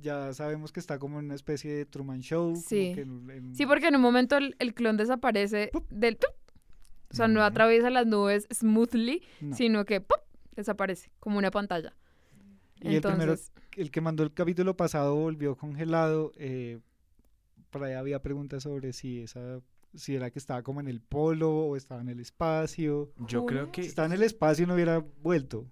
Ya 0.00 0.32
sabemos 0.32 0.72
que 0.72 0.80
está 0.80 0.98
como 0.98 1.18
en 1.20 1.26
una 1.26 1.34
especie 1.34 1.72
de 1.72 1.84
Truman 1.86 2.20
Show. 2.20 2.56
Sí. 2.56 2.92
que 2.94 3.02
en- 3.02 3.30
en- 3.30 3.54
Sí, 3.54 3.66
porque 3.66 3.88
en 3.88 3.96
un 3.96 4.02
momento 4.02 4.36
el, 4.36 4.56
el 4.58 4.74
clon 4.74 4.96
desaparece 4.96 5.68
¡Pup! 5.72 5.88
del... 5.90 6.16
¡tup! 6.16 6.30
O 7.10 7.14
sea, 7.14 7.28
no 7.28 7.42
atraviesa 7.44 7.90
las 7.90 8.06
nubes 8.06 8.48
smoothly, 8.52 9.22
no. 9.42 9.54
sino 9.54 9.84
que 9.84 10.00
¡pup! 10.00 10.18
Desaparece 10.54 11.10
como 11.20 11.38
una 11.38 11.50
pantalla. 11.50 11.94
Y 12.80 12.96
el 12.96 13.02
primero, 13.02 13.36
el 13.76 13.90
que 13.90 14.00
mandó 14.00 14.22
el 14.24 14.32
capítulo 14.32 14.76
pasado 14.76 15.14
volvió 15.14 15.56
congelado. 15.56 16.32
eh, 16.36 16.80
por 17.70 17.84
ahí 17.84 17.94
había 17.94 18.20
preguntas 18.20 18.64
sobre 18.64 18.92
si 18.92 19.20
esa 19.20 19.60
si 19.94 20.14
era 20.14 20.30
que 20.30 20.38
estaba 20.38 20.62
como 20.62 20.80
en 20.80 20.88
el 20.88 21.00
polo 21.00 21.50
o 21.50 21.76
estaba 21.76 22.00
en 22.00 22.08
el 22.08 22.20
espacio. 22.20 23.12
Yo 23.26 23.44
creo 23.46 23.70
que 23.72 23.82
Si 23.82 23.88
estaba 23.88 24.06
en 24.06 24.12
el 24.12 24.22
espacio 24.22 24.66
no 24.66 24.74
hubiera 24.74 24.98
vuelto. 25.22 25.66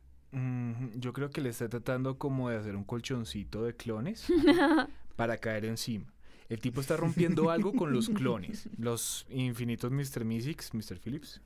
Yo 0.95 1.13
creo 1.13 1.31
que 1.31 1.41
le 1.41 1.49
está 1.49 1.69
tratando 1.69 2.19
como 2.19 2.51
de 2.51 2.57
hacer 2.57 2.77
un 2.77 2.85
colchoncito 2.85 3.65
de 3.65 3.75
clones 3.75 4.27
para 5.17 5.39
caer 5.39 5.65
encima. 5.65 6.13
El 6.51 6.61
tipo 6.61 6.81
está 6.81 6.97
rompiendo 6.97 7.49
algo 7.51 7.73
con 7.73 7.93
los 7.93 8.09
clones. 8.11 8.69
Los 8.77 9.25
infinitos 9.31 9.91
Mr. 9.91 10.25
Mystics, 10.25 10.75
Mr. 10.75 10.99
Phillips. 10.99 11.41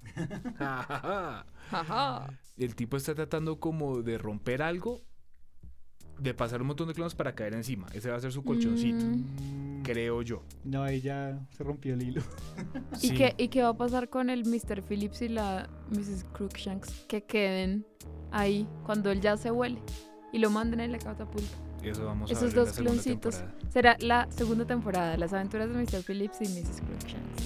El 2.56 2.74
tipo 2.74 2.96
está 2.96 3.14
tratando 3.14 3.60
como 3.60 4.02
de 4.02 4.16
romper 4.18 4.62
algo, 4.62 5.02
de 6.18 6.32
pasar 6.32 6.60
un 6.62 6.68
montón 6.68 6.88
de 6.88 6.94
clones 6.94 7.14
para 7.14 7.34
caer 7.34 7.54
encima. 7.54 7.86
Ese 7.92 8.10
va 8.10 8.16
a 8.16 8.20
ser 8.20 8.32
su 8.32 8.42
colchoncito, 8.44 9.04
Mm. 9.04 9.80
Mm, 9.80 9.82
creo 9.82 10.22
yo. 10.22 10.42
No, 10.64 10.82
ahí 10.82 11.00
ya 11.00 11.38
se 11.50 11.64
rompió 11.64 11.94
el 11.94 12.02
hilo. 12.02 12.22
¿Y, 12.94 13.08
Sí. 13.08 13.14
qué, 13.14 13.34
¿Y 13.36 13.48
qué 13.48 13.62
va 13.62 13.70
a 13.70 13.76
pasar 13.76 14.08
con 14.08 14.30
el 14.30 14.44
Mr. 14.46 14.82
Phillips 14.82 15.22
y 15.22 15.28
la 15.28 15.68
Mrs. 15.90 16.24
Crookshanks 16.32 16.90
que 17.08 17.24
queden 17.24 17.84
ahí 18.30 18.66
cuando 18.84 19.10
él 19.10 19.20
ya 19.20 19.36
se 19.36 19.50
huele 19.50 19.80
y 20.32 20.38
lo 20.38 20.50
manden 20.50 20.80
en 20.80 20.92
la 20.92 20.98
catapulta? 20.98 21.56
Eso 21.84 22.04
vamos 22.06 22.30
a 22.30 22.32
Esos 22.32 22.42
ver 22.42 22.50
en 22.52 22.56
la 22.56 22.64
dos 22.64 22.74
segunda 22.74 22.90
cloncitos. 22.92 23.34
temporada. 23.36 23.70
Será 23.72 23.96
la 24.00 24.30
segunda 24.30 24.64
temporada, 24.66 25.16
las 25.16 25.32
aventuras 25.32 25.68
de 25.68 25.74
Mr. 25.74 26.02
Phillips 26.04 26.40
y 26.40 26.44
Mrs. 26.48 26.80
Crookshanks. 26.80 27.44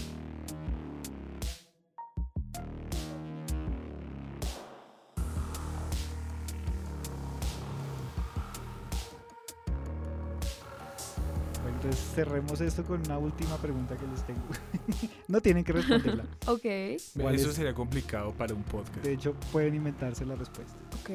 Bueno, 11.62 11.76
entonces 11.76 12.00
cerremos 12.14 12.60
esto 12.60 12.84
con 12.84 13.00
una 13.04 13.18
última 13.18 13.56
pregunta 13.56 13.96
que 13.96 14.06
les 14.06 14.24
tengo. 14.24 14.40
no 15.28 15.40
tienen 15.40 15.64
que 15.64 15.72
responderla. 15.72 16.24
Ok, 16.46 16.62
¿Cuál 17.20 17.34
Eso 17.34 17.50
es? 17.50 17.54
sería 17.56 17.74
complicado 17.74 18.32
para 18.32 18.54
un 18.54 18.62
podcast. 18.62 18.98
De 19.04 19.12
hecho, 19.12 19.34
pueden 19.52 19.74
inventarse 19.74 20.24
la 20.24 20.34
respuesta. 20.36 20.74
ok. 21.02 21.10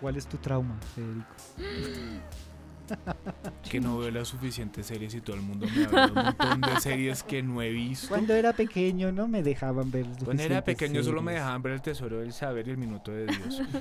¿Cuál 0.00 0.16
es 0.16 0.26
tu 0.26 0.36
trauma, 0.38 0.78
Federico? 0.94 1.26
Que 3.68 3.80
no 3.80 3.98
veo 3.98 4.10
las 4.10 4.28
suficientes 4.28 4.86
series 4.86 5.14
y 5.14 5.20
todo 5.20 5.36
el 5.36 5.42
mundo 5.42 5.66
me 5.66 5.84
habla 5.84 6.06
de 6.06 6.12
un 6.12 6.24
montón 6.24 6.60
de 6.62 6.80
series 6.80 7.22
que 7.22 7.42
no 7.42 7.60
he 7.60 7.70
visto. 7.70 8.08
Cuando 8.08 8.34
era 8.34 8.52
pequeño 8.52 9.12
no 9.12 9.28
me 9.28 9.42
dejaban 9.42 9.90
ver 9.90 10.06
Cuando 10.24 10.42
era 10.42 10.64
pequeño 10.64 11.02
solo 11.02 11.20
me 11.20 11.34
dejaban 11.34 11.62
ver 11.62 11.74
el 11.74 11.82
tesoro 11.82 12.20
del 12.20 12.32
saber 12.32 12.68
y 12.68 12.70
el 12.70 12.78
minuto 12.78 13.10
de 13.12 13.26
Dios. 13.26 13.62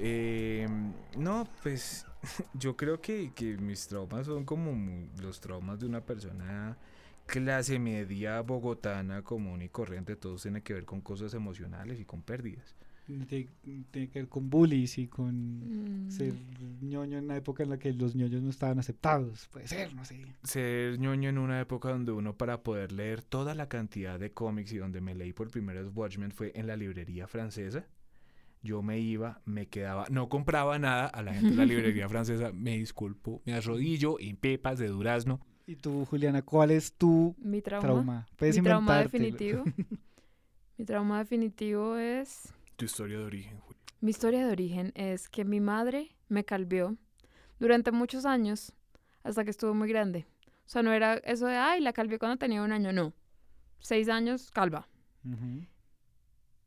Eh, 0.00 0.68
no, 1.16 1.48
pues 1.62 2.06
yo 2.54 2.76
creo 2.76 3.00
que, 3.00 3.32
que 3.34 3.56
mis 3.56 3.86
traumas 3.88 4.26
son 4.26 4.44
como 4.44 4.72
los 5.20 5.40
traumas 5.40 5.80
de 5.80 5.86
una 5.86 6.00
persona 6.00 6.76
clase 7.26 7.78
media 7.78 8.40
bogotana 8.40 9.22
común 9.22 9.62
y 9.62 9.68
corriente. 9.68 10.16
Todos 10.16 10.42
tienen 10.42 10.62
que 10.62 10.74
ver 10.74 10.84
con 10.84 11.00
cosas 11.00 11.34
emocionales 11.34 12.00
y 12.00 12.04
con 12.04 12.22
pérdidas. 12.22 12.74
Tiene, 13.08 13.48
tiene 13.90 14.08
que 14.10 14.18
ver 14.20 14.28
con 14.28 14.50
bullies 14.50 14.98
y 14.98 15.06
con 15.08 16.04
Mm. 16.06 16.10
ser 16.10 16.34
ñoño 16.82 17.16
en 17.18 17.24
una 17.24 17.36
época 17.36 17.62
en 17.62 17.70
la 17.70 17.78
que 17.78 17.92
los 17.94 18.14
ñoños 18.14 18.42
no 18.42 18.50
estaban 18.50 18.78
aceptados. 18.78 19.48
Puede 19.50 19.66
ser, 19.66 19.94
no 19.94 20.04
sé. 20.04 20.20
Ser 20.42 20.98
ñoño 20.98 21.30
en 21.30 21.38
una 21.38 21.58
época 21.60 21.88
donde 21.88 22.12
uno 22.12 22.36
para 22.36 22.62
poder 22.62 22.92
leer 22.92 23.22
toda 23.22 23.54
la 23.54 23.68
cantidad 23.68 24.18
de 24.20 24.32
cómics 24.32 24.72
y 24.72 24.76
donde 24.76 25.00
me 25.00 25.14
leí 25.14 25.32
por 25.32 25.50
primera 25.50 25.80
vez 25.82 25.90
Watchmen 25.94 26.30
fue 26.32 26.52
en 26.54 26.66
la 26.66 26.76
librería 26.76 27.26
francesa. 27.26 27.86
Yo 28.62 28.82
me 28.82 28.98
iba, 28.98 29.40
me 29.46 29.66
quedaba, 29.68 30.06
no 30.10 30.28
compraba 30.28 30.78
nada 30.78 31.06
a 31.06 31.22
la 31.22 31.32
gente 31.32 31.50
de 31.50 31.56
la 31.56 31.64
librería 31.64 32.08
francesa, 32.08 32.52
me 32.52 32.76
disculpo, 32.76 33.40
me 33.46 33.54
arrodillo 33.54 34.18
en 34.20 34.36
pepas 34.36 34.78
de 34.78 34.88
durazno. 34.88 35.40
Y 35.66 35.76
tú, 35.76 36.04
Juliana, 36.06 36.42
¿cuál 36.42 36.70
es 36.72 36.92
tu 36.92 37.34
Mi 37.38 37.62
trauma. 37.62 37.86
trauma? 37.86 38.26
Puedes 38.36 38.56
Mi 38.56 38.62
trauma 38.64 38.98
definitivo. 38.98 39.64
Mi 40.76 40.84
trauma 40.84 41.18
definitivo 41.18 41.96
es... 41.96 42.52
Tu 42.78 42.84
historia 42.84 43.18
de 43.18 43.24
origen, 43.24 43.58
Julio. 43.58 43.82
Mi 44.00 44.10
historia 44.10 44.46
de 44.46 44.52
origen 44.52 44.92
es 44.94 45.28
que 45.28 45.44
mi 45.44 45.58
madre 45.58 46.14
me 46.28 46.44
calvió 46.44 46.96
durante 47.58 47.90
muchos 47.90 48.24
años 48.24 48.72
hasta 49.24 49.42
que 49.42 49.50
estuvo 49.50 49.74
muy 49.74 49.88
grande. 49.88 50.26
O 50.64 50.68
sea, 50.68 50.84
no 50.84 50.92
era 50.92 51.14
eso 51.14 51.48
de, 51.48 51.56
ay, 51.56 51.80
la 51.80 51.92
calvió 51.92 52.20
cuando 52.20 52.36
tenía 52.36 52.62
un 52.62 52.70
año, 52.70 52.92
no. 52.92 53.14
Seis 53.80 54.08
años, 54.08 54.52
calva. 54.52 54.88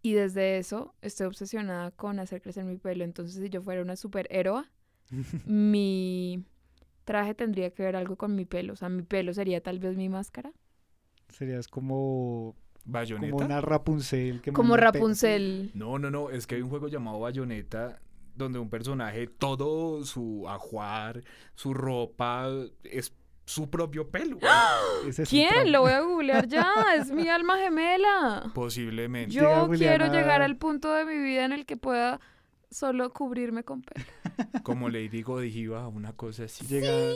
Y 0.01 0.11
desde 0.11 0.57
eso 0.57 0.93
estoy 1.01 1.27
obsesionada 1.27 1.91
con 1.91 2.19
hacer 2.19 2.41
crecer 2.41 2.65
mi 2.65 2.75
pelo. 2.75 3.05
Entonces, 3.05 3.41
si 3.41 3.49
yo 3.49 3.61
fuera 3.61 3.81
una 3.81 3.95
superhéroe, 3.95 4.65
mi 5.45 6.43
traje 7.05 7.35
tendría 7.35 7.73
que 7.73 7.83
ver 7.83 7.95
algo 7.95 8.17
con 8.17 8.35
mi 8.35 8.43
pelo. 8.43 8.73
O 8.73 8.75
sea, 8.75 8.89
mi 8.89 9.03
pelo 9.03 9.33
sería 9.33 9.63
tal 9.63 9.79
vez 9.79 9.95
mi 9.95 10.09
máscara. 10.09 10.51
Serías 11.29 11.69
como, 11.69 12.57
¿Bayonetta? 12.85 13.31
como 13.31 13.45
una 13.45 13.61
Rapunzel. 13.61 14.41
que 14.41 14.51
Como. 14.51 14.77
Rapunzel. 14.77 15.71
No, 15.73 15.99
no, 15.99 16.09
no, 16.09 16.29
es 16.29 16.47
que 16.47 16.55
hay 16.55 16.61
un 16.61 16.69
juego 16.69 16.87
llamado 16.87 17.19
Bayonetta 17.19 17.99
donde 18.35 18.59
un 18.59 18.69
personaje, 18.69 19.27
todo 19.27 20.03
su 20.05 20.47
ajuar, 20.47 21.23
su 21.55 21.73
ropa, 21.73 22.49
es 22.83 23.13
su 23.45 23.69
propio 23.69 24.09
pelo. 24.09 24.39
Ese 25.07 25.23
es 25.23 25.29
¿Quién? 25.29 25.71
Lo 25.71 25.81
voy 25.81 25.91
a 25.91 26.01
googlear 26.01 26.47
ya. 26.47 26.73
Es 26.97 27.11
mi 27.11 27.27
alma 27.29 27.57
gemela. 27.57 28.51
Posiblemente. 28.53 29.35
Yo 29.35 29.69
quiero 29.69 30.11
llegar 30.11 30.41
al 30.41 30.57
punto 30.57 30.93
de 30.93 31.05
mi 31.05 31.17
vida 31.17 31.45
en 31.45 31.51
el 31.51 31.65
que 31.65 31.77
pueda 31.77 32.19
solo 32.69 33.11
cubrirme 33.11 33.63
con 33.63 33.81
pelo. 33.81 34.05
Como 34.63 34.89
Lady 34.89 35.21
Godiva, 35.21 35.87
una 35.87 36.13
cosa 36.13 36.45
así. 36.45 36.65
Llega, 36.65 37.13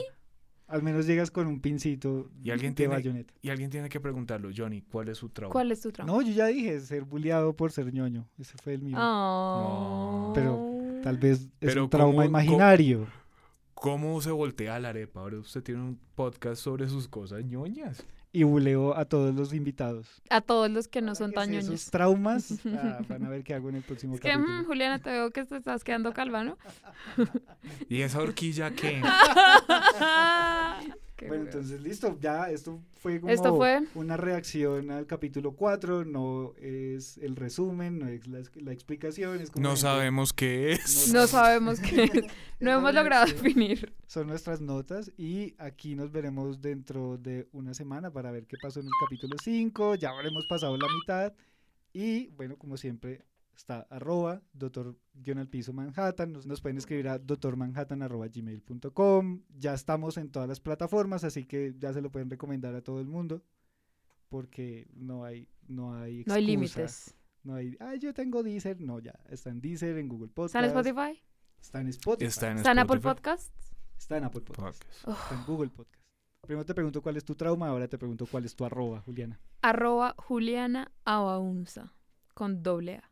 Al 0.68 0.82
menos 0.82 1.06
llegas 1.06 1.30
con 1.30 1.46
un 1.46 1.60
pincito 1.60 2.28
Y 2.42 2.50
alguien 2.50 2.72
de 2.72 2.76
tiene- 2.76 2.94
bayoneta. 2.94 3.32
Y 3.40 3.50
alguien 3.50 3.70
tiene 3.70 3.88
que 3.88 4.00
preguntarlo, 4.00 4.50
Johnny, 4.56 4.82
¿cuál 4.82 5.08
es 5.08 5.18
su 5.18 5.28
trauma? 5.28 5.52
¿Cuál 5.52 5.70
es 5.70 5.80
tu 5.80 5.92
trauma? 5.92 6.12
No, 6.12 6.22
yo 6.22 6.32
ya 6.32 6.46
dije, 6.46 6.80
ser 6.80 7.04
bulleado 7.04 7.54
por 7.54 7.70
ser 7.70 7.92
ñoño. 7.94 8.26
Ese 8.38 8.54
fue 8.62 8.74
el 8.74 8.82
mío. 8.82 8.96
Ah. 8.98 10.32
Pero 10.34 10.74
Tal 11.02 11.18
vez 11.18 11.42
es 11.42 11.48
Pero 11.60 11.84
un 11.84 11.90
trauma 11.90 12.12
¿cómo- 12.14 12.24
imaginario. 12.24 13.06
¿Cómo 13.74 14.20
se 14.20 14.32
voltea 14.32 14.80
la 14.80 14.88
arepa? 14.88 15.20
Ahora 15.20 15.38
usted 15.38 15.62
tiene 15.62 15.80
un 15.82 16.00
podcast 16.16 16.60
sobre 16.60 16.88
sus 16.88 17.06
cosas 17.06 17.44
ñoñas. 17.44 18.04
Y 18.36 18.42
buleo 18.42 18.94
a 18.94 19.06
todos 19.06 19.34
los 19.34 19.54
invitados. 19.54 20.20
A 20.28 20.42
todos 20.42 20.70
los 20.70 20.88
que 20.88 21.00
no 21.00 21.14
son 21.14 21.32
tan 21.32 21.48
que 21.48 21.56
sé 21.56 21.68
ñoños. 21.68 21.80
Esos 21.80 21.90
traumas 21.90 22.52
ah, 22.66 22.98
van 23.08 23.24
a 23.24 23.30
ver 23.30 23.42
qué 23.42 23.54
hago 23.54 23.70
en 23.70 23.76
el 23.76 23.82
próximo 23.82 24.16
Es 24.16 24.20
que, 24.20 24.28
capítulo. 24.28 24.62
mm, 24.62 24.66
Juliana, 24.66 24.98
te 24.98 25.08
veo 25.08 25.30
que 25.30 25.46
te 25.46 25.56
estás 25.56 25.82
quedando 25.82 26.12
calva, 26.12 26.44
¿no? 26.44 26.58
¿Y 27.88 28.02
esa 28.02 28.20
horquilla 28.20 28.72
qué? 28.72 29.00
Qué 31.16 31.28
Bueno, 31.28 31.44
entonces 31.44 31.80
listo, 31.80 32.18
ya 32.20 32.50
esto 32.50 32.82
fue 33.00 33.20
como 33.20 33.32
Esto 33.32 33.56
fue- 33.56 33.80
una 33.94 34.18
reacción 34.18 34.90
al 34.90 35.06
capítulo 35.06 35.52
4, 35.52 36.04
no 36.04 36.52
es 36.60 37.16
el 37.18 37.36
resumen, 37.36 37.98
no 37.98 38.06
es 38.08 38.26
la, 38.26 38.40
la 38.56 38.72
explicación, 38.72 39.40
es 39.40 39.50
como 39.50 39.62
No 39.62 39.68
gente- 39.70 39.80
sabemos 39.80 40.34
qué 40.34 40.72
es. 40.72 41.10
No 41.14 41.26
sabemos 41.26 41.80
qué 41.80 42.04
es. 42.04 42.10
No 42.60 42.70
es 42.70 42.76
hemos 42.78 42.94
logrado 42.94 43.24
definir. 43.26 43.94
Son 44.06 44.26
nuestras 44.26 44.60
notas 44.60 45.10
y 45.16 45.54
aquí 45.58 45.94
nos 45.94 46.12
veremos 46.12 46.60
dentro 46.60 47.16
de 47.18 47.48
una 47.52 47.72
semana 47.74 48.10
para 48.12 48.30
ver 48.30 48.46
qué 48.46 48.56
pasó 48.62 48.80
en 48.80 48.86
el 48.86 48.92
capítulo 49.02 49.36
5, 49.42 49.94
ya 49.94 50.10
habremos 50.10 50.44
pasado 50.48 50.76
la 50.76 50.86
mitad 51.00 51.32
y 51.94 52.28
bueno, 52.36 52.56
como 52.56 52.76
siempre 52.76 53.24
está 53.56 53.86
arroba 53.90 54.42
doctor 54.52 54.96
guion 55.14 55.38
al 55.38 55.48
piso 55.48 55.72
Manhattan, 55.72 56.32
nos, 56.32 56.46
nos 56.46 56.60
pueden 56.60 56.76
escribir 56.78 57.08
a 57.08 57.18
doctormanhattan 57.18 58.02
arroba 58.02 58.26
gmail.com, 58.28 59.42
ya 59.58 59.74
estamos 59.74 60.16
en 60.18 60.30
todas 60.30 60.48
las 60.48 60.60
plataformas, 60.60 61.24
así 61.24 61.46
que 61.46 61.74
ya 61.78 61.92
se 61.92 62.00
lo 62.02 62.10
pueden 62.12 62.28
recomendar 62.30 62.74
a 62.74 62.82
todo 62.82 63.00
el 63.00 63.06
mundo 63.08 63.42
porque 64.28 64.86
no 64.94 65.24
hay 65.24 65.48
no 65.68 65.94
hay 65.94 66.24
No 66.26 66.34
hay 66.34 66.40
excusa, 66.40 66.40
límites. 66.40 67.14
no 67.42 67.54
hay, 67.54 67.76
ay 67.80 67.98
yo 67.98 68.12
tengo 68.12 68.42
Deezer, 68.42 68.80
no 68.80 68.98
ya, 69.00 69.14
está 69.28 69.50
en 69.50 69.60
Deezer, 69.60 69.96
en 69.98 70.08
Google 70.08 70.28
Podcast, 70.28 70.54
¿Está 70.56 70.80
en 70.80 70.86
Spotify? 70.86 71.22
está 71.60 71.80
en 71.80 71.88
Spotify, 71.88 72.26
Está 72.28 72.50
en 72.50 72.56
¿Está 72.58 72.72
en 72.72 72.78
Apple. 72.78 73.00
Podcasts? 73.00 73.52
está 73.98 74.16
en 74.18 74.24
Apple 74.24 74.40
Podcast. 74.42 74.84
Podcast. 74.84 75.22
Está 75.22 75.34
en 75.34 75.44
Google 75.46 75.70
Podcast. 75.70 76.04
Primero 76.42 76.64
te 76.66 76.74
pregunto 76.74 77.02
cuál 77.02 77.16
es 77.16 77.24
tu 77.24 77.34
trauma, 77.34 77.68
ahora 77.68 77.88
te 77.88 77.98
pregunto 77.98 78.26
cuál 78.26 78.44
es 78.44 78.54
tu 78.54 78.64
arroba, 78.64 79.00
Juliana. 79.00 79.40
Arroba 79.62 80.14
Juliana 80.18 80.92
Abaunza. 81.04 81.92
Con 82.34 82.62
doble 82.62 82.96
A. 82.96 83.10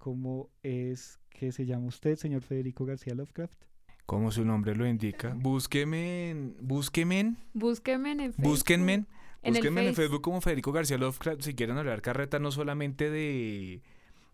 ¿Cómo 0.00 0.48
es 0.62 1.20
que 1.28 1.52
se 1.52 1.66
llama 1.66 1.88
usted, 1.88 2.16
señor 2.16 2.40
Federico 2.40 2.86
García 2.86 3.14
Lovecraft? 3.14 3.64
Como 4.06 4.32
su 4.32 4.46
nombre 4.46 4.74
lo 4.74 4.86
indica. 4.86 5.34
Búsqueme 5.38 6.30
en... 6.30 6.56
Búsqueme 6.58 7.20
en... 7.20 7.36
Búsquenme 7.52 8.12
en 8.12 8.18
Facebook. 8.32 8.44
Búsquenme 8.44 8.94
en... 8.94 9.06
En 9.42 9.48
el 9.48 9.52
Búsquenme 9.60 9.80
en 9.82 9.94
Face. 9.94 10.02
Facebook 10.02 10.22
como 10.22 10.40
Federico 10.40 10.72
García 10.72 10.96
Lovecraft 10.96 11.42
si 11.42 11.54
quieren 11.54 11.76
hablar 11.76 12.00
carreta 12.00 12.38
no 12.38 12.50
solamente 12.50 13.10
de, 13.10 13.82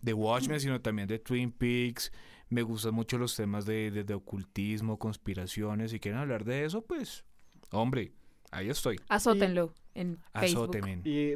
de 0.02 0.12
Watchmen, 0.14 0.60
sino 0.60 0.80
también 0.80 1.08
de 1.08 1.18
Twin 1.18 1.50
Peaks. 1.50 2.12
Me 2.48 2.62
gustan 2.62 2.94
mucho 2.94 3.18
los 3.18 3.34
temas 3.34 3.66
de, 3.66 3.90
de- 3.90 4.04
de 4.04 4.14
ocultismo, 4.14 5.00
conspiraciones. 5.00 5.90
Si 5.90 5.98
quieren 5.98 6.20
hablar 6.20 6.44
de 6.44 6.64
eso, 6.64 6.82
pues, 6.82 7.24
hombre, 7.72 8.12
ahí 8.52 8.68
estoy. 8.68 9.00
Azótenlo 9.08 9.74
en 9.94 10.18
Facebook. 10.32 10.62
Azóteme. 10.70 11.00
Y 11.04 11.34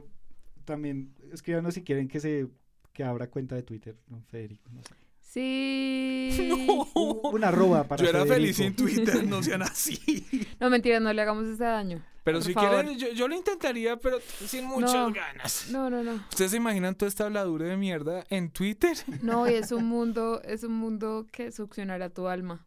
también 0.65 1.15
escríbanos 1.33 1.75
si 1.75 1.83
quieren 1.83 2.07
que 2.07 2.21
se 2.21 2.47
que 2.93 3.05
abra 3.05 3.29
cuenta 3.29 3.55
de 3.55 3.63
Twitter, 3.63 3.97
don 4.07 4.23
Federico. 4.25 4.69
No 4.73 4.83
sé. 4.83 4.95
Sí. 5.21 6.49
Un, 6.95 7.21
un 7.35 7.45
arroba 7.45 7.85
para 7.85 8.03
Yo 8.03 8.11
era 8.11 8.25
Federico. 8.25 8.35
feliz 8.35 8.61
en 8.61 8.75
Twitter, 8.77 9.25
no 9.27 9.43
sean 9.45 9.63
así. 9.63 10.27
No, 10.59 10.69
mentira, 10.71 10.99
no 11.01 11.13
le 11.13 11.23
hagamos 11.23 11.45
ese 11.47 11.63
daño. 11.65 12.03
Pero 12.25 12.39
Por 12.39 12.47
si 12.47 12.53
favor. 12.53 12.85
quieren, 12.85 12.99
yo, 12.99 13.09
yo 13.13 13.29
lo 13.29 13.35
intentaría, 13.35 13.97
pero 13.97 14.19
sin 14.45 14.67
muchas 14.67 14.93
No. 14.93 15.13
ganas. 15.13 15.69
No, 15.71 15.89
no, 15.89 16.03
no. 16.03 16.15
¿Ustedes 16.31 16.51
se 16.51 16.57
imaginan 16.59 16.95
toda 16.95 17.09
esta 17.09 17.25
habladura 17.25 17.67
de 17.67 17.77
mierda 17.79 18.25
en 18.29 18.51
Twitter? 18.51 18.97
No, 19.23 19.49
y 19.49 19.55
es 19.55 19.73
un 19.73 19.87
mundo, 19.87 20.43
es 20.43 20.63
un 20.65 20.73
mundo 20.75 21.27
que 21.33 21.51
succionará 21.51 22.11
tu 22.11 22.29
alma. 22.29 22.67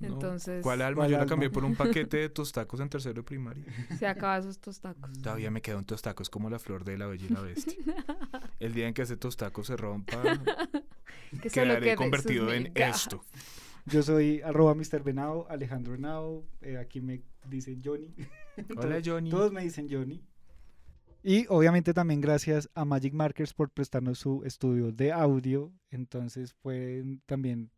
No. 0.00 0.06
Entonces, 0.08 0.62
¿Cuál 0.62 0.82
alma? 0.82 1.00
¿Cuál 1.02 1.10
yo 1.10 1.16
la 1.16 1.22
alma? 1.22 1.30
cambié 1.30 1.50
por 1.50 1.64
un 1.64 1.74
paquete 1.74 2.16
de 2.18 2.28
tostacos 2.28 2.78
en 2.80 2.88
tercero 2.88 3.14
de 3.14 3.22
primaria. 3.24 3.64
se 3.98 4.06
acaba 4.06 4.38
esos 4.38 4.58
tostacos. 4.60 5.10
Todavía 5.20 5.50
me 5.50 5.60
quedan 5.60 5.84
tostacos 5.84 6.30
como 6.30 6.48
la 6.50 6.58
flor 6.58 6.84
de 6.84 6.96
la 6.98 7.06
bella 7.06 7.26
y 7.28 7.32
la 7.32 7.40
bestia. 7.40 7.76
El 8.60 8.74
día 8.74 8.86
en 8.86 8.94
que 8.94 9.02
ese 9.02 9.16
tostaco 9.16 9.64
se 9.64 9.76
rompa, 9.76 10.22
Que 11.42 11.50
quedaré 11.50 11.80
quede 11.80 11.96
convertido 11.96 12.52
en 12.52 12.72
esto. 12.74 13.24
Yo 13.86 14.02
soy 14.02 14.40
arroba 14.42 14.74
Mr. 14.74 15.02
Venado, 15.02 15.46
Alejandro 15.50 15.94
Henao. 15.94 16.44
eh, 16.60 16.76
aquí 16.78 17.00
me 17.00 17.22
dicen 17.48 17.80
Johnny. 17.84 18.14
Hola, 18.76 19.00
Johnny. 19.04 19.30
Todos 19.30 19.52
me 19.52 19.62
dicen 19.62 19.88
Johnny. 19.90 20.22
Y 21.22 21.46
obviamente 21.48 21.92
también 21.92 22.20
gracias 22.20 22.70
a 22.74 22.84
Magic 22.84 23.12
Markers 23.12 23.52
por 23.52 23.70
prestarnos 23.70 24.18
su 24.18 24.44
estudio 24.44 24.92
de 24.92 25.12
audio. 25.12 25.72
Entonces 25.90 26.54
pueden 26.54 27.20
también 27.26 27.70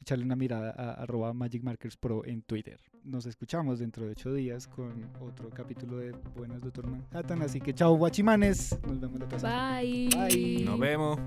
echarle 0.00 0.24
una 0.24 0.36
mirada 0.36 0.70
a 0.70 1.02
arroba 1.02 1.32
Magic 1.32 1.62
Markers 1.62 1.96
Pro 1.96 2.24
en 2.24 2.42
Twitter. 2.42 2.80
Nos 3.04 3.26
escuchamos 3.26 3.78
dentro 3.78 4.04
de 4.04 4.12
ocho 4.12 4.32
días 4.32 4.66
con 4.66 5.10
otro 5.20 5.50
capítulo 5.50 5.98
de 5.98 6.12
Buenas 6.36 6.60
Doctor 6.60 6.86
Manhattan. 6.86 7.42
Así 7.42 7.60
que 7.60 7.74
chao 7.74 7.96
guachimanes. 7.96 8.78
Nos 8.86 9.00
vemos 9.00 9.20
la 9.20 9.28
próxima. 9.28 9.80
Bye. 9.80 10.08
Bye. 10.08 10.64
Nos 10.64 10.78
vemos. 10.78 11.18